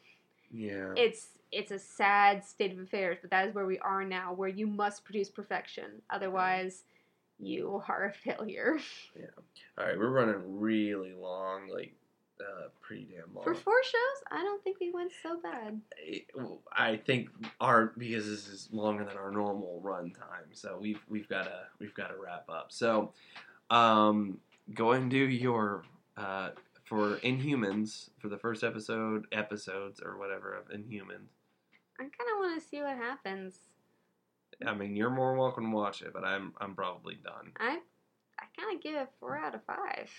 [0.52, 0.94] yeah.
[0.95, 4.50] It's it's a sad state of affairs, but that is where we are now, where
[4.50, 6.02] you must produce perfection.
[6.10, 6.84] Otherwise,
[7.40, 8.80] you are a failure.
[9.20, 9.26] Yeah.
[9.78, 11.94] All right, we're running really long, like
[12.84, 13.43] pretty damn long.
[13.43, 15.81] For four shows, I don't think we went so bad.
[16.77, 17.30] I think
[17.60, 21.61] our because this is longer than our normal run time, so we've we've got to
[21.80, 22.72] we've got to wrap up.
[22.72, 23.14] So,
[23.72, 24.38] um,
[24.73, 25.84] go and do your
[26.18, 26.49] uh,
[26.84, 31.31] for Inhumans for the first episode episodes or whatever of Inhumans.
[31.99, 33.55] I kind of want to see what happens.
[34.65, 37.53] I mean, you're more welcome to watch it, but I'm I'm probably done.
[37.57, 37.80] I
[38.39, 40.10] I kind of give it four out of five.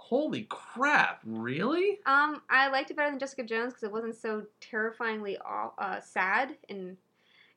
[0.00, 1.20] Holy crap!
[1.24, 1.98] Really?
[2.06, 6.00] Um, I liked it better than Jessica Jones because it wasn't so terrifyingly aw- uh,
[6.00, 6.96] sad, and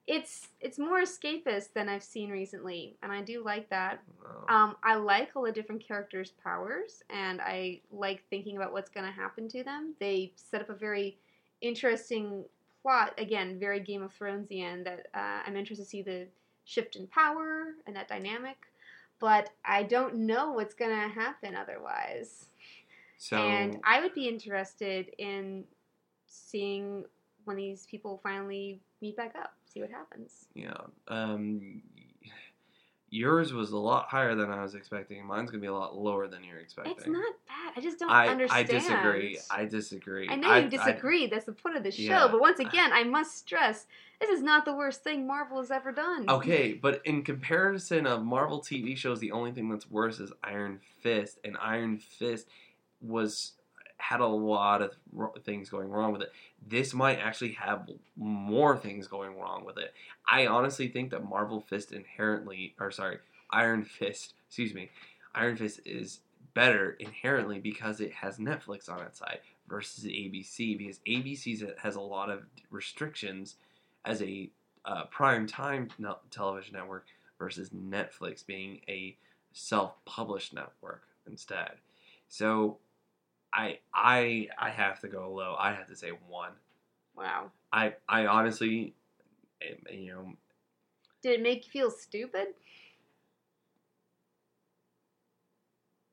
[0.05, 4.03] it's it's more escapist than I've seen recently, and I do like that.
[4.23, 4.53] Oh.
[4.53, 9.05] Um, I like all the different characters' powers, and I like thinking about what's going
[9.05, 9.95] to happen to them.
[9.99, 11.17] They set up a very
[11.61, 12.43] interesting
[12.81, 14.83] plot, again, very Game of Thronesian.
[14.83, 16.27] That uh, I'm interested to see the
[16.65, 18.57] shift in power and that dynamic,
[19.23, 22.47] but I don't know what's going to happen otherwise.
[23.17, 25.63] so and I would be interested in
[26.27, 27.05] seeing
[27.45, 30.49] when these people finally meet back up, see what happens.
[30.55, 30.73] Yeah.
[31.07, 31.81] Um,
[33.13, 35.23] yours was a lot higher than I was expecting.
[35.25, 36.93] Mine's gonna be a lot lower than you're expecting.
[36.97, 37.73] It's not bad.
[37.75, 38.69] I just don't I understand.
[38.69, 39.39] I disagree.
[39.51, 40.29] I disagree.
[40.29, 41.27] I know I- you disagree.
[41.27, 42.01] That's the point of the show.
[42.03, 42.27] Yeah.
[42.31, 43.85] But once again, I must stress
[44.19, 46.29] this is not the worst thing Marvel has ever done.
[46.29, 50.79] Okay, but in comparison of Marvel TV shows, the only thing that's worse is Iron
[51.01, 52.47] Fist, and Iron Fist
[53.01, 53.53] was
[54.09, 54.91] had a lot of
[55.45, 56.31] things going wrong with it.
[56.67, 59.93] This might actually have more things going wrong with it.
[60.29, 63.19] I honestly think that Marvel Fist inherently, or sorry,
[63.51, 64.89] Iron Fist, excuse me,
[65.33, 66.19] Iron Fist is
[66.53, 69.39] better inherently because it has Netflix on its side
[69.69, 73.55] versus ABC because ABC has a lot of restrictions
[74.03, 74.49] as a
[74.85, 75.89] uh, prime time
[76.29, 77.05] television network
[77.39, 79.15] versus Netflix being a
[79.53, 81.71] self-published network instead.
[82.27, 82.79] So
[83.53, 85.55] I I I have to go low.
[85.57, 86.51] I have to say one.
[87.15, 87.51] Wow.
[87.71, 88.93] I I honestly,
[89.91, 90.33] you know,
[91.21, 92.47] Did it make you feel stupid?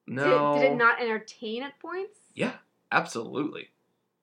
[0.06, 0.54] no.
[0.54, 2.18] Did, did it not entertain at points?
[2.34, 2.54] Yeah,
[2.92, 3.68] absolutely.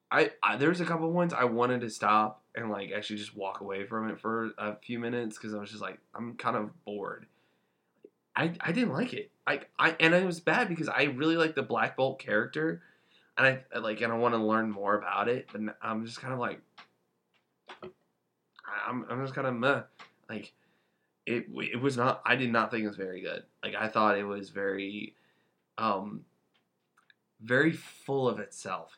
[0.09, 3.59] I, I there's a couple points I wanted to stop and like actually just walk
[3.61, 6.69] away from it for a few minutes because I was just like I'm kind of
[6.85, 7.25] bored.
[8.35, 9.31] I I didn't like it.
[9.45, 12.81] I I and it was bad because I really like the Black Bolt character,
[13.37, 15.47] and I like and I want to learn more about it.
[15.51, 16.61] But I'm just kind of like
[18.87, 19.81] I'm I'm just kind of meh.
[20.29, 20.53] Like
[21.25, 22.21] it it was not.
[22.25, 23.43] I did not think it was very good.
[23.63, 25.15] Like I thought it was very
[25.77, 26.25] um
[27.41, 28.97] very full of itself.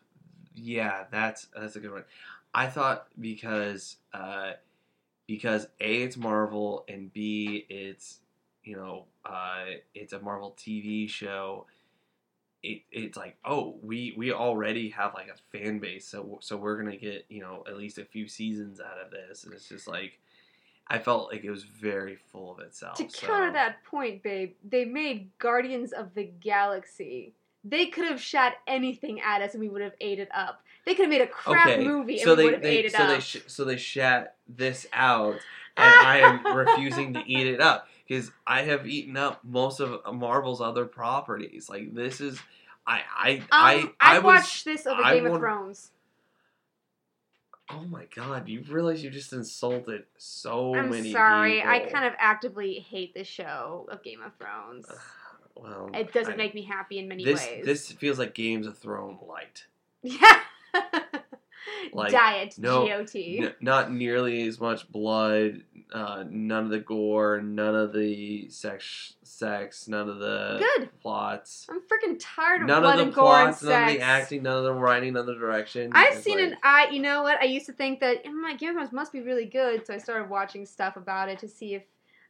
[0.53, 2.05] Yeah, that's that's a good one.
[2.53, 4.53] I thought because uh,
[5.27, 8.19] because a it's Marvel and b it's
[8.63, 11.67] you know uh, it's a Marvel TV show.
[12.61, 16.77] It, it's like oh we we already have like a fan base so so we're
[16.77, 19.88] gonna get you know at least a few seasons out of this and it's just
[19.88, 20.19] like
[20.90, 22.98] I felt like it was very full of itself.
[22.98, 27.34] To so- counter that point, babe, they made Guardians of the Galaxy.
[27.64, 30.64] They could have shot anything at us and we would have ate it up.
[30.86, 32.86] They could have made a crap okay, movie and so we they, would have ate
[32.86, 33.10] it so up.
[33.10, 35.36] they sh- so they shat this out,
[35.77, 40.02] and I am refusing to eat it up because I have eaten up most of
[40.14, 41.69] Marvel's other properties.
[41.69, 42.40] Like this is,
[42.86, 44.23] I I um, I I was.
[44.41, 45.91] watch this over I Game of Thrones.
[47.72, 48.49] Oh my god!
[48.49, 51.11] You realize you just insulted so many I'm many.
[51.11, 51.61] sorry.
[51.64, 54.88] I kind of actively hate the show of Game of Thrones.
[55.56, 57.45] Well, It doesn't I- make me happy in many this.
[57.45, 57.65] ways.
[57.65, 59.65] This feels like Games of Thrones light.
[60.02, 60.40] Yeah.
[61.94, 63.15] Like, Diet no, GOT.
[63.15, 69.15] N- not nearly as much blood, uh, none of the gore, none of the sex,
[69.23, 70.90] sex, none of the Good.
[71.02, 73.90] plots, I'm freaking tired of none blood of and the gore and plots, none of
[73.90, 73.94] sex.
[73.94, 75.91] the acting, none of the writing, none of the direction.
[75.95, 76.90] I've It's seen like, an I.
[76.91, 77.40] You know what?
[77.41, 79.94] I used to think that oh my Game of Thrones must be really good, so
[79.94, 81.84] I started watching stuff about it to see if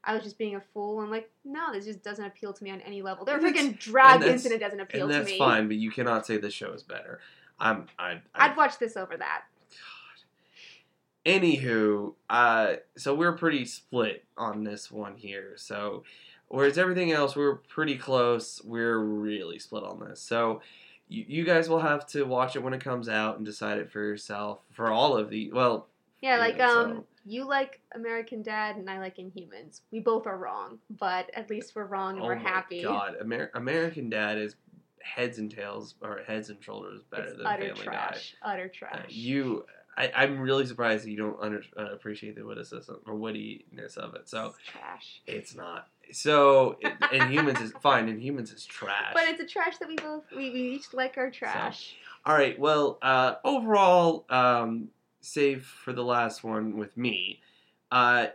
[0.04, 1.02] I was just being a fool.
[1.02, 3.26] And like, no, this just doesn't appeal to me on any level.
[3.26, 6.26] There are freaking dragons, and it doesn't appeal and to that's fine, but you cannot
[6.26, 7.20] say the show is better.
[7.60, 9.44] I'm, I, I I'd watch this over that.
[11.26, 11.32] God.
[11.32, 15.54] Anywho, uh, so we're pretty split on this one here.
[15.58, 16.04] So,
[16.48, 18.62] whereas everything else, we're pretty close.
[18.64, 20.22] We're really split on this.
[20.22, 20.62] So,
[21.08, 23.92] you, you guys will have to watch it when it comes out and decide it
[23.92, 24.60] for yourself.
[24.72, 25.88] For all of the, well,
[26.22, 29.82] Yeah, like Yeah, um, so- you like American Dad, and I like Inhumans.
[29.92, 32.82] We both are wrong, but at least we're wrong and oh we're happy.
[32.82, 34.56] God, Amer- American Dad is
[35.04, 38.36] heads and tails or heads and shoulders better It's than utter Family trash.
[38.42, 38.74] Utter Guy.
[38.74, 39.00] trash.
[39.00, 39.66] Uh, you,
[39.98, 44.16] I, I'm really surprised that you don't under, uh, appreciate the witticism or wittiness of
[44.16, 44.30] it.
[44.30, 44.48] So.
[44.48, 45.22] It's trash.
[45.28, 45.88] It's not.
[46.12, 48.08] So, Inhumans is fine.
[48.08, 49.12] Inhumans is trash.
[49.14, 51.96] But it's a trash that we both we, we each like our trash.
[52.26, 52.60] All right.
[52.60, 54.90] Well, uh, overall, um,
[55.22, 57.42] save for the last one with me,
[57.92, 58.28] uh,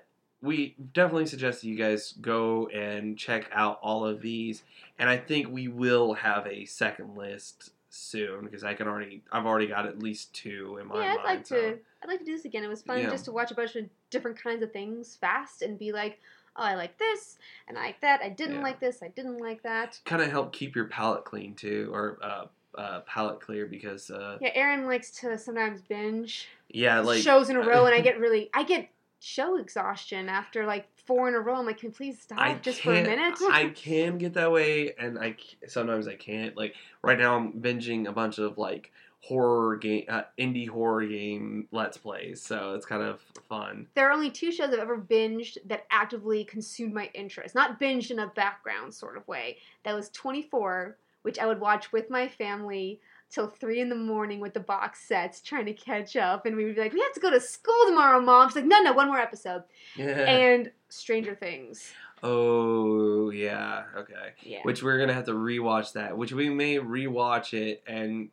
[0.44, 4.62] we definitely suggest that you guys go and check out all of these,
[4.98, 9.46] and I think we will have a second list soon because I can already I've
[9.46, 11.20] already got at least two in my yeah, mind.
[11.20, 11.78] I'd like so- to.
[12.02, 12.62] I'd like to do this again.
[12.62, 13.08] It was fun Yeah.
[13.10, 16.20] just to watch a bunch of different kinds of things fast and be like,
[16.54, 18.20] oh, I like this and I like that.
[18.20, 18.62] I didn't Yeah.
[18.62, 19.02] like this.
[19.02, 20.00] I didn't like that.
[20.04, 22.44] kind of help keep your palate clean too, or uh,
[22.76, 27.56] uh, palate clear because uh, Yeah, Aaron likes to sometimes binge yeah, like shows in
[27.56, 28.88] a row, and I get really, I get
[29.24, 31.56] show exhaustion after like four in a row.
[31.56, 33.34] I'm like, can we please stop I just for a minute?
[33.50, 35.36] I can get that way, and I
[35.66, 36.56] sometimes I can't.
[36.56, 41.66] Like right now, I'm binging a bunch of like horror game, uh, indie horror game
[41.72, 43.86] let's plays, so it's kind of fun.
[43.94, 47.54] there are only two shows I've ever binged that actively consumed my interest.
[47.54, 49.56] Not binged in a background sort of way.
[49.84, 53.00] That was 24, which I would watch with my family
[53.34, 56.46] till 3 in the morning with the box sets trying to catch up.
[56.46, 58.48] And we would be like, we have to go to school tomorrow, Mom.
[58.48, 59.64] She's like, no, no, one more episode.
[59.96, 60.06] Yeah.
[60.06, 61.92] And Stranger Things.
[62.22, 64.32] Oh yeah, okay.
[64.42, 64.60] Yeah.
[64.62, 66.16] Which we're gonna have to rewatch that.
[66.16, 68.30] Which we may rewatch it and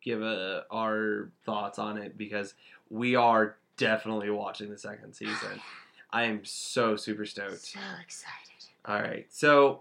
[0.00, 2.54] give a, our thoughts on it because
[2.88, 5.60] we are definitely watching the second season.
[6.10, 7.64] I am so super stoked.
[7.64, 8.36] So excited.
[8.84, 9.80] All right, so.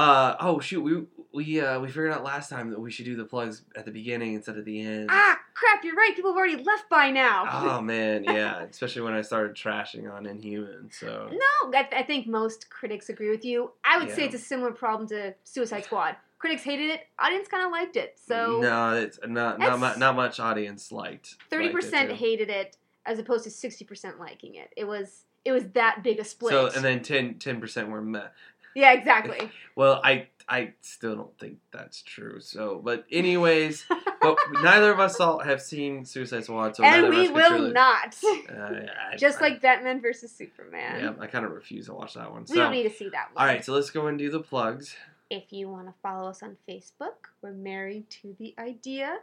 [0.00, 1.02] Uh oh shoot we
[1.32, 3.90] we uh we figured out last time that we should do the plugs at the
[3.90, 5.10] beginning instead of the end.
[5.12, 5.84] Ah, crap!
[5.84, 6.16] You're right.
[6.16, 7.44] People have already left by now.
[7.50, 10.90] Oh man, yeah, especially when I started trashing on Inhuman.
[10.90, 13.72] So No, I, I think most critics agree with you.
[13.84, 16.16] I would say it's a similar problem to Suicide Squad.
[16.38, 18.18] Critics hated it, audience kind of liked it.
[18.26, 21.36] So no, it's not not much, not much audience liked.
[21.50, 24.72] Thirty percent hated it, as opposed to sixty percent liking it.
[24.78, 26.52] It was it was that big a split.
[26.52, 27.02] So and then
[27.38, 28.28] 10 percent were meh.
[28.74, 29.50] Yeah, exactly.
[29.76, 32.40] Well, I I still don't think that's true.
[32.40, 33.84] So, but anyways,
[34.20, 38.14] but neither of us all have seen Suicide Squad, so and we will truly- not.
[38.50, 38.80] Uh,
[39.12, 41.00] I- Just I- like Batman versus Superman.
[41.02, 42.42] yeah, I kind of refuse to watch that one.
[42.42, 43.42] We So, don't need to see that one.
[43.42, 44.94] all right, so let's go and do the plugs.
[45.30, 49.18] If you want to follow us on Facebook, we're married to the idea.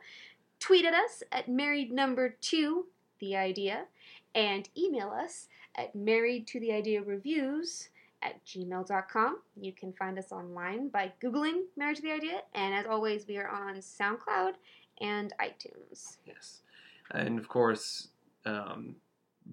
[0.60, 2.86] Tweet at us at married number two,
[3.19, 3.86] the idea,
[4.34, 7.90] and email us at married to the idea reviews
[8.22, 9.38] at gmail.com.
[9.60, 13.38] You can find us online by Googling Marriage to the Idea, and as always, we
[13.38, 14.53] are on SoundCloud
[15.02, 16.18] and iTunes.
[16.26, 16.61] Yes,
[17.11, 18.10] and of course,
[18.45, 18.95] um,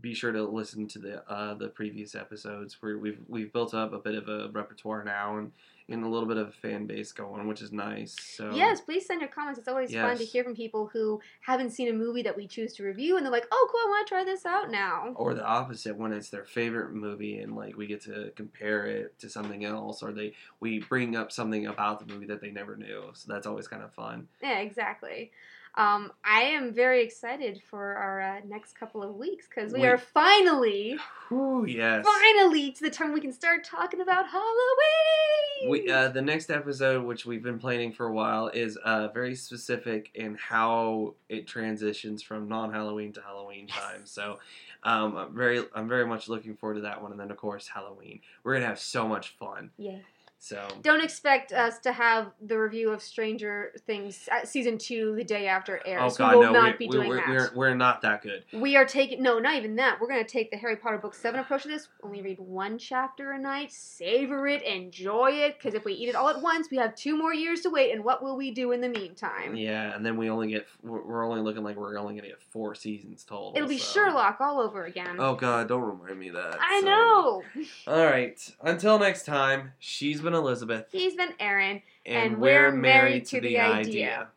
[0.01, 3.93] be sure to listen to the uh, the previous episodes where we've we've built up
[3.93, 5.53] a bit of a repertoire now and
[5.89, 8.17] and a little bit of a fan base going, which is nice.
[8.19, 9.59] So Yes, please send your comments.
[9.59, 12.73] It's always fun to hear from people who haven't seen a movie that we choose
[12.75, 15.13] to review, and they're like, oh, cool, I want to try this out now.
[15.17, 19.19] or the opposite when it's their favorite movie and like we get to compare it
[19.19, 22.77] to something else or they we bring up something about the movie that they never
[22.77, 25.31] knew so that's always kind of fun Yeah, exactly.
[25.77, 29.87] Um, I am very excited for our uh, next couple of weeks because we, We-
[29.89, 30.97] are finally,
[31.29, 35.71] Whew, yes finally to the time we can start talking about Halloween.
[35.71, 39.35] we, uh, the next episode which we've been planning for a while is uh, very
[39.35, 43.79] specific in how it transitions from non-halloween to halloween Yes.
[43.79, 44.39] time so
[44.83, 47.67] um, I'm very I'm very much looking forward to that one and then of course
[47.67, 49.97] Halloween we're gonna have so much fun yeah.
[50.45, 55.47] So Don't expect us to have the review of Stranger Things season two the day
[55.47, 56.13] after it airs.
[56.13, 57.29] oh god we will no not we, be we, doing we're, that.
[57.29, 59.99] we're, we're not that good We are taking no, not even that.
[60.01, 61.89] We're gonna take the Harry Potter book seven approach to this.
[62.03, 65.57] Only read one chapter a night, savor it, enjoy it.
[65.59, 67.93] Because if we eat it all at once, we have two more years to wait.
[67.95, 69.57] And what will we do in the meantime?
[69.57, 72.43] Yeah, and then we only get we're we're only looking like we're only gonna get
[72.51, 73.55] four seasons total.
[73.57, 75.17] It'll be so- Sherlock all over again.
[75.19, 76.59] Oh God, don't remind me that.
[76.61, 77.43] I so- know.
[77.87, 79.73] All right, until next time.
[79.79, 81.83] She's been Elizabeth, He's been Aaron.
[82.07, 83.89] and, And we're married to the idea.
[83.91, 84.29] idea.